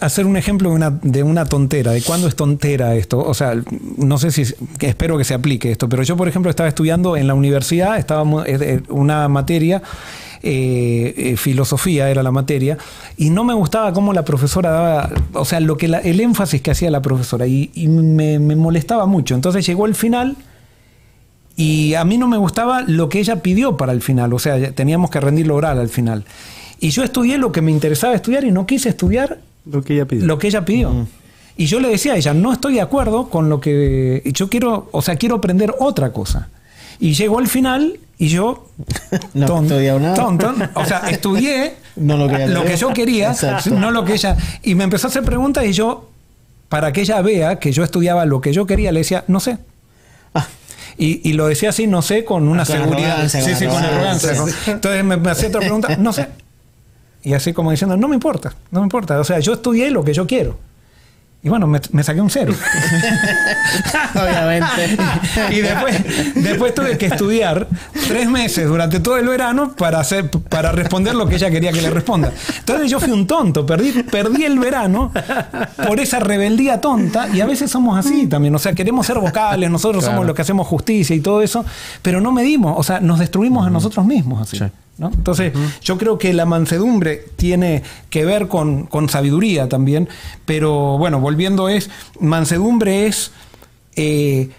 hacer 0.03 0.27
un 0.27 0.37
ejemplo 0.37 0.69
de 0.69 0.75
una, 0.77 0.91
de 1.03 1.23
una 1.23 1.47
tontera, 1.47 1.93
de 1.93 2.03
cuándo 2.03 2.29
es 2.29 2.37
tontera 2.37 2.95
esto. 2.95 3.19
O 3.19 3.33
sea, 3.35 3.55
no 3.97 4.19
sé 4.19 4.31
si, 4.31 4.45
espero 4.81 5.17
que 5.17 5.25
se 5.25 5.33
aplique 5.35 5.71
esto, 5.73 5.89
pero 5.89 6.03
yo, 6.03 6.17
por 6.17 6.29
ejemplo, 6.29 6.51
estaba 6.51 6.69
estudiando 6.69 7.17
en 7.17 7.27
la 7.27 7.35
universidad, 7.35 7.97
estábamos 7.99 8.47
en 8.47 8.85
una 8.91 9.27
materia, 9.29 9.83
eh, 10.43 11.15
eh, 11.17 11.37
filosofía 11.37 12.11
era 12.11 12.23
la 12.23 12.33
materia, 12.33 12.77
y 13.17 13.31
no 13.31 13.45
me 13.45 13.55
gustaba 13.55 13.93
cómo 13.93 14.13
la 14.13 14.25
profesora 14.25 14.71
daba, 14.71 15.11
o 15.35 15.45
sea, 15.45 15.61
lo 15.61 15.77
que 15.77 15.89
la- 15.89 15.99
el 16.01 16.21
énfasis 16.21 16.61
que 16.61 16.71
hacía 16.73 16.91
la 16.91 17.01
profesora, 17.01 17.47
y, 17.47 17.71
y 17.75 17.89
me, 17.89 18.39
me 18.39 18.57
molestaba 18.57 19.07
mucho. 19.07 19.35
Entonces 19.35 19.65
llegó 19.67 19.87
el 19.87 19.95
final. 19.95 20.37
Y 21.57 21.95
a 21.95 22.05
mí 22.05 22.17
no 22.19 22.29
me 22.29 22.37
gustaba 22.39 22.83
lo 22.83 23.09
que 23.09 23.19
ella 23.21 23.37
pidió 23.43 23.77
para 23.77 23.93
el 23.93 24.01
final, 24.03 24.33
o 24.33 24.39
sea, 24.39 24.73
teníamos 24.73 25.11
que 25.11 25.21
rendirlo 25.21 25.55
oral 25.57 25.79
al 25.79 25.89
final. 25.89 26.25
Y 26.81 26.91
yo 26.91 27.05
estudié 27.05 27.39
lo 27.39 27.53
que 27.53 27.61
me 27.63 27.71
interesaba 27.71 28.15
estudiar 28.15 28.45
y 28.45 28.51
no 28.51 28.67
quise 28.67 28.89
estudiar 28.89 29.39
lo 29.71 29.83
que 29.83 29.95
ella 29.95 30.07
pidió. 30.07 30.27
lo 30.27 30.39
que 30.39 30.49
ella 30.49 30.65
pidió. 30.65 31.07
Y 31.57 31.67
yo 31.67 31.79
le 31.81 31.89
decía 31.91 32.15
a 32.15 32.17
ella, 32.17 32.33
no 32.35 32.53
estoy 32.53 32.75
de 32.75 32.81
acuerdo 32.81 33.29
con 33.29 33.49
lo 33.51 33.61
que 33.61 34.23
yo 34.35 34.49
quiero, 34.49 34.89
o 34.91 35.03
sea, 35.03 35.17
quiero 35.17 35.37
aprender 35.37 35.75
otra 35.79 36.13
cosa. 36.13 36.49
Y 36.99 37.13
llegó 37.15 37.39
al 37.39 37.47
final 37.49 38.01
y 38.19 38.29
yo 38.29 38.67
No 39.35 39.47
ton- 39.47 39.65
estudiado 39.67 40.01
nada. 40.01 40.15
tonto, 40.15 40.55
o 40.75 40.85
sea, 40.87 40.99
estudié 41.11 41.75
No 41.97 42.17
lo 42.17 42.27
que 42.29 42.47
lo 42.49 42.65
yo 42.75 42.89
quería, 42.95 43.33
Exacto. 43.33 43.71
no 43.71 43.91
lo 43.91 44.05
que 44.05 44.15
ella 44.15 44.37
y 44.63 44.75
me 44.75 44.85
empezó 44.85 45.09
a 45.09 45.11
hacer 45.11 45.23
preguntas 45.23 45.65
y 45.67 45.73
yo 45.73 46.09
para 46.71 46.91
que 46.93 47.03
ella 47.03 47.21
vea 47.21 47.59
que 47.59 47.71
yo 47.71 47.85
estudiaba 47.85 48.25
lo 48.25 48.41
que 48.41 48.53
yo 48.55 48.65
quería, 48.67 48.91
le 48.93 49.01
decía, 49.01 49.25
no 49.29 49.39
sé. 49.41 49.59
Ah, 50.93 50.95
Y, 50.99 51.21
y 51.29 51.33
lo 51.35 51.47
decía 51.47 51.71
así, 51.71 51.87
no 51.87 52.03
sé, 52.03 52.25
con 52.25 52.49
una 52.49 52.65
Con 52.65 52.77
seguridad. 52.77 53.11
arrogancia, 53.13 53.41
sí, 53.43 53.55
sí, 53.55 53.67
con 53.67 53.77
arrogancia. 53.83 54.31
arrogancia. 54.31 54.73
Entonces 54.75 55.05
me, 55.05 55.17
me 55.17 55.31
hacía 55.31 55.49
otra 55.49 55.61
pregunta, 55.61 55.97
no 55.97 56.13
sé. 56.13 56.29
Y 57.25 57.35
así 57.35 57.53
como 57.53 57.71
diciendo, 57.71 57.97
no 57.97 58.09
me 58.09 58.15
importa, 58.15 58.53
no 58.71 58.81
me 58.81 58.85
importa. 58.87 59.19
O 59.21 59.25
sea, 59.25 59.39
yo 59.39 59.53
estudié 59.55 59.91
lo 59.91 60.03
que 60.05 60.13
yo 60.13 60.27
quiero. 60.27 60.59
Y 61.45 61.49
bueno, 61.49 61.67
me, 61.67 61.81
me 61.91 62.05
saqué 62.05 62.21
un 62.21 62.31
cero. 62.31 62.55
obviamente. 64.15 64.97
y 65.51 65.57
después, 65.61 66.35
después 66.37 66.75
tuve 66.75 66.97
que 66.97 67.07
estudiar 67.07 67.67
tres 68.07 68.29
meses 68.29 68.69
durante 68.69 69.01
todo 69.01 69.17
el 69.17 69.27
verano 69.27 69.73
para, 69.73 69.99
hacer, 69.99 70.31
para 70.31 70.71
responder 70.71 71.17
lo 71.17 71.27
que 71.27 71.35
ella 71.35 71.51
quería 71.51 71.73
que 71.73 71.83
le 71.83 71.91
responda. 71.91 72.33
Entonces 72.61 72.89
yo 72.89 73.01
fui 73.01 73.11
un 73.11 73.27
tonto, 73.27 73.67
perdí, 73.67 74.05
perdí 74.05 74.45
el 74.45 74.61
verano 74.61 75.11
por 75.85 75.99
esa 75.99 76.21
rebeldía 76.21 76.81
tonta 76.81 77.29
y 77.29 77.41
a 77.41 77.47
veces 77.47 77.69
somos 77.69 77.99
así 77.99 78.29
también. 78.29 78.55
O 78.55 78.61
sea, 78.61 78.73
queremos 78.73 79.05
ser 79.05 79.19
vocales, 79.19 79.69
nosotros 79.69 80.05
somos 80.05 80.25
los 80.25 80.37
que 80.37 80.43
hacemos 80.43 80.69
justicia 80.69 81.17
y 81.17 81.21
todo 81.21 81.43
eso, 81.43 81.65
pero 82.03 82.21
no 82.21 82.31
medimos, 82.31 82.75
o 82.79 82.83
sea, 82.85 83.01
nos 83.01 83.19
destruimos 83.19 83.67
a 83.67 83.71
nosotros 83.71 84.07
mismos 84.07 84.43
así. 84.43 84.59
Sí. 84.59 84.65
¿No? 84.99 85.11
Entonces, 85.15 85.53
yo 85.83 85.99
creo 85.99 86.19
que 86.19 86.33
la 86.33 86.47
mansedumbre 86.47 87.25
tiene 87.37 87.83
que 88.11 88.25
ver 88.25 88.49
con, 88.49 88.87
con 88.87 89.09
sabiduría 89.09 89.69
también, 89.69 90.09
pero 90.45 90.99
bueno, 90.99 91.21
volviendo 91.21 91.69
es, 91.69 91.91
mansedumbre 92.21 93.07
es, 93.07 93.33
eh, 93.97 94.51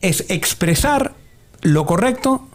es 0.00 0.24
expresar 0.28 1.14
lo 1.62 1.86
correcto 1.86 2.47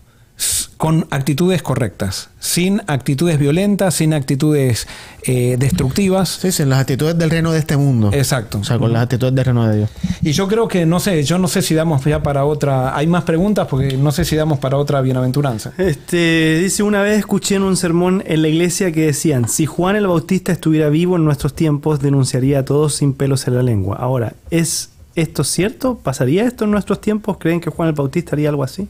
con 0.77 1.07
actitudes 1.11 1.61
correctas, 1.61 2.29
sin 2.39 2.81
actitudes 2.87 3.39
violentas, 3.39 3.95
sin 3.95 4.13
actitudes 4.13 4.87
eh, 5.23 5.55
destructivas. 5.57 6.29
Sí, 6.41 6.51
sí, 6.51 6.65
las 6.65 6.79
actitudes 6.79 7.17
del 7.17 7.29
reino 7.29 7.51
de 7.51 7.59
este 7.59 7.77
mundo. 7.77 8.09
Exacto. 8.13 8.59
O 8.59 8.63
sea, 8.63 8.77
con 8.77 8.91
las 8.91 9.03
actitudes 9.03 9.33
del 9.33 9.45
reino 9.45 9.67
de 9.67 9.77
Dios. 9.77 9.89
Y 10.21 10.31
yo 10.31 10.47
creo 10.47 10.67
que, 10.67 10.85
no 10.85 10.99
sé, 10.99 11.23
yo 11.23 11.37
no 11.37 11.47
sé 11.47 11.61
si 11.61 11.73
damos 11.73 12.03
ya 12.03 12.21
para 12.21 12.45
otra, 12.45 12.95
hay 12.95 13.07
más 13.07 13.23
preguntas 13.23 13.67
porque 13.67 13.97
no 13.97 14.11
sé 14.11 14.25
si 14.25 14.35
damos 14.35 14.59
para 14.59 14.77
otra 14.77 15.01
bienaventuranza. 15.01 15.71
Este, 15.77 16.59
dice, 16.59 16.83
una 16.83 17.01
vez 17.01 17.19
escuché 17.19 17.55
en 17.55 17.63
un 17.63 17.77
sermón 17.77 18.23
en 18.25 18.41
la 18.41 18.47
iglesia 18.47 18.91
que 18.91 19.05
decían, 19.05 19.47
si 19.47 19.65
Juan 19.65 19.95
el 19.95 20.07
Bautista 20.07 20.51
estuviera 20.51 20.89
vivo 20.89 21.15
en 21.15 21.25
nuestros 21.25 21.53
tiempos, 21.53 21.99
denunciaría 22.01 22.59
a 22.59 22.65
todos 22.65 22.95
sin 22.95 23.13
pelos 23.13 23.47
en 23.47 23.55
la 23.55 23.63
lengua. 23.63 23.97
Ahora, 23.97 24.33
¿es 24.49 24.89
esto 25.15 25.43
cierto? 25.43 25.99
¿Pasaría 26.01 26.45
esto 26.45 26.65
en 26.65 26.71
nuestros 26.71 26.99
tiempos? 26.99 27.37
¿Creen 27.37 27.61
que 27.61 27.69
Juan 27.69 27.89
el 27.89 27.95
Bautista 27.95 28.35
haría 28.35 28.49
algo 28.49 28.63
así? 28.63 28.87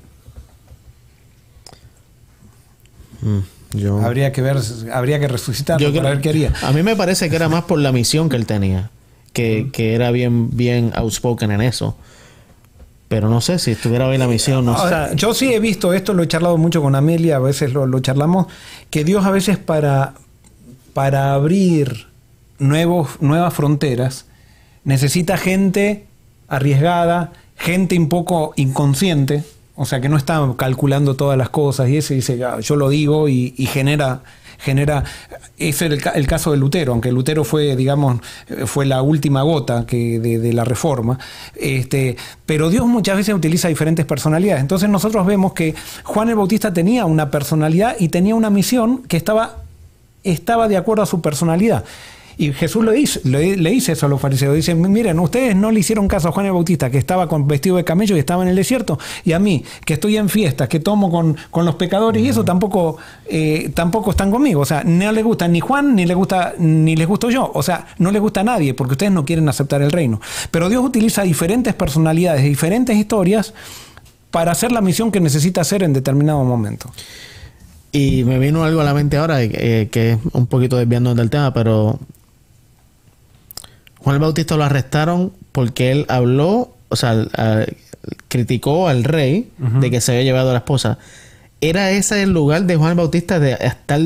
Mm, 3.24 3.78
yo, 3.78 4.02
Habría 4.02 4.32
que 4.32 4.42
ver, 4.42 4.58
habría 4.92 5.20
que 5.20 5.28
resucitarlo 5.28 5.90
yo 5.90 5.96
para 5.96 6.10
ver 6.10 6.22
qué 6.22 6.30
haría. 6.30 6.54
A 6.62 6.72
mí 6.72 6.84
me 6.84 6.96
parece 6.96 7.30
que 7.30 7.36
era 7.36 7.50
más 7.50 7.64
por 7.64 7.80
la 7.80 7.92
misión 7.92 8.30
que 8.30 8.36
él 8.36 8.46
tenía. 8.46 8.90
Que, 9.32 9.70
que 9.74 9.96
era 9.96 10.12
bien, 10.12 10.56
bien 10.56 10.92
outspoken 10.96 11.52
en 11.52 11.62
eso. 11.62 11.98
Pero 13.08 13.30
no 13.30 13.42
sé 13.42 13.60
si 13.60 13.72
estuviera 13.72 14.08
hoy 14.08 14.18
la 14.18 14.28
misión, 14.28 14.66
no 14.66 14.78
sé. 14.78 15.16
Yo 15.16 15.34
sí 15.34 15.54
he 15.54 15.60
visto 15.60 15.94
esto, 15.94 16.14
lo 16.14 16.24
he 16.24 16.28
charlado 16.28 16.58
mucho 16.58 16.82
con 16.82 16.96
Amelia, 16.96 17.38
a 17.38 17.40
veces 17.40 17.74
lo, 17.74 17.86
lo 17.88 18.00
charlamos, 18.00 18.48
que 18.90 19.04
Dios 19.04 19.26
a 19.26 19.32
veces 19.32 19.58
para, 19.58 20.14
para 20.94 21.34
abrir 21.34 22.08
nuevos, 22.60 23.22
nuevas 23.22 23.54
fronteras 23.54 24.26
necesita 24.84 25.38
gente 25.38 26.06
arriesgada, 26.48 27.34
gente 27.58 27.98
un 27.98 28.10
poco 28.10 28.54
inconsciente, 28.56 29.44
o 29.76 29.86
sea 29.86 30.00
que 30.02 30.10
no 30.10 30.18
está 30.18 30.40
calculando 30.58 31.16
todas 31.16 31.38
las 31.38 31.50
cosas 31.50 31.90
y 31.90 31.98
eso 31.98 32.14
dice, 32.14 32.44
"Ah, 32.44 32.60
yo 32.60 32.76
lo 32.76 32.90
digo 32.90 33.28
y, 33.30 33.54
genera 33.68 34.22
genera 34.60 35.04
ese 35.58 35.88
es 35.88 35.92
el, 35.92 36.02
ca- 36.02 36.12
el 36.12 36.26
caso 36.26 36.52
de 36.52 36.58
Lutero 36.58 36.94
aunque 36.94 37.12
Lutero 37.12 37.44
fue 37.44 37.76
digamos 37.76 38.22
fue 38.66 38.86
la 38.86 39.02
última 39.02 39.42
gota 39.42 39.86
que 39.86 40.20
de, 40.22 40.40
de 40.40 40.54
la 40.54 40.64
reforma 40.64 41.20
este 41.56 42.16
pero 42.46 42.70
Dios 42.70 42.86
muchas 42.88 43.18
veces 43.18 43.36
utiliza 43.36 43.68
diferentes 43.68 44.06
personalidades. 44.06 44.62
Entonces 44.62 44.88
nosotros 44.90 45.26
vemos 45.26 45.52
que 45.54 45.76
Juan 46.04 46.30
el 46.30 46.36
Bautista 46.36 46.72
tenía 46.72 47.06
una 47.06 47.30
personalidad 47.30 47.96
y 48.00 48.08
tenía 48.08 48.36
una 48.36 48.50
misión 48.50 49.04
que 49.04 49.18
estaba 49.18 49.58
estaba 50.24 50.70
de 50.70 50.78
acuerdo 50.78 51.04
a 51.04 51.08
su 51.08 51.20
personalidad 51.20 51.84
Y 52.38 52.54
Jesús 52.54 52.84
le 52.84 52.94
dice, 52.94 53.22
le, 53.24 53.56
le 53.58 53.70
dice 53.70 53.94
eso 53.94 54.06
a 54.06 54.10
los 54.10 54.20
fariseos. 54.20 54.56
Dice, 54.56 54.76
miren, 54.76 55.20
ustedes 55.20 55.56
no 55.56 55.72
le 55.72 55.80
hicieron 55.80 56.08
caso 56.08 56.30
a 56.30 56.32
Juan 56.32 56.46
el 56.46 56.52
Bautista, 56.52 56.90
que 56.90 56.98
estaba 56.98 57.28
con 57.28 57.48
vestido 57.48 57.78
de 57.78 57.84
camello 57.84 58.16
y 58.16 58.20
estaba 58.20 58.44
en 58.44 58.50
el 58.50 58.56
desierto, 58.56 58.98
y 59.24 59.34
a 59.34 59.40
mí, 59.40 59.64
que 59.86 59.94
estoy 59.94 60.18
en 60.18 60.30
fiestas, 60.30 60.68
que 60.68 60.80
tomo 60.80 61.12
con, 61.12 61.38
con 61.52 61.66
los 61.66 61.76
pecadores, 61.76 62.24
y 62.24 62.30
eso 62.30 62.44
tampoco, 62.44 62.98
eh, 63.26 63.72
tampoco 63.74 64.12
están 64.12 64.32
conmigo. 64.32 64.62
O 64.62 64.66
sea, 64.66 64.84
no 64.84 65.12
les 65.12 65.24
gusta 65.24 65.48
ni 65.48 65.60
Juan, 65.60 65.96
ni 65.96 66.06
les 66.06 66.16
gusta, 66.16 66.54
ni 66.58 66.96
les 66.96 67.08
gusto 67.08 67.30
yo. 67.30 67.52
O 67.54 67.64
sea, 67.64 67.88
no 67.98 68.12
les 68.12 68.22
gusta 68.22 68.42
a 68.42 68.44
nadie, 68.44 68.74
porque 68.74 68.94
ustedes 68.94 69.12
no 69.12 69.26
quieren 69.26 69.48
aceptar 69.50 69.82
el 69.82 69.92
reino. 69.92 70.20
Pero 70.52 70.70
Dios 70.70 70.84
utiliza 70.84 71.24
diferentes 71.24 71.74
personalidades, 71.74 72.44
diferentes 72.44 72.96
historias, 72.96 73.54
para 74.32 74.52
hacer 74.52 74.72
la 74.72 74.82
misión 74.82 75.12
que 75.12 75.20
necesita 75.20 75.62
hacer 75.62 75.84
en 75.84 75.94
determinado 75.94 76.44
momento. 76.44 76.90
Y 77.92 78.24
me 78.24 78.40
vino 78.40 78.64
algo 78.64 78.82
a 78.82 78.84
la 78.84 78.96
mente 78.96 79.18
ahora, 79.18 79.44
eh, 79.44 79.90
que 79.92 80.14
es 80.14 80.18
un 80.32 80.48
poquito 80.48 80.78
desviando 80.78 81.14
del 81.14 81.30
tema, 81.30 81.54
pero 81.54 82.00
Juan 84.04 84.16
el 84.16 84.22
Bautista 84.22 84.56
lo 84.58 84.64
arrestaron 84.64 85.32
porque 85.51 85.91
él 85.91 86.06
habló, 86.10 86.74
o 86.89 86.95
sea, 86.95 87.26
a- 87.36 87.66
criticó 88.28 88.88
al 88.89 89.04
rey 89.06 89.49
de 89.58 89.89
que 89.89 90.01
se 90.01 90.12
había 90.12 90.24
llevado 90.24 90.49
a 90.49 90.54
la 90.54 90.60
esposa. 90.60 90.97
¿Era 91.62 91.89
ese 91.91 92.22
el 92.24 92.32
lugar 92.32 92.64
de 92.66 92.76
Juan 92.76 92.91
el 92.91 92.97
Bautista 92.97 93.39
de 93.39 93.54
estar 93.54 94.01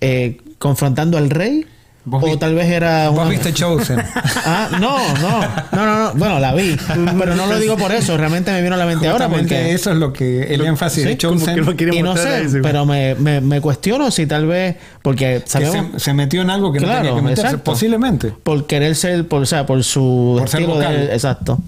eh, 0.00 0.38
confrontando 0.58 1.18
al 1.18 1.28
rey? 1.30 1.66
Vos 2.06 2.22
o 2.22 2.26
vi- 2.26 2.36
tal 2.36 2.54
vez 2.54 2.68
era 2.70 3.08
Vos 3.08 3.20
una- 3.20 3.30
viste 3.30 3.52
Chosen. 3.54 3.98
Ah, 4.46 4.68
no, 4.78 4.98
no, 5.22 5.40
no, 5.72 5.86
no, 5.86 6.04
no. 6.04 6.14
Bueno, 6.18 6.38
la 6.38 6.52
vi, 6.54 6.76
pero 7.18 7.34
no 7.34 7.46
lo 7.46 7.58
digo 7.58 7.76
por 7.78 7.92
eso. 7.92 8.16
Realmente 8.18 8.52
me 8.52 8.60
vino 8.60 8.74
a 8.74 8.78
la 8.78 8.84
mente 8.84 9.06
ahora 9.08 9.24
Justamente 9.24 9.54
porque 9.54 9.72
eso 9.72 9.90
es 9.92 9.96
lo 9.96 10.12
que 10.12 10.42
el 10.54 10.60
énfasis 10.66 11.04
de 11.04 11.10
sí, 11.10 11.16
que 11.16 11.18
Chosen. 11.18 11.64
lo 11.64 11.74
quiere 11.76 11.96
y 11.96 12.02
no 12.02 12.14
sé, 12.16 12.46
pero 12.62 12.84
me, 12.84 13.14
me, 13.14 13.40
me 13.40 13.60
cuestiono 13.62 14.10
si 14.10 14.26
tal 14.26 14.46
vez 14.46 14.76
porque 15.00 15.40
que 15.44 15.50
sabemos 15.50 15.92
se, 15.94 16.00
se 16.00 16.14
metió 16.14 16.42
en 16.42 16.50
algo 16.50 16.72
que 16.72 16.80
no 16.80 16.88
tenía 16.88 17.14
que 17.14 17.22
meterse. 17.22 17.42
exacto. 17.42 17.64
Posiblemente. 17.64 18.28
por 18.42 18.66
querer 18.66 18.94
ser, 18.96 19.26
por, 19.26 19.42
o 19.42 19.46
sea, 19.46 19.64
por 19.64 19.82
su 19.82 20.36
Por 20.38 20.48
ser 20.48 20.60
estilo 20.60 20.76
vocal. 20.76 20.94
él, 20.94 21.08
exacto. 21.10 21.58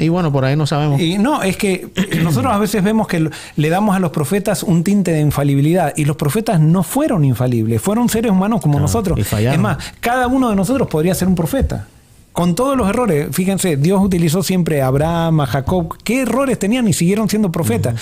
Y 0.00 0.08
bueno, 0.08 0.32
por 0.32 0.44
ahí 0.44 0.56
no 0.56 0.66
sabemos. 0.66 1.00
Y 1.00 1.18
no, 1.18 1.42
es 1.42 1.56
que 1.56 1.88
nosotros 2.22 2.52
a 2.52 2.58
veces 2.58 2.82
vemos 2.82 3.06
que 3.06 3.30
le 3.56 3.68
damos 3.68 3.94
a 3.94 3.98
los 3.98 4.10
profetas 4.10 4.62
un 4.62 4.82
tinte 4.82 5.12
de 5.12 5.20
infalibilidad 5.20 5.92
y 5.96 6.04
los 6.04 6.16
profetas 6.16 6.60
no 6.60 6.82
fueron 6.82 7.24
infalibles, 7.24 7.80
fueron 7.82 8.08
seres 8.08 8.32
humanos 8.32 8.60
como 8.60 8.74
Claro, 8.74 8.82
nosotros. 8.82 9.18
Es 9.18 9.58
más, 9.58 9.78
cada 10.00 10.26
uno 10.26 10.50
de 10.50 10.56
nosotros 10.56 10.88
podría 10.88 11.14
ser 11.14 11.28
un 11.28 11.34
profeta. 11.34 11.86
Con 12.32 12.54
todos 12.54 12.76
los 12.76 12.88
errores, 12.88 13.28
fíjense, 13.32 13.76
Dios 13.76 14.00
utilizó 14.02 14.42
siempre 14.42 14.80
a 14.82 14.86
Abraham, 14.86 15.40
a 15.40 15.46
Jacob. 15.46 15.96
¿Qué 16.02 16.22
errores 16.22 16.58
tenían 16.58 16.86
y 16.88 16.92
siguieron 16.92 17.28
siendo 17.28 17.50
profetas? 17.50 18.00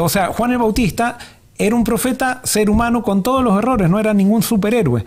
O 0.00 0.08
sea, 0.08 0.28
Juan 0.28 0.50
el 0.50 0.58
Bautista 0.58 1.16
era 1.56 1.76
un 1.76 1.84
profeta, 1.84 2.40
ser 2.44 2.68
humano, 2.68 3.02
con 3.02 3.22
todos 3.22 3.44
los 3.44 3.56
errores, 3.56 3.88
no 3.88 4.00
era 4.00 4.12
ningún 4.12 4.42
superhéroe. 4.42 5.04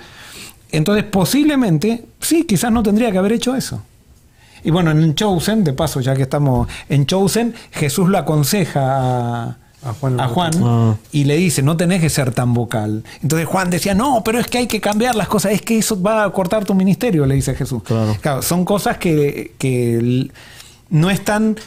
Entonces, 0.71 1.03
posiblemente, 1.03 2.05
sí, 2.21 2.43
quizás 2.43 2.71
no 2.71 2.81
tendría 2.81 3.11
que 3.11 3.17
haber 3.17 3.33
hecho 3.33 3.55
eso. 3.55 3.81
Y 4.65 4.71
bueno, 4.71 4.91
en 4.91 5.15
Chosen, 5.15 5.63
de 5.63 5.71
paso, 5.73 6.01
ya 6.01 6.15
que 6.15 6.23
estamos 6.23 6.67
en 6.89 7.05
Chosen, 7.05 7.53
Jesús 7.71 8.09
lo 8.09 8.17
aconseja 8.17 8.81
a, 8.81 9.57
A 9.85 9.93
Juan 9.93 10.13
el 10.15 10.19
a 10.19 10.27
Juan 10.27 10.51
Ah. 10.63 10.95
y 11.11 11.25
le 11.25 11.37
dice, 11.37 11.61
no 11.61 11.77
tenés 11.77 12.01
que 12.01 12.09
ser 12.09 12.31
tan 12.31 12.53
vocal. 12.55 13.03
Entonces 13.21 13.47
Juan 13.47 13.69
decía, 13.69 13.93
no, 13.93 14.23
pero 14.25 14.39
es 14.39 14.47
que 14.47 14.57
hay 14.57 14.67
que 14.67 14.81
cambiar 14.81 15.15
las 15.15 15.27
cosas, 15.27 15.51
es 15.51 15.61
que 15.61 15.77
eso 15.77 16.01
va 16.01 16.23
a 16.23 16.29
cortar 16.31 16.65
tu 16.65 16.73
ministerio, 16.73 17.25
le 17.27 17.35
dice 17.35 17.53
Jesús. 17.53 17.83
Claro. 17.83 18.41
son 18.41 18.65
cosas 18.65 18.97
que, 18.97 19.53
que 19.59 20.29
no 20.89 21.09
están 21.11 21.57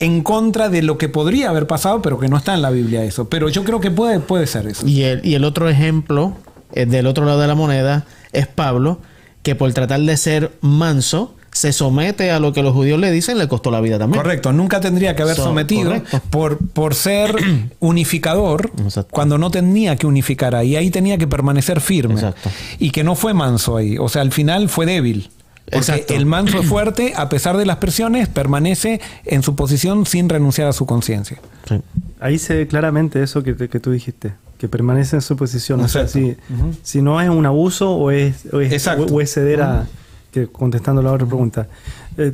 en 0.00 0.22
contra 0.22 0.68
de 0.68 0.82
lo 0.82 0.98
que 0.98 1.08
podría 1.08 1.50
haber 1.50 1.66
pasado, 1.68 2.02
pero 2.02 2.18
que 2.18 2.28
no 2.28 2.36
está 2.36 2.54
en 2.54 2.62
la 2.62 2.70
Biblia 2.70 3.04
eso. 3.04 3.28
Pero 3.28 3.48
yo 3.48 3.62
creo 3.64 3.80
que 3.80 3.90
puede, 3.92 4.20
puede 4.20 4.46
ser 4.48 4.66
eso. 4.66 4.86
Y 4.86 5.02
el, 5.02 5.24
y 5.24 5.34
el 5.34 5.44
otro 5.44 5.68
ejemplo, 5.68 6.34
eh, 6.72 6.86
del 6.86 7.06
otro 7.06 7.24
lado 7.24 7.40
de 7.40 7.46
la 7.46 7.54
moneda, 7.54 8.04
es 8.32 8.46
Pablo, 8.48 8.98
que 9.44 9.54
por 9.54 9.72
tratar 9.72 10.00
de 10.00 10.16
ser 10.16 10.52
manso, 10.60 11.34
se 11.52 11.72
somete 11.72 12.30
a 12.30 12.38
lo 12.40 12.52
que 12.52 12.62
los 12.62 12.72
judíos 12.72 13.00
le 13.00 13.10
dicen, 13.10 13.36
le 13.38 13.48
costó 13.48 13.70
la 13.70 13.80
vida 13.80 13.98
también. 13.98 14.22
Correcto, 14.22 14.52
nunca 14.52 14.80
tendría 14.80 15.16
que 15.16 15.22
haber 15.22 15.36
So- 15.36 15.44
sometido 15.44 15.90
correcto. 15.90 16.20
por, 16.30 16.58
por 16.58 16.94
ser 16.94 17.34
unificador 17.80 18.70
Exacto. 18.82 19.10
cuando 19.12 19.38
no 19.38 19.50
tenía 19.50 19.96
que 19.96 20.06
unificar 20.06 20.54
ahí, 20.54 20.76
ahí 20.76 20.90
tenía 20.90 21.18
que 21.18 21.26
permanecer 21.26 21.80
firme. 21.80 22.14
Exacto. 22.14 22.50
Y 22.78 22.90
que 22.90 23.02
no 23.04 23.14
fue 23.14 23.34
manso 23.34 23.76
ahí, 23.76 23.96
o 23.98 24.08
sea, 24.08 24.22
al 24.22 24.32
final 24.32 24.68
fue 24.68 24.86
débil. 24.86 25.30
Porque 25.64 25.78
Exacto. 25.78 26.14
el 26.14 26.24
manso 26.24 26.60
es 26.60 26.66
fuerte, 26.66 27.12
a 27.14 27.28
pesar 27.28 27.58
de 27.58 27.66
las 27.66 27.76
presiones, 27.76 28.26
permanece 28.28 29.02
en 29.26 29.42
su 29.42 29.54
posición 29.54 30.06
sin 30.06 30.28
renunciar 30.30 30.66
a 30.66 30.72
su 30.72 30.86
conciencia. 30.86 31.38
Sí. 31.68 31.74
Ahí 32.20 32.38
se 32.38 32.54
ve 32.54 32.66
claramente 32.66 33.22
eso 33.22 33.42
que, 33.42 33.54
que 33.54 33.78
tú 33.78 33.90
dijiste, 33.90 34.32
que 34.56 34.66
permanece 34.66 35.16
en 35.16 35.22
su 35.22 35.36
posición. 35.36 35.80
O 35.82 35.88
sea, 35.88 36.08
si, 36.08 36.36
si 36.82 37.02
no 37.02 37.20
es 37.20 37.28
un 37.28 37.44
abuso 37.44 37.90
o 37.94 38.10
es, 38.10 38.46
o 38.50 38.60
es, 38.62 38.72
Exacto. 38.72 39.04
o 39.12 39.20
es 39.20 39.30
ceder 39.34 39.60
a... 39.60 39.86
Que, 40.30 40.46
contestando 40.46 41.02
la 41.02 41.12
otra 41.12 41.26
pregunta. 41.26 41.68
Eh, 42.16 42.32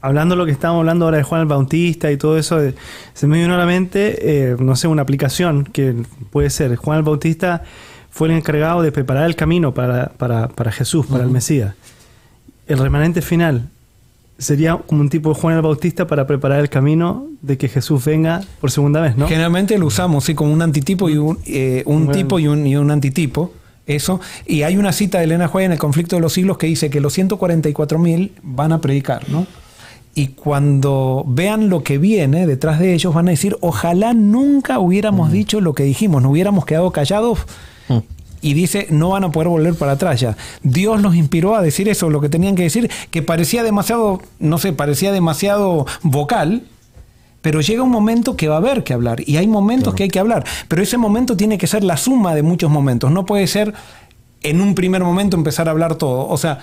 hablando 0.00 0.34
de 0.34 0.38
lo 0.38 0.46
que 0.46 0.52
estábamos 0.52 0.80
hablando 0.80 1.04
ahora 1.04 1.18
de 1.18 1.22
Juan 1.22 1.40
el 1.42 1.46
Bautista 1.46 2.10
y 2.10 2.16
todo 2.16 2.36
eso, 2.38 2.62
eh, 2.62 2.74
se 3.14 3.26
me 3.26 3.40
vino 3.40 3.54
a 3.54 3.58
la 3.58 3.66
mente, 3.66 4.50
eh, 4.50 4.56
no 4.58 4.76
sé, 4.76 4.88
una 4.88 5.02
aplicación 5.02 5.64
que 5.64 5.94
puede 6.30 6.50
ser. 6.50 6.74
Juan 6.76 6.98
el 6.98 7.04
Bautista 7.04 7.62
fue 8.10 8.28
el 8.28 8.34
encargado 8.34 8.82
de 8.82 8.92
preparar 8.92 9.26
el 9.26 9.36
camino 9.36 9.72
para, 9.74 10.10
para, 10.16 10.48
para 10.48 10.72
Jesús, 10.72 11.06
para 11.06 11.24
el 11.24 11.30
Mesías. 11.30 11.74
El 12.66 12.78
remanente 12.78 13.22
final 13.22 13.68
sería 14.38 14.76
como 14.76 15.00
un 15.00 15.08
tipo 15.08 15.32
de 15.32 15.40
Juan 15.40 15.56
el 15.56 15.62
Bautista 15.62 16.06
para 16.06 16.26
preparar 16.26 16.60
el 16.60 16.68
camino 16.68 17.26
de 17.40 17.56
que 17.56 17.68
Jesús 17.68 18.04
venga 18.04 18.42
por 18.60 18.70
segunda 18.70 19.00
vez, 19.00 19.16
¿no? 19.16 19.28
Generalmente 19.28 19.78
lo 19.78 19.86
usamos 19.86 20.24
sí, 20.24 20.34
como 20.34 20.52
un 20.52 20.60
antitipo 20.62 21.08
y 21.08 21.16
un, 21.16 21.38
eh, 21.46 21.82
un 21.86 22.06
Bueno. 22.06 22.18
tipo 22.18 22.38
y 22.38 22.48
un, 22.48 22.66
y 22.66 22.76
un 22.76 22.90
antitipo. 22.90 23.52
Eso. 23.86 24.20
Y 24.46 24.62
hay 24.62 24.76
una 24.76 24.92
cita 24.92 25.18
de 25.18 25.24
Elena 25.24 25.50
White 25.52 25.66
en 25.66 25.72
el 25.72 25.78
conflicto 25.78 26.16
de 26.16 26.22
los 26.22 26.32
siglos 26.32 26.58
que 26.58 26.66
dice 26.66 26.90
que 26.90 27.00
los 27.00 27.16
144.000 27.16 28.32
van 28.42 28.72
a 28.72 28.80
predicar, 28.80 29.28
¿no? 29.28 29.46
Y 30.14 30.28
cuando 30.28 31.24
vean 31.26 31.68
lo 31.68 31.84
que 31.84 31.98
viene 31.98 32.46
detrás 32.46 32.80
de 32.80 32.94
ellos, 32.94 33.12
van 33.12 33.28
a 33.28 33.32
decir: 33.32 33.56
Ojalá 33.60 34.14
nunca 34.14 34.78
hubiéramos 34.78 35.30
dicho 35.30 35.60
lo 35.60 35.74
que 35.74 35.82
dijimos, 35.82 36.22
no 36.22 36.30
hubiéramos 36.30 36.64
quedado 36.64 36.90
callados. 36.90 37.40
Mm. 37.88 37.98
Y 38.40 38.54
dice: 38.54 38.86
No 38.88 39.10
van 39.10 39.24
a 39.24 39.30
poder 39.30 39.48
volver 39.48 39.74
para 39.74 39.92
atrás 39.92 40.18
ya. 40.18 40.34
Dios 40.62 41.02
los 41.02 41.14
inspiró 41.14 41.54
a 41.54 41.60
decir 41.60 41.88
eso, 41.90 42.08
lo 42.08 42.22
que 42.22 42.30
tenían 42.30 42.56
que 42.56 42.62
decir, 42.62 42.90
que 43.10 43.20
parecía 43.20 43.62
demasiado, 43.62 44.22
no 44.38 44.56
sé, 44.56 44.72
parecía 44.72 45.12
demasiado 45.12 45.84
vocal, 46.02 46.62
pero 47.46 47.60
llega 47.60 47.84
un 47.84 47.90
momento 47.90 48.36
que 48.36 48.48
va 48.48 48.56
a 48.56 48.58
haber 48.58 48.82
que 48.82 48.92
hablar 48.92 49.22
y 49.24 49.36
hay 49.36 49.46
momentos 49.46 49.94
que 49.94 50.02
hay 50.02 50.08
que 50.08 50.18
hablar, 50.18 50.44
pero 50.66 50.82
ese 50.82 50.98
momento 50.98 51.36
tiene 51.36 51.58
que 51.58 51.68
ser 51.68 51.84
la 51.84 51.96
suma 51.96 52.34
de 52.34 52.42
muchos 52.42 52.72
momentos, 52.72 53.12
no 53.12 53.24
puede 53.24 53.46
ser 53.46 53.72
en 54.42 54.60
un 54.60 54.74
primer 54.74 55.04
momento 55.04 55.36
empezar 55.36 55.68
a 55.68 55.70
hablar 55.70 55.94
todo, 55.94 56.26
o 56.26 56.36
sea, 56.38 56.58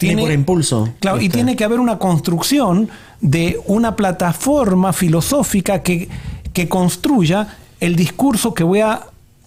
Ni 0.00 0.16
por 0.16 0.32
impulso. 0.32 0.92
Claro, 0.98 1.20
y 1.20 1.26
Este. 1.26 1.36
tiene 1.36 1.54
que 1.54 1.62
haber 1.62 1.78
una 1.78 2.00
construcción 2.00 2.90
de 3.20 3.60
una 3.66 3.94
plataforma 3.94 4.92
filosófica 4.92 5.84
que, 5.84 6.08
que 6.52 6.68
construya 6.68 7.56
el 7.78 7.94
discurso 7.94 8.54
que 8.54 8.64
voy 8.64 8.80
a 8.80 9.02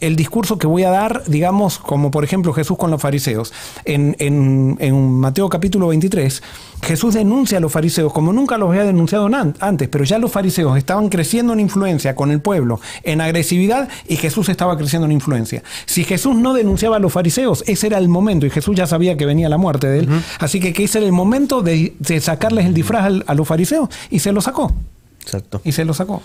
el 0.06 0.16
discurso 0.16 0.58
que 0.58 0.68
voy 0.68 0.84
a 0.84 0.90
dar, 0.90 1.24
digamos, 1.28 1.78
como 1.80 2.12
por 2.12 2.24
ejemplo 2.24 2.54
Jesús 2.54 2.78
con 2.78 2.92
los 2.92 3.02
fariseos. 3.02 3.54
En, 3.86 4.16
en- 4.20 4.78
en 4.80 5.12
Mateo 5.20 5.50
capítulo 5.50 5.88
23, 5.88 6.44
Jesús 6.84 7.14
denuncia 7.16 7.58
a 7.58 7.62
los 7.62 7.72
fariseos 7.72 8.14
como 8.14 8.32
nunca 8.34 8.58
los 8.58 8.70
había 8.70 8.84
denunciado 8.84 9.30
antes, 9.60 9.88
pero 9.90 10.04
ya 10.04 10.18
los 10.20 10.32
fariseos 10.32 10.78
estaban 10.78 11.10
creciendo 11.10 11.54
en 11.54 11.60
influencia 11.60 12.16
con 12.16 12.32
el 12.32 12.42
pueblo, 12.42 12.80
en 13.04 13.22
agresividad, 13.22 13.90
y 14.08 14.18
Jesús 14.18 14.50
estaba 14.50 14.78
creciendo 14.78 15.06
en 15.06 15.12
influencia. 15.12 15.64
Si 15.86 16.04
Jesús 16.04 16.36
no 16.36 16.54
denunciaba 16.54 16.98
a 16.98 17.00
los 17.00 17.12
fariseos, 17.12 17.64
ese 17.68 17.88
era 17.88 17.98
el 17.98 18.08
momento, 18.08 18.46
y 18.46 18.50
Jesús 18.50 18.76
ya 18.76 18.88
sabía 18.88 19.18
que 19.18 19.26
venía 19.26 19.50
la 19.50 19.58
muerte 19.58 19.88
de 19.88 20.00
él, 20.00 20.10
así 20.40 20.60
que 20.60 20.74
que 20.74 20.84
ese 20.84 21.00
era 21.00 21.08
el 21.08 21.14
momento 21.14 21.62
de, 21.62 21.96
de 22.00 22.20
sacarles 22.22 22.66
el 22.66 22.74
disfraz 22.74 23.12
a 23.26 23.34
los 23.34 23.48
fariseos, 23.48 23.90
y 24.12 24.20
se 24.20 24.32
lo 24.32 24.42
sacó, 24.42 24.72
Exacto. 25.22 25.62
y 25.64 25.72
se 25.72 25.86
lo 25.86 25.94
sacó. 25.94 26.22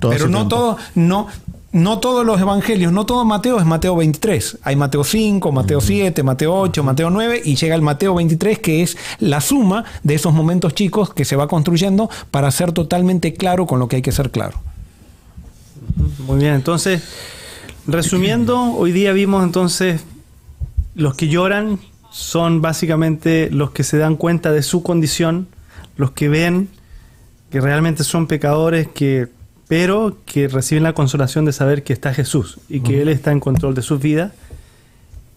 Todo 0.00 0.10
Pero 0.10 0.26
no 0.26 0.38
tiempo. 0.38 0.56
todo, 0.56 0.76
no, 0.96 1.28
no 1.72 1.98
todos 2.00 2.24
los 2.24 2.40
evangelios, 2.40 2.92
no 2.92 3.06
todo 3.06 3.24
Mateo 3.24 3.58
es 3.58 3.64
Mateo 3.64 3.96
23. 3.96 4.58
Hay 4.62 4.76
Mateo 4.76 5.04
5, 5.04 5.52
Mateo 5.52 5.80
7, 5.80 6.22
Mateo 6.22 6.54
8, 6.54 6.84
Mateo 6.84 7.10
9 7.10 7.42
y 7.44 7.56
llega 7.56 7.74
el 7.74 7.82
Mateo 7.82 8.14
23 8.14 8.58
que 8.58 8.82
es 8.82 8.96
la 9.18 9.40
suma 9.40 9.84
de 10.02 10.14
esos 10.14 10.34
momentos 10.34 10.74
chicos 10.74 11.14
que 11.14 11.24
se 11.24 11.34
va 11.34 11.48
construyendo 11.48 12.10
para 12.30 12.50
ser 12.50 12.72
totalmente 12.72 13.32
claro 13.34 13.66
con 13.66 13.78
lo 13.78 13.88
que 13.88 13.96
hay 13.96 14.02
que 14.02 14.12
ser 14.12 14.30
claro. 14.30 14.60
Muy 16.26 16.38
bien, 16.38 16.54
entonces, 16.54 17.02
resumiendo, 17.86 18.74
hoy 18.74 18.92
día 18.92 19.12
vimos 19.12 19.42
entonces 19.42 20.04
los 20.94 21.14
que 21.14 21.28
lloran 21.28 21.80
son 22.10 22.60
básicamente 22.60 23.48
los 23.50 23.70
que 23.70 23.82
se 23.82 23.96
dan 23.96 24.16
cuenta 24.16 24.52
de 24.52 24.62
su 24.62 24.82
condición, 24.82 25.48
los 25.96 26.10
que 26.10 26.28
ven 26.28 26.68
que 27.50 27.60
realmente 27.60 28.04
son 28.04 28.26
pecadores, 28.26 28.88
que 28.88 29.28
pero 29.72 30.18
que 30.26 30.48
reciben 30.48 30.82
la 30.82 30.92
consolación 30.92 31.46
de 31.46 31.52
saber 31.54 31.82
que 31.82 31.94
está 31.94 32.12
Jesús 32.12 32.58
y 32.68 32.80
que 32.80 33.00
Él 33.00 33.08
está 33.08 33.32
en 33.32 33.40
control 33.40 33.74
de 33.74 33.80
sus 33.80 34.02
vidas. 34.02 34.30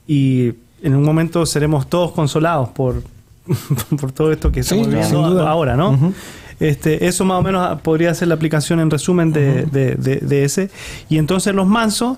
Y 0.09 0.55
en 0.83 0.93
un 0.93 1.03
momento 1.03 1.45
seremos 1.45 1.88
todos 1.89 2.11
consolados 2.11 2.67
por, 2.67 3.01
por 3.97 4.11
todo 4.11 4.33
esto 4.33 4.51
que 4.51 4.59
estamos 4.59 4.88
sin 4.88 4.93
viviendo 4.93 5.47
ahora, 5.47 5.77
¿no? 5.77 6.13
Este, 6.59 7.07
eso 7.07 7.23
más 7.23 7.39
o 7.39 7.43
menos 7.43 7.79
podría 7.79 8.13
ser 8.13 8.27
la 8.27 8.36
aplicación 8.36 8.81
en 8.81 8.91
resumen 8.91 9.31
de, 9.31 9.63
de- 9.67 9.95
de- 9.95 10.17
de 10.17 10.43
ese. 10.43 10.69
Y 11.07 11.17
entonces 11.17 11.55
los 11.55 11.65
mansos 11.65 12.17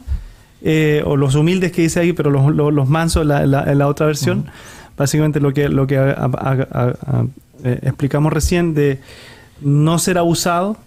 eh, 0.63 1.03
o 1.05 1.17
los 1.17 1.35
humildes 1.35 1.71
que 1.71 1.83
dice 1.83 1.99
ahí, 1.99 2.13
pero 2.13 2.31
los, 2.31 2.51
los, 2.51 2.73
los 2.73 2.89
mansos 2.89 3.21
en 3.21 3.27
la, 3.27 3.45
la, 3.45 3.75
la, 3.75 3.87
otra 3.87 4.07
versión. 4.07 4.47
Básicamente 4.97 5.39
lo 5.39 5.53
que, 5.53 5.69
lo 5.69 5.85
que 5.85 5.99
a, 5.99 6.15
a, 6.15 7.25
eh, 7.63 7.79
explicamos 7.83 8.33
recién 8.33 8.73
de 8.73 8.99
no 9.61 9.99
ser 9.99 10.17
abusado, 10.17 10.77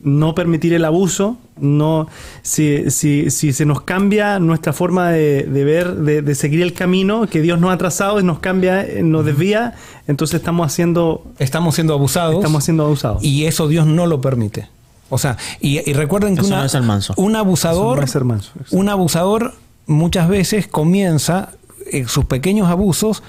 no 0.00 0.34
permitir 0.34 0.74
el 0.74 0.84
abuso, 0.84 1.38
no 1.58 2.06
si, 2.42 2.90
si, 2.90 3.30
si 3.30 3.52
se 3.52 3.64
nos 3.64 3.80
cambia 3.80 4.38
nuestra 4.38 4.72
forma 4.72 5.10
de, 5.10 5.44
de 5.44 5.64
ver, 5.64 5.94
de, 5.96 6.20
de, 6.22 6.34
seguir 6.34 6.60
el 6.62 6.74
camino 6.74 7.26
que 7.26 7.40
Dios 7.40 7.58
nos 7.58 7.72
ha 7.72 7.78
trazado 7.78 8.20
y 8.20 8.22
nos 8.22 8.38
cambia, 8.40 8.86
nos 9.02 9.24
desvía, 9.24 9.74
entonces 10.06 10.38
estamos 10.40 10.66
haciendo... 10.66 11.24
Estamos 11.38 11.74
siendo 11.74 11.94
abusados. 11.94 12.36
Estamos 12.36 12.62
siendo 12.64 12.84
abusados. 12.84 13.24
Y 13.24 13.46
eso 13.46 13.68
Dios 13.68 13.86
no 13.86 14.06
lo 14.06 14.20
permite. 14.20 14.68
O 15.08 15.18
sea, 15.18 15.36
y, 15.60 15.78
y 15.88 15.92
recuerden 15.94 16.36
que 16.36 16.44
una, 16.44 16.58
no 16.58 16.64
es 16.64 16.74
el 16.74 16.82
manso. 16.82 17.14
un 17.16 17.34
abusador, 17.36 17.94
Eso 17.94 18.00
no 18.00 18.04
es 18.04 18.10
ser 18.10 18.24
manso. 18.24 18.50
un 18.72 18.88
abusador 18.88 19.54
muchas 19.86 20.28
veces 20.28 20.66
comienza 20.66 21.50
eh, 21.92 22.04
sus 22.08 22.24
pequeños 22.26 22.68
abusos. 22.68 23.22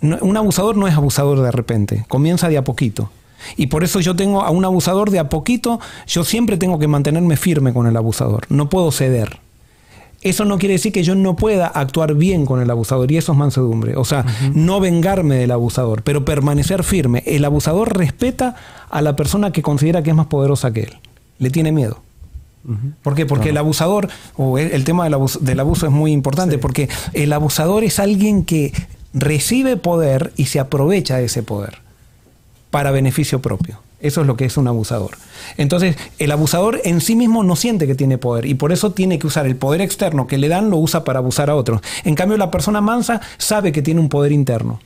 no- 0.00 0.18
un 0.22 0.36
abusador 0.36 0.76
no 0.76 0.88
es 0.88 0.94
abusador 0.94 1.40
de 1.42 1.50
repente, 1.52 2.04
comienza 2.08 2.48
de 2.48 2.56
a 2.58 2.64
poquito. 2.64 3.10
Y 3.56 3.68
por 3.68 3.84
eso 3.84 4.00
yo 4.00 4.16
tengo 4.16 4.42
a 4.42 4.50
un 4.50 4.64
abusador 4.64 5.10
de 5.10 5.18
a 5.18 5.28
poquito, 5.28 5.80
yo 6.06 6.24
siempre 6.24 6.56
tengo 6.56 6.78
que 6.78 6.88
mantenerme 6.88 7.36
firme 7.36 7.72
con 7.72 7.86
el 7.86 7.96
abusador, 7.96 8.46
no 8.48 8.68
puedo 8.68 8.90
ceder. 8.92 9.38
Eso 10.24 10.46
no 10.46 10.56
quiere 10.58 10.72
decir 10.72 10.90
que 10.90 11.02
yo 11.02 11.14
no 11.14 11.36
pueda 11.36 11.66
actuar 11.66 12.14
bien 12.14 12.46
con 12.46 12.62
el 12.62 12.70
abusador 12.70 13.12
y 13.12 13.18
eso 13.18 13.32
es 13.32 13.38
mansedumbre. 13.38 13.94
O 13.96 14.06
sea, 14.06 14.24
no 14.54 14.80
vengarme 14.80 15.36
del 15.36 15.50
abusador, 15.50 16.02
pero 16.02 16.24
permanecer 16.24 16.82
firme. 16.82 17.22
El 17.26 17.44
abusador 17.44 17.94
respeta 17.96 18.56
a 18.88 19.02
la 19.02 19.16
persona 19.16 19.52
que 19.52 19.60
considera 19.60 20.02
que 20.02 20.10
es 20.10 20.16
más 20.16 20.26
poderosa 20.26 20.72
que 20.72 20.84
él. 20.84 20.98
Le 21.38 21.50
tiene 21.50 21.72
miedo. 21.72 22.00
¿Por 23.02 23.14
qué? 23.14 23.26
Porque 23.26 23.50
el 23.50 23.58
abusador, 23.58 24.08
o 24.36 24.56
el, 24.58 24.72
el 24.72 24.84
tema 24.84 25.04
del 25.04 25.12
abuso, 25.12 25.38
del 25.40 25.60
abuso 25.60 25.84
es 25.84 25.92
muy 25.92 26.12
importante, 26.12 26.56
porque 26.56 26.88
el 27.12 27.30
abusador 27.34 27.84
es 27.84 27.98
alguien 27.98 28.46
que 28.46 28.72
recibe 29.12 29.76
poder 29.76 30.32
y 30.36 30.46
se 30.46 30.58
aprovecha 30.58 31.18
de 31.18 31.26
ese 31.26 31.42
poder 31.42 31.83
para 32.74 32.90
beneficio 32.90 33.40
propio. 33.40 33.78
Eso 34.00 34.22
es 34.22 34.26
lo 34.26 34.36
que 34.36 34.46
es 34.46 34.56
un 34.56 34.66
abusador. 34.66 35.12
Entonces, 35.58 35.94
el 36.18 36.32
abusador 36.32 36.80
en 36.82 37.00
sí 37.00 37.14
mismo 37.14 37.44
no 37.44 37.54
siente 37.54 37.86
que 37.86 37.94
tiene 37.94 38.18
poder 38.18 38.46
y 38.46 38.54
por 38.54 38.72
eso 38.72 38.90
tiene 38.90 39.20
que 39.20 39.28
usar 39.28 39.46
el 39.46 39.54
poder 39.54 39.80
externo 39.80 40.26
que 40.26 40.38
le 40.38 40.48
dan, 40.48 40.70
lo 40.70 40.78
usa 40.78 41.04
para 41.04 41.20
abusar 41.20 41.50
a 41.50 41.54
otros. 41.54 41.82
En 42.02 42.16
cambio, 42.16 42.36
la 42.36 42.50
persona 42.50 42.80
mansa 42.80 43.20
sabe 43.38 43.70
que 43.70 43.80
tiene 43.80 44.00
un 44.00 44.08
poder 44.08 44.32
interno 44.32 44.80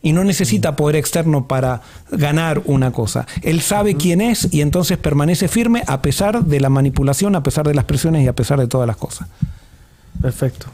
y 0.00 0.12
no 0.12 0.22
necesita 0.22 0.76
poder 0.76 0.94
externo 0.94 1.48
para 1.48 1.82
ganar 2.12 2.62
una 2.66 2.92
cosa. 2.92 3.26
Él 3.42 3.62
sabe 3.62 3.96
quién 3.96 4.20
es 4.20 4.54
y 4.54 4.60
entonces 4.60 4.96
permanece 4.96 5.48
firme 5.48 5.82
a 5.88 6.02
pesar 6.02 6.44
de 6.44 6.60
la 6.60 6.68
manipulación, 6.68 7.34
a 7.34 7.42
pesar 7.42 7.66
de 7.66 7.74
las 7.74 7.86
presiones 7.86 8.22
y 8.22 8.28
a 8.28 8.36
pesar 8.36 8.60
de 8.60 8.68
todas 8.68 8.86
las 8.86 8.96
cosas. 8.96 9.26
Perfecto. 10.20 10.66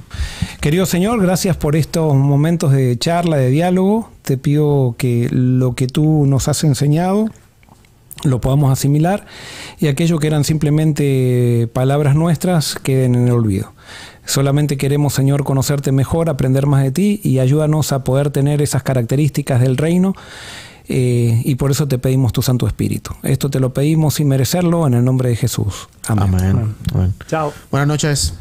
Querido 0.60 0.86
Señor, 0.86 1.20
gracias 1.20 1.56
por 1.56 1.74
estos 1.74 2.14
momentos 2.14 2.72
de 2.72 2.96
charla, 2.98 3.36
de 3.36 3.50
diálogo. 3.50 4.10
Te 4.22 4.36
pido 4.36 4.94
que 4.98 5.28
lo 5.30 5.74
que 5.74 5.86
tú 5.86 6.26
nos 6.26 6.48
has 6.48 6.62
enseñado 6.64 7.28
lo 8.22 8.40
podamos 8.40 8.70
asimilar 8.70 9.24
y 9.78 9.86
aquello 9.88 10.18
que 10.18 10.26
eran 10.26 10.44
simplemente 10.44 11.68
palabras 11.72 12.14
nuestras 12.14 12.74
queden 12.74 13.14
en 13.14 13.28
el 13.28 13.32
olvido. 13.32 13.72
Solamente 14.26 14.76
queremos, 14.76 15.14
Señor, 15.14 15.42
conocerte 15.44 15.90
mejor, 15.90 16.28
aprender 16.28 16.66
más 16.66 16.82
de 16.82 16.90
ti 16.92 17.20
y 17.24 17.38
ayúdanos 17.38 17.92
a 17.92 18.04
poder 18.04 18.30
tener 18.30 18.60
esas 18.62 18.82
características 18.82 19.60
del 19.60 19.76
reino. 19.76 20.14
eh, 20.92 21.40
y 21.44 21.54
por 21.54 21.70
eso 21.70 21.86
te 21.86 21.98
pedimos 21.98 22.32
tu 22.32 22.42
Santo 22.42 22.66
Espíritu. 22.66 23.12
Esto 23.22 23.48
te 23.48 23.60
lo 23.60 23.72
pedimos 23.72 24.14
sin 24.14 24.26
merecerlo 24.28 24.86
en 24.86 24.94
el 24.94 25.04
nombre 25.04 25.28
de 25.28 25.36
Jesús. 25.36 25.88
Amén. 26.08 26.24
Amén. 26.24 26.74
Amén. 26.92 27.14
Chao. 27.28 27.52
Buenas 27.70 27.86
noches. 27.88 28.34